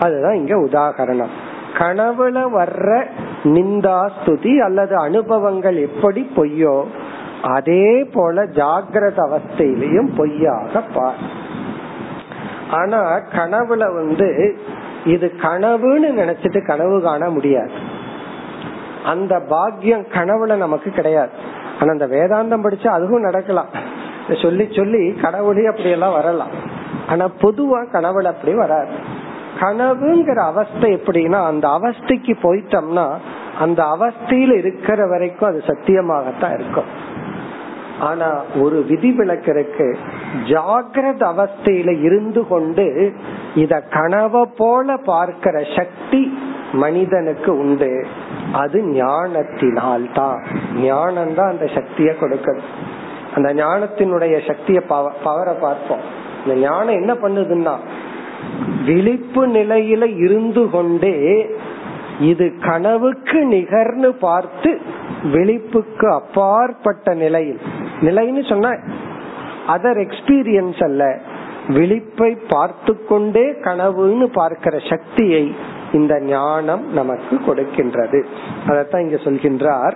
அதுதான் 0.00 0.34
இங்க 0.34 0.54
உதாகரணம். 0.56 1.32
கனவுல 1.78 2.38
வர்ற 2.58 2.88
நிந்தா 3.44 3.98
ஸ்துதி 4.16 4.58
அல்லது 4.58 4.96
அனுபவங்கள் 4.96 5.76
எப்படி 5.76 6.30
பொய்யோ 6.36 6.84
அதே 7.42 8.04
போல 8.12 8.44
ஜாகிரத 8.44 9.18
அவஸ்தையிலையும் 9.28 10.10
பொய்யாக 10.16 10.80
பார் 10.94 11.22
ஆனா 12.72 13.00
கனவுல 13.32 13.94
வந்து 13.94 14.58
இது 15.04 15.32
கனவுன்னு 15.42 16.08
நினைச்சிட்டு 16.20 16.66
கனவு 16.66 17.02
காண 17.02 17.30
முடியாது. 17.30 17.70
அந்த 19.04 19.40
பாக்கியம் 19.48 20.06
கனவுல 20.14 20.56
நமக்கு 20.56 20.90
கிடையாது. 20.90 21.30
ஆனா 21.80 21.90
அந்த 21.90 22.06
வேதாந்தம் 22.06 22.66
படிச்சா 22.66 22.88
அதுவும் 22.88 23.20
நடக்கலாம். 23.20 23.68
சொல்லி 24.42 24.68
சொல்லி 24.70 25.14
கடவுளே 25.14 25.64
அப்படி 25.66 25.90
எல்லாம் 25.90 26.12
வரலாம். 26.12 26.50
ஆனா 27.08 27.24
பொதுவா 27.24 27.80
கனவுல 27.92 28.24
அப்படி 28.24 28.54
வராது. 28.54 28.90
கனவுங்கிற 29.60 30.38
அவஸ்தை 30.44 30.94
எப்படின்னா 30.94 31.44
அந்த 31.46 31.68
அவஸ்தைக்கு 31.68 32.34
போயிட்டோம்னா 32.42 33.06
அந்த 33.58 33.84
அவஸ்தையில 33.84 34.56
இருக்கிற 34.58 35.06
வரைக்கும் 35.06 35.48
அது 35.48 35.62
சத்தியமாகத்தான் 35.66 36.54
இருக்கும். 36.54 36.90
ஆனா 38.00 38.42
ஒரு 38.60 38.84
விதி 38.88 39.12
விளக்கு 39.12 39.96
ஜாகிரத 40.50 41.22
அவஸ்தையில 41.32 41.90
இருந்து 42.06 42.42
கொண்டு 42.46 42.86
இத 43.62 43.82
கனவை 43.96 44.42
போல 44.60 44.96
பார்க்கிற 45.10 45.56
சக்தி 45.76 46.22
மனிதனுக்கு 46.82 47.50
உண்டு. 47.64 47.90
அது 48.62 48.78
ஞானத்தினால் 48.94 50.06
தான் 50.12 50.38
ஞானம் 50.84 51.34
தான் 51.34 51.52
அந்த 51.54 51.66
சக்தியை 51.76 52.12
கொடுக்கிறது 52.20 52.62
அந்த 53.34 53.48
ஞானத்தினுடைய 53.60 54.34
சக்திய 54.48 54.78
பவரை 55.24 55.54
பார்ப்போம். 55.60 56.04
இந்த 56.42 56.54
ஞானம் 56.66 56.98
என்ன 57.00 57.12
பண்ணுதுன்னா 57.22 57.74
விழிப்பு 58.88 59.42
நிலையில 59.58 60.04
இருந்து 60.26 60.62
கொண்டே 60.70 61.16
இது 62.30 62.46
கனவுக்கு 62.66 63.38
நிகர்னு 63.52 64.10
பார்த்து 64.26 64.70
விழிப்புக்கு 65.34 66.06
அப்பாற்பட்ட 66.20 67.14
நிலையில் 67.14 67.60
நிலைன்னு 68.00 68.42
சொன்ன 68.48 68.72
அதர் 69.68 70.08
எக்ஸ்பீரியன்ஸ் 70.08 70.84
அல்ல. 70.84 71.18
விழிப்பை 71.68 72.38
பார்த்து 72.48 73.06
கொண்டே 73.06 73.50
கனவுன்னு 73.50 74.26
பார்க்கிற 74.32 74.78
சக்தியை 74.90 75.54
இந்த 75.92 76.20
ஞானம் 76.20 76.92
நமக்கு 76.92 77.36
கொடுக்கின்றது. 77.36 78.24
அதத்தான் 78.66 79.00
இங்க 79.00 79.16
சொல்கின்றார். 79.16 79.92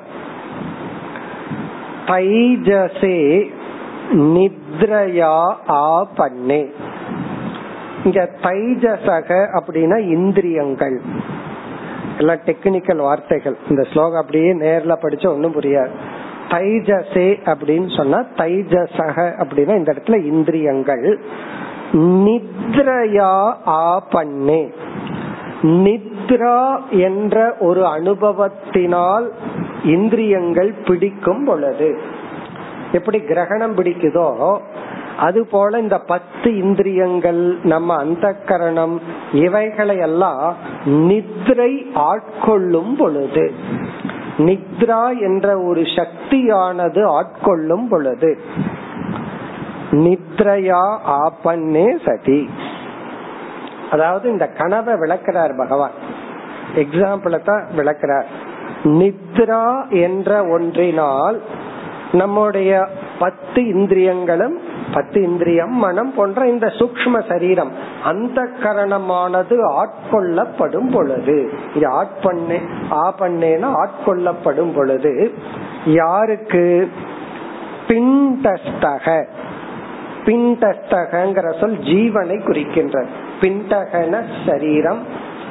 தைஜசே 2.07 3.51
நித்ரயா 4.13 5.55
ஆ 5.69 6.07
பண்ணே. 6.17 6.73
இங்க 8.05 8.31
தைஜசக 8.43 9.61
அப்படின்னா 9.61 9.99
இந்திரியங்கள். 9.99 11.01
எல்லாம் 12.19 12.37
டெக்னிக்கல் 12.37 12.97
வார்த்தைகள். 12.97 13.57
இந்த 13.69 13.83
ஸ்லோகம் 13.83 14.21
அப்படியே 14.21 14.53
நேர்ல 14.53 14.97
படிச்சா 15.03 15.29
ஒன்னும் 15.29 15.61
புரியாது. 15.61 15.91
தைஜசே 16.49 17.55
அப்படின்னு 17.55 17.97
சொன்னா 17.97 18.19
தைஜசக 18.37 19.33
அப்படின்னா 19.43 19.77
இந்த 19.77 19.93
இடத்துல 19.93 20.25
இந்திரியங்கள். 20.25 21.21
நித்ரயா 21.93 23.55
ஆ 23.67 24.03
நித்ரா 25.63 26.79
என்ற 26.91 27.55
ஒரு 27.61 27.85
அனுபவத்தினால் 27.85 29.29
இந்திரியங்கள் 29.85 30.73
பிடிக்கும் 30.73 31.45
பொழுது. 31.45 31.99
எப்படி 32.93 33.21
கிரகணம் 33.21 33.77
பிடிக்குதோ 33.77 34.61
அது 35.19 35.47
போல 35.47 35.79
இந்த 35.79 35.99
பத்து 35.99 36.57
இந்திரியங்கள் 36.57 37.59
நம்ம 37.63 37.95
அந்த 37.95 38.33
கரணம் 38.33 39.01
இவைகளை 39.33 39.97
எல்லாம் 39.97 40.57
நித்ரை 40.87 41.87
ஆட்கொள்ளும் 41.95 42.97
பொழுது. 42.99 43.53
நித்ரா 44.39 45.21
என்ற 45.21 45.61
ஒரு 45.61 45.81
சக்தியானது 45.81 47.03
ஆட்கொள்ளும் 47.05 47.89
பொழுது 47.89 48.39
நித்ரையா 49.91 50.99
ஆபன்னே 51.09 51.97
சதி. 52.05 52.51
அதாவது 53.91 54.31
இந்த 54.31 54.47
கனவை 54.47 54.95
விளக்கிறார் 54.95 55.57
பகவான். 55.57 55.91
எக்ஸாம்பிள 56.75 57.43
தான் 57.43 57.67
விளக்கிறார். 57.77 58.27
நித்ரா 58.85 59.91
என்ற 59.91 60.45
ஒன்றினால் 60.45 61.43
நம்முடைய 62.13 62.89
பத்து 63.19 63.67
இந்திரியங்களும் 63.67 64.61
பத்து 64.97 65.19
இந்திரியம் 65.23 65.75
மனம் 65.77 66.13
போன்ற 66.17 66.47
இந்த 66.49 66.67
சூக்ம 66.79 67.15
சரீரம் 67.29 67.73
அந்த 68.05 68.39
கரணமானது 68.63 69.57
ஆட்கொள்ளப்படும் 69.77 70.91
பொழுது. 70.93 71.37
இது 71.75 71.87
ஆட்பண்ணே 72.01 72.59
ஆபண்ணேன 73.05 73.65
ஆட்கொள்ளப்படும் 73.83 74.73
பொழுது 74.75 75.13
யாருக்கு? 75.85 76.65
பிண்டஸ்தக. 77.89 79.07
பிண்டஸ்தகங்கிற 80.25 81.49
சொல் 81.61 81.77
ஜீவனை 81.91 82.37
குறிக்கின்ற 82.45 82.97
பிண்டகன 83.41 84.23
சரீரம் 84.47 85.03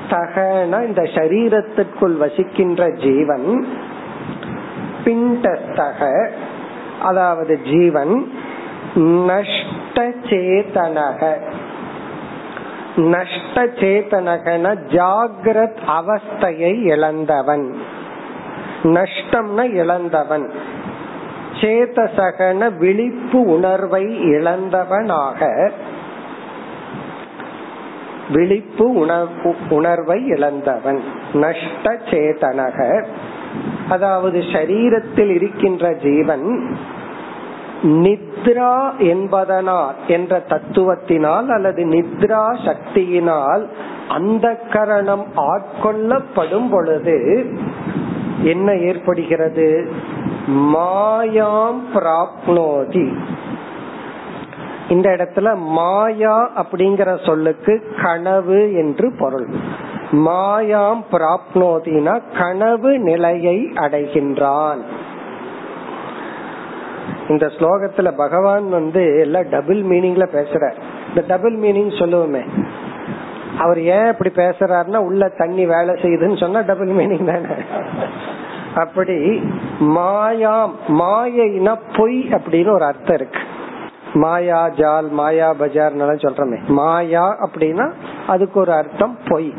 தகன 0.10 0.72
இந்த 0.88 1.04
சரீரத்திற்குள் 1.18 2.18
வசிக்கின்ற 2.18 2.90
ஜீவன் 3.04 3.48
பிண்டஸ்தக 5.06 6.02
அதாவது 7.02 7.54
ஜீவன் 7.72 8.14
நஷ்ட 8.96 10.14
சேதனக 10.30 11.34
நஷ்ட 12.96 13.56
சேதனகன 13.56 14.76
ஜாகிரத் 14.90 15.80
அவஸ்தையை 15.88 16.82
இழந்தவன். 16.82 17.76
நஷ்டம்னா 18.84 19.74
இழந்தவன். 19.74 20.52
சேதசகன 21.62 22.78
விழிப்பு 22.78 23.42
உணர்வை 23.42 24.24
இழந்தவனாக 24.24 25.72
விழிப்பு 28.30 28.94
உணர்வு 28.94 29.56
உணர்வை 29.70 30.26
இழந்தவன். 30.26 31.04
நஷ்ட 31.34 32.00
சேதனக 32.12 33.06
அதாவது 33.90 34.40
சரீரத்தில் 34.40 35.30
இருக்கின்ற 35.30 35.94
ஜீவன் 35.94 36.78
நித்ரா 37.84 38.98
என்பதனால் 38.98 39.94
என்ற 40.08 40.44
தத்துவத்தினால் 40.50 41.48
அல்லது 41.48 41.86
நித்ரா 41.86 42.56
சக்தியினால் 42.66 43.66
அந்த 44.10 44.56
கரணம் 44.72 45.26
ஆட்கொள்ளப்படும் 45.36 46.70
பொழுது 46.72 47.46
என்ன 48.44 48.74
ஏற்படுகிறது? 48.74 49.92
மாயாம் 50.50 51.80
பிராப்னோதி. 51.94 53.18
இந்த 54.90 55.10
இடத்துல 55.10 55.56
மாயா 55.58 56.50
அப்படிங்கிற 56.56 57.26
சொல்லுக்கு 57.26 57.96
கனவு 58.02 58.74
என்று 58.74 59.16
பொருள். 59.20 59.48
மாயாம் 60.12 61.04
பிராப்னோதினா 61.12 62.22
கனவு 62.38 63.00
நிலையை 63.00 63.72
அடைகின்றான். 63.76 64.78
இந்த 67.30 67.46
ஸ்லோகத்துல 67.46 68.12
பகவான் 68.18 68.70
வந்து 68.70 69.20
எல்லாம் 69.20 69.50
டபுள் 69.50 69.82
மீனிங்ல 69.84 70.26
பேசுற. 70.38 70.74
இந்த 71.08 71.24
டபுள் 71.28 71.56
மீனிங் 71.60 71.94
சொல்லுவோமே. 72.00 72.44
அவர் 73.60 73.80
ஏன் 73.82 74.08
இப்படி 74.08 74.32
பேசுறாருன்னா 74.36 74.98
உள்ள 74.98 75.30
தண்ணி 75.30 75.66
வேலை 75.66 75.94
செய்யுதுன்னு 75.94 76.40
சொன்னா 76.40 76.60
டபுள் 76.60 76.90
மீனிங் 76.90 77.26
தானே. 77.26 77.62
அப்படி 78.76 79.14
மாயாம் 79.80 80.72
மாயினா 80.88 81.76
பொய் 81.98 82.20
அப்படின்னு 82.30 82.72
ஒரு 82.72 82.86
அர்த்தம் 82.86 83.16
இருக்கு. 83.16 83.40
மாயா 84.14 84.70
ஜால் 84.70 85.10
மாயா 85.10 85.54
பஜார் 85.54 85.96
சொல்றமே. 85.96 86.60
மாயா 86.68 87.38
அப்படின்னா 87.46 87.92
அதுக்கு 88.28 88.60
ஒரு 88.60 88.72
அர்த்தம் 88.72 89.18
பொய். 89.28 89.54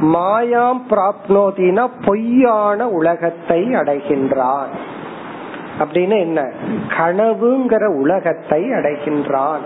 மாயாம் 0.00 0.80
பிராப்னோதினா 0.90 1.88
பொய்யான 2.04 2.88
உலகத்தை 2.88 3.60
அடைகின்றார். 3.62 4.72
அப்படின்னு 5.78 6.18
என்ன? 6.18 6.50
கனவுங்கிற 6.98 7.86
உலகத்தை 7.86 8.62
அடைகின்றான். 8.62 9.60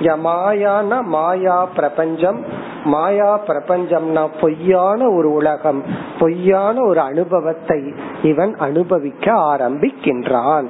மாயான 0.00 1.02
மாயா 1.02 1.66
பிரபஞ்சம். 1.66 2.44
மாயா 2.84 3.40
பிரபஞ்சம்னா 3.46 4.28
பொய்யான 4.40 5.08
ஒரு 5.10 5.32
உலகம். 5.32 5.82
பொய்யான 6.18 6.82
ஒரு 6.82 7.00
அனுபவத்தை 7.00 7.94
இவன் 8.22 8.54
அனுபவிக்க 8.56 9.32
ஆரம்பிக்கின்றான். 9.32 10.68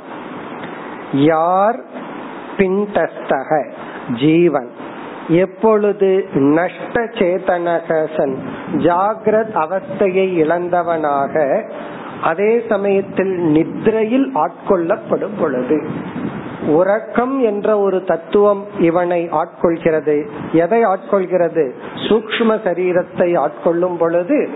யார்? 1.12 1.80
பின்தஸ்தக 2.56 3.70
ஜீவன். 4.18 4.70
எப்பொழுது 5.28 6.24
நஷ்ட 6.32 7.04
சேதனகசன் 7.04 8.34
ஜாகிரத் 8.72 9.54
அவஸ்தையை 9.54 10.32
இழந்தவனாக 10.32 11.64
அதே 12.22 12.62
சமயத்தில் 12.68 13.38
நித்ரையில் 13.38 14.30
ஆட்கொள்ளப்படும் 14.34 15.40
பொழுது 15.40 15.86
உறக்கம் 16.66 17.40
என்ற 17.40 17.78
ஒரு 17.78 18.04
தத்துவம் 18.04 18.64
இவனை 18.78 19.28
ஆட்கொள்கிறது. 19.28 20.28
எதை 20.52 20.84
ஆட்கொள்கிறது? 20.84 21.70
சூக்ம 21.94 22.60
சரீரத்தை 22.64 23.36
ஆட்கொள்ளும் 23.36 23.96
பொழுது 23.98 24.48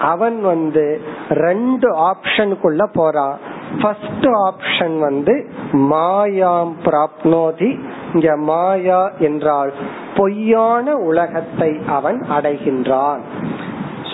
அவன் 0.00 0.40
வந்து 0.40 1.00
ரெண்டு 1.28 1.96
ஆப்ஷனுக்குள்ள 1.96 2.86
போறான் 2.92 3.38
ஃபர்ஸ்ட் 3.82 4.26
ஆப்ஷன் 4.26 4.98
வந்து 4.98 5.48
மாயாம் 5.72 6.72
பிராப்னோதி 6.84 7.78
இங்க 8.14 8.36
மாயா 8.36 9.10
என்றால் 9.18 9.72
பொய்யான 10.16 10.96
உலகத்தை 10.96 11.80
அவன் 11.86 12.26
அடைகின்றான். 12.30 13.18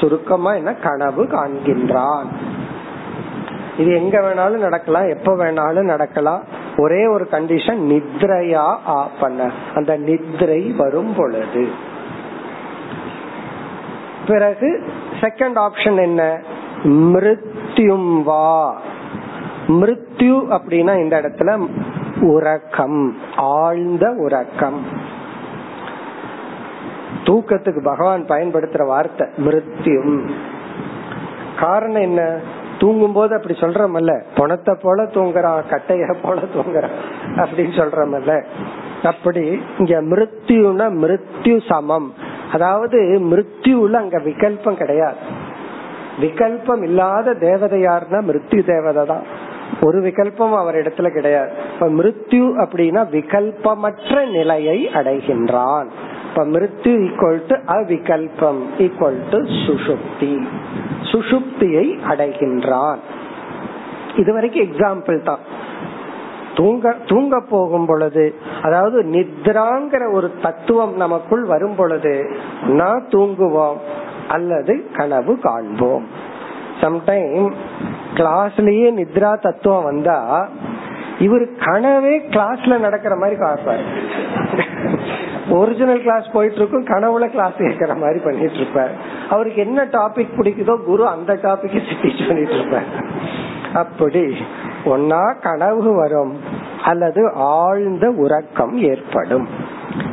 சுருக்கமா 0.00 0.54
என்ன? 0.54 0.74
கனவு 0.74 1.22
காண்கின்றான். 1.24 2.24
இது 3.80 3.92
எங்க 3.94 4.18
வேணாலும் 4.20 4.64
நடக்கலாம் 4.66 5.08
எப்ப 5.08 5.34
வேணாலும் 5.34 5.90
நடக்கலாம். 5.92 6.42
ஒரே 6.76 7.06
ஒரு 7.06 7.26
கண்டிஷன் 7.30 7.80
நித்ரையா 7.92 8.66
பண்ண 9.20 9.50
அந்த 9.74 9.98
நித்ரை 9.98 10.76
வரும் 10.76 11.14
பொழுது. 11.16 11.68
பிறகு 14.26 14.68
செகண்ட் 15.20 15.58
ஆப்ஷன் 15.58 16.00
என்ன? 16.02 16.40
மிருத்யும் 16.84 18.22
வா. 18.22 18.80
மிருத்யு 19.68 20.36
அப்படின்னா 20.58 20.94
இந்த 21.02 21.20
இடத்துல 21.20 21.68
உறக்கம் 22.20 23.16
ஆழ்ந்த 23.36 24.10
உறக்கம். 24.10 24.80
தூக்கத்துக்கு 27.24 27.82
பகவான் 27.82 28.24
பயன்படுத்துற 28.24 28.86
வார்த்தை 28.86 29.26
மிருத்யும் 29.46 30.30
காரணம் 31.60 32.02
என்ன? 32.02 32.40
தூங்கும் 32.80 33.12
போது 33.12 33.32
அப்படி 33.36 33.54
சொல்றமல்ல 33.58 34.12
பணத்தை 34.36 34.74
போல 34.82 35.02
தூங்குறான் 35.14 35.68
கட்டைய 35.70 36.14
போல 36.22 36.40
தூங்குறான் 36.54 36.96
அப்படின்னு 37.36 37.74
சொல்றமல்ல. 37.80 38.34
அப்படி 39.02 39.44
இங்க 39.78 39.94
மிருத்யுனா 40.12 40.86
மிருத்யு 41.02 41.54
சமம். 41.68 42.08
அதாவது 42.52 42.98
மிருத்யுல 43.30 44.00
அங்க 44.04 44.18
விகல்பம் 44.18 44.80
கிடையாது. 44.82 45.20
விகல்பம் 46.20 46.82
இல்லாத 46.82 47.34
தேவதை 47.34 47.78
யாருன்னா 47.82 48.20
மிருத்யு 48.28 48.62
தேவதை 48.72 49.04
தான் 49.06 49.24
ஒரு 49.82 50.00
விகல்பம் 50.00 50.54
அவர் 50.56 50.74
இடத்துல 50.74 51.08
கிடையாது. 51.08 51.50
இப்ப 51.74 51.88
மிருத்யு 51.88 52.66
அப்படின்னா 52.66 53.08
விகல்பமற்ற 53.08 54.30
நிலையை 54.30 54.88
அடைகின்றான். 54.94 55.86
இப்ப 56.28 56.44
மிருத்யு 56.46 56.94
ஈக்குவல் 57.06 57.40
டு 57.46 57.56
அவிகல்பம் 57.74 58.60
ஈக்குவல் 58.78 59.20
டு 59.30 59.38
சுசுப்தி 59.38 60.46
சுசுப்தியை 61.02 61.98
அடைகின்றான். 62.08 62.98
இதுவரைக்கும் 64.16 64.66
எக்ஸாம்பிள் 64.66 65.22
தான். 65.22 65.38
தூங்க 66.54 66.96
தூங்க 67.06 67.40
போகும் 67.50 67.86
பொழுது 67.86 68.34
அதாவது 68.62 69.02
நித்ராங்கிற 69.02 70.12
ஒரு 70.12 70.32
தத்துவம் 70.42 70.96
நமக்குள் 70.96 71.44
வரும் 71.44 71.74
பொழுது 71.74 72.36
நான் 72.66 73.06
தூங்குவோம் 73.08 73.76
அல்லது 74.28 74.90
கனவு 74.96 75.38
காண்போம். 75.38 76.06
சம்டைம் 76.80 77.52
கிளாஸ்லயே 78.20 78.88
நித்ரா 79.00 79.32
தத்துவம் 79.40 79.84
வந்தா 79.84 80.48
இவர் 81.18 81.44
கனவே 81.58 82.14
கிளாஸ்ல 82.30 82.78
நடக்கிற 82.78 83.16
மாதிரி 83.16 83.40
காப்பாரு 83.40 83.84
ஒரிஜினல் 85.50 86.02
கிளாஸ் 86.02 86.26
போயிட்டு 86.32 86.56
இருக்கும் 86.56 86.86
கனவுல 86.86 87.30
கிளாஸ் 87.30 87.58
இருக்கிற 87.58 87.94
மாதிரி 87.94 88.18
பண்ணிட்டு 88.18 88.54
இருப்பார் 88.54 88.90
அவருக்கு 89.30 89.62
என்ன 89.62 89.84
டாபிக் 89.84 90.36
பிடிக்குதோ 90.36 90.84
குரு 90.84 91.06
அந்த 91.08 91.34
டாபிக் 91.34 91.80
டீச் 92.02 92.28
பண்ணிட்டு 92.28 92.54
இருப்பார் 92.54 92.88
அப்படி 93.72 94.24
ஒன்னா 94.84 95.40
கனவு 95.42 95.94
வரும் 95.94 96.38
அல்லது 96.84 97.32
ஆழ்ந்த 97.32 98.10
உறக்கம் 98.10 98.76
ஏற்படும். 98.78 99.48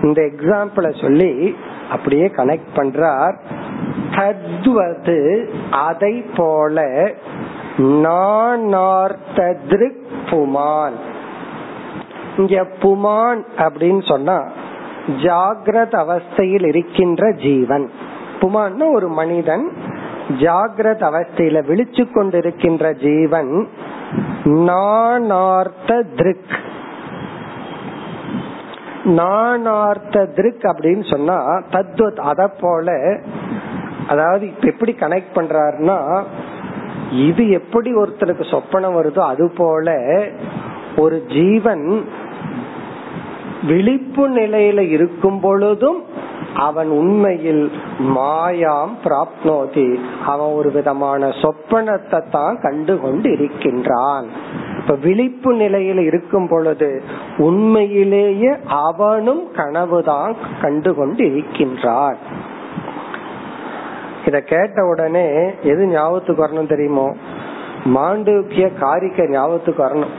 இந்த 0.02 0.22
எக்ஸாம்பிள 0.22 1.02
சொல்லி 1.02 1.56
அப்படியே 1.92 2.26
கனெக்ட் 2.26 2.74
பண்றார். 2.76 3.36
தத்வது 4.12 5.50
அதை 5.72 6.26
போல 6.36 6.84
நானார்த்ததிருக் 7.78 8.96
புமான். 10.30 10.98
இங்க 12.38 12.68
புமான் 12.82 13.44
அப்படின்னு 13.58 14.08
சொன்னா 14.08 14.44
ஜாகிரத 15.08 15.94
அவஸ்தையில் 15.96 16.68
இருக்கின்ற 16.68 17.32
ஜீவன். 17.32 17.92
புமான் 18.40 18.94
ஒரு 18.94 19.08
மனிதன் 19.08 19.72
ஜாகிரத 20.40 21.02
அவஸ்தையில 21.12 21.64
விழிச்சு 21.68 22.08
கொண்டிருக்கின்ற 22.14 22.94
ஜீவன் 22.94 23.68
நானார்த்த 24.44 26.04
திருக் 26.16 26.60
நானார்த்த 29.04 30.26
திருக் 30.26 30.62
அப்படின்னு 30.62 31.12
சொன்னா 31.12 31.44
தத்துவத் 31.72 32.20
அத 32.20 32.48
போல 32.48 33.18
அதாவது 34.08 34.48
இப்ப 34.48 34.68
எப்படி 34.68 34.96
கனெக்ட் 35.00 35.36
பண்றாருன்னா 35.36 36.24
இது 37.12 37.50
எப்படி 37.50 37.96
ஒருத்தருக்கு 37.96 38.44
சொப்பனம் 38.52 38.96
வருதோ 38.96 39.20
அது 39.20 39.52
போல 39.58 40.02
ஒரு 40.98 41.26
ஜீவன் 41.28 42.06
விழிப்பு 43.68 44.30
நிலையில 44.30 44.80
இருக்கும் 44.80 45.40
பொழுதும் 45.40 46.04
அவன் 46.54 46.90
உண்மையில் 46.90 47.72
மாயாம் 48.00 48.92
பிராப்னோதி. 49.04 50.00
அவன் 50.26 50.54
ஒரு 50.54 50.72
விதமான 50.72 51.28
சொப்பனத்தை 51.28 52.24
தான் 52.32 52.60
கண்டு 52.62 53.00
கொண்டு 53.00 53.32
இருக்கின்றான் 53.32 54.26
இப்ப 54.78 54.96
விழிப்பு 54.96 55.54
நிலையில 55.54 55.98
இருக்கும் 55.98 56.48
பொழுது 56.48 57.04
உண்மையிலேயே 57.38 58.56
அவனும் 58.68 59.52
கனவுதான் 59.56 60.36
கண்டு 60.62 60.96
கொண்டு 60.96 61.26
இருக்கின்றான் 61.32 62.18
இத 64.28 64.40
கேட்ட 64.40 64.86
உடனே 64.86 65.54
எது 65.64 65.86
ஞாபகத்துக்கு 65.86 66.46
வரணும் 66.46 66.68
தெரியுமோ? 66.68 67.16
மாண்டூக்கிய 67.86 68.80
காரிக்க 68.80 69.28
ஞாபகத்துக்கு 69.28 69.84
வரணும். 69.84 70.16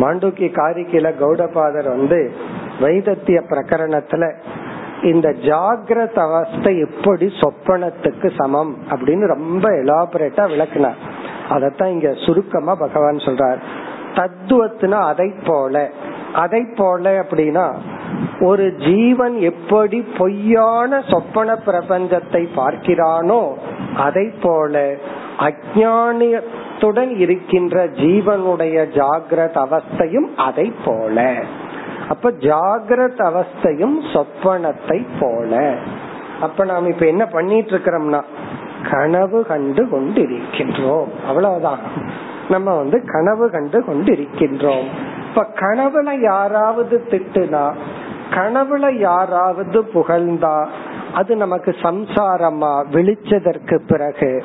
மாண்டூக்கிய 0.00 0.50
காரிக்கையில 0.50 1.12
கௌடபாதர் 1.20 1.88
வந்து 1.88 2.32
வைதத்திய 2.80 3.40
பிரகரணத்துல 3.40 4.34
இந்த 5.02 5.28
ஜாகிரத 5.28 6.18
அவஸ்தை 6.18 6.78
எப்படி 6.78 7.32
சொப்பனத்துக்கு 7.40 8.30
சமம் 8.36 8.76
அப்படின்னு 8.90 9.26
ரொம்ப 9.26 9.70
எலாபரேட்டா 9.70 10.44
விளக்குனார். 10.46 11.00
அதத்தான் 11.50 11.86
இங்க 11.86 12.12
சுருக்கமா 12.26 12.74
பகவான் 12.74 13.16
சொல்றார். 13.16 13.58
தத்துவத்துனா 14.14 15.00
அதை 15.04 15.34
போல. 15.46 15.90
அதை 16.34 16.66
போல 16.76 17.22
அப்படின்னா 17.22 17.74
ஒரு 18.40 18.74
ஜீவன் 18.74 19.36
எப்படி 19.38 20.04
பொய்யான 20.18 21.02
சொப்பன 21.08 21.58
பிரபஞ்சத்தை 21.66 22.48
பார்க்கிறானோ 22.56 23.52
அதை 23.96 24.32
போல 24.42 24.94
அஜானியத்துடன் 25.38 27.16
இருக்கின்ற 27.16 27.86
ஜீவனுடைய 27.86 28.76
ஜாகிரத 28.98 29.56
அவஸ்தையும் 29.64 30.36
அதை 30.36 30.72
போல. 30.84 31.34
அப்ப 32.08 32.30
ஜாகிரத 32.30 33.18
அவஸ்தையும் 33.30 33.96
சொப்பனத்தை 34.12 35.06
போல. 35.20 35.76
அப்ப 36.40 36.64
நாம் 36.64 36.86
இப்ப 36.86 37.06
என்ன 37.06 37.26
பண்ணிட்டு 37.26 37.70
இருக்கிறோம்னா 37.70 38.22
கனவு 38.90 39.46
கண்டு 39.46 39.84
கொண்டிருக்கின்றோம். 39.84 41.06
அவ்வளவுதான். 41.26 41.78
நம்ம 42.48 42.76
வந்து 42.76 43.04
கனவு 43.06 43.50
கண்டு 43.50 43.80
கொண்டிருக்கின்றோம். 43.80 44.86
இப்ப 45.28 45.46
கனவுல 45.54 46.20
யாராவது 46.22 47.04
திட்டுனா 47.10 47.72
கனவுல 48.30 48.98
யாராவது 48.98 49.82
புகழ்ந்தா 49.94 50.66
அது 51.14 51.36
நமக்கு 51.36 51.74
சம்சாரமா 51.82 52.84
விழிச்சதற்கு 52.92 53.80
பிறகு 53.86 54.42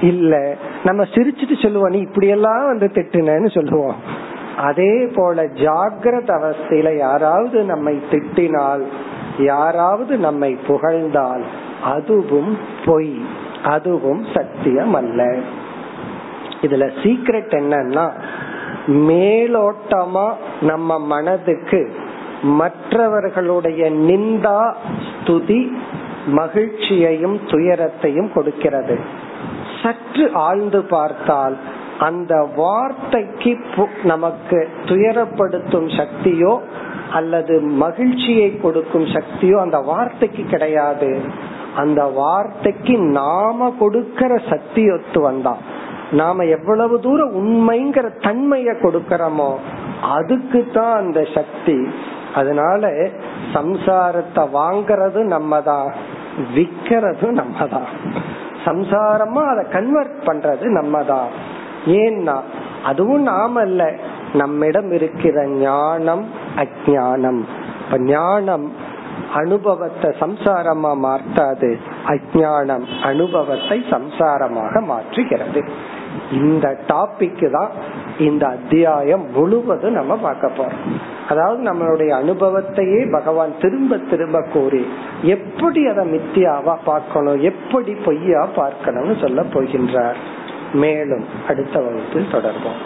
இல்ல 0.00 0.56
நம்ம 0.84 1.02
சிரிச்சுட்டு 1.02 1.62
சொல்லுவோம் 1.62 1.90
நீ 1.90 1.98
இப்படி 1.98 2.28
எல்லாம் 2.28 2.66
வந்து 2.66 2.86
திட்டுனேன்னு 2.86 3.54
சொல்லுவோம். 3.54 3.94
அதே 4.56 5.06
போல 5.14 5.44
ஜாகிரத 5.44 6.30
அவஸ்தையில 6.38 6.96
யாராவது 6.96 7.62
நம்மை 7.62 8.02
திட்டினால் 8.10 8.84
யாராவது 9.38 10.16
நம்மை 10.16 10.58
புகழ்ந்தால் 10.66 11.44
அதுவும் 11.84 12.58
பொய் 12.84 13.14
அதுவும் 13.64 14.26
சத்தியம் 14.34 14.94
அல்ல 14.94 15.36
இதுல 16.60 16.86
சீக்ரெட் 17.02 17.54
என்னன்னா 17.60 18.06
மேலோட்டமா 18.86 20.32
நம்ம 20.60 20.98
மனதுக்கு 20.98 21.92
மற்றவர்களுடைய 22.42 23.90
நிந்தா 23.90 24.60
ஸ்துதி 25.06 25.72
மகிழ்ச்சியையும் 26.26 27.40
துயரத்தையும் 27.46 28.30
கொடுக்கிறது. 28.34 28.98
சற்று 29.82 30.30
ஆழ்ந்து 30.32 30.80
பார்த்தால் 30.82 31.56
அந்த 31.98 32.48
வார்த்தைக்கு 32.56 33.52
நமக்கு 34.02 34.68
துயரப்படுத்தும் 34.84 35.88
சக்தியோ 35.96 36.60
அல்லது 37.12 37.60
மகிழ்ச்சியை 37.60 38.56
கொடுக்கும் 38.56 39.04
சக்தியோ 39.04 39.56
அந்த 39.56 39.78
வார்த்தைக்கு 39.78 40.44
கிடையாது. 40.44 41.20
அந்த 41.76 42.04
வார்த்தைக்கு 42.04 42.98
நாம 42.98 43.72
கொடுக்கிற 43.78 44.40
சக்தியத்துவம் 44.50 45.42
தான் 45.42 45.58
நாம 46.10 46.44
எவ்வளவு 46.44 47.00
தூரம் 47.00 47.32
உண்மைங்கிற 47.34 48.06
தன்மைய 48.20 48.70
கொடுக்கிறோமோ 48.82 49.50
அதுக்கு 50.00 50.66
தான் 50.72 50.94
அந்த 50.94 51.26
சக்தி. 51.34 51.88
அதனால 52.38 52.90
சம்சாரத்தை 53.52 54.44
வாங்கறது 54.58 55.20
நம்ம 55.34 55.60
தான் 55.60 55.88
விக்கிறதும் 56.54 57.38
நம்ம 57.42 57.66
தான் 57.66 57.88
சம்சாரமா 58.66 59.42
அதை 59.52 59.64
கன்வெர்ட் 59.72 60.18
பண்றது 60.26 60.66
நம்ம 60.70 61.02
தான் 61.04 61.30
ஏன்னா 61.98 62.36
அதுவும் 62.82 63.24
நாம 63.24 63.60
அல்ல 63.60 63.82
நம்மிடம் 64.32 64.90
இருக்கிற 64.92 65.46
ஞானம் 65.60 66.24
அஜானம் 66.56 67.40
இப்ப 67.80 67.98
ஞானம் 68.08 68.66
அனுபவத்தை 69.40 70.08
சம்சாரமா 70.20 70.90
மாற்றாது. 71.04 71.70
அஜானம் 72.06 72.84
அனுபவத்தை 73.02 73.78
சம்சாரமாக 73.90 74.82
மாற்றுகிறது. 74.90 75.60
இந்த 76.32 76.66
டாபிக் 76.88 77.44
தான் 77.50 77.70
இந்த 78.18 78.46
அத்தியாயம் 78.46 79.24
முழுவதும் 79.34 79.98
நம்ம 80.00 80.16
பார்க்க 80.16 80.50
போறோம். 80.58 80.82
அதாவது 81.28 81.60
நம்மளுடைய 81.70 82.10
அனுபவத்தையே 82.22 83.00
பகவான் 83.12 83.52
திரும்ப 83.60 83.98
திரும்ப 84.10 84.42
கூறி 84.52 84.82
எப்படி 85.34 85.80
அதை 85.86 86.04
மித்தியாவா 86.14 86.74
பார்க்கணும் 86.84 87.40
எப்படி 87.40 87.94
பொய்யா 88.04 88.42
பார்க்கணும்னு 88.54 89.16
சொல்ல 89.20 89.42
போகின்றார். 89.54 90.20
மேலும் 90.72 91.26
அடுத்த 91.48 91.74
வகுப்பில் 91.80 92.32
தொடர்போம் 92.32 92.80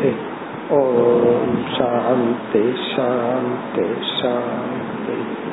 ॐ 0.73 1.55
शान्ति 1.77 2.63
शान्ति 2.83 3.87
शान्ति। 4.05 5.44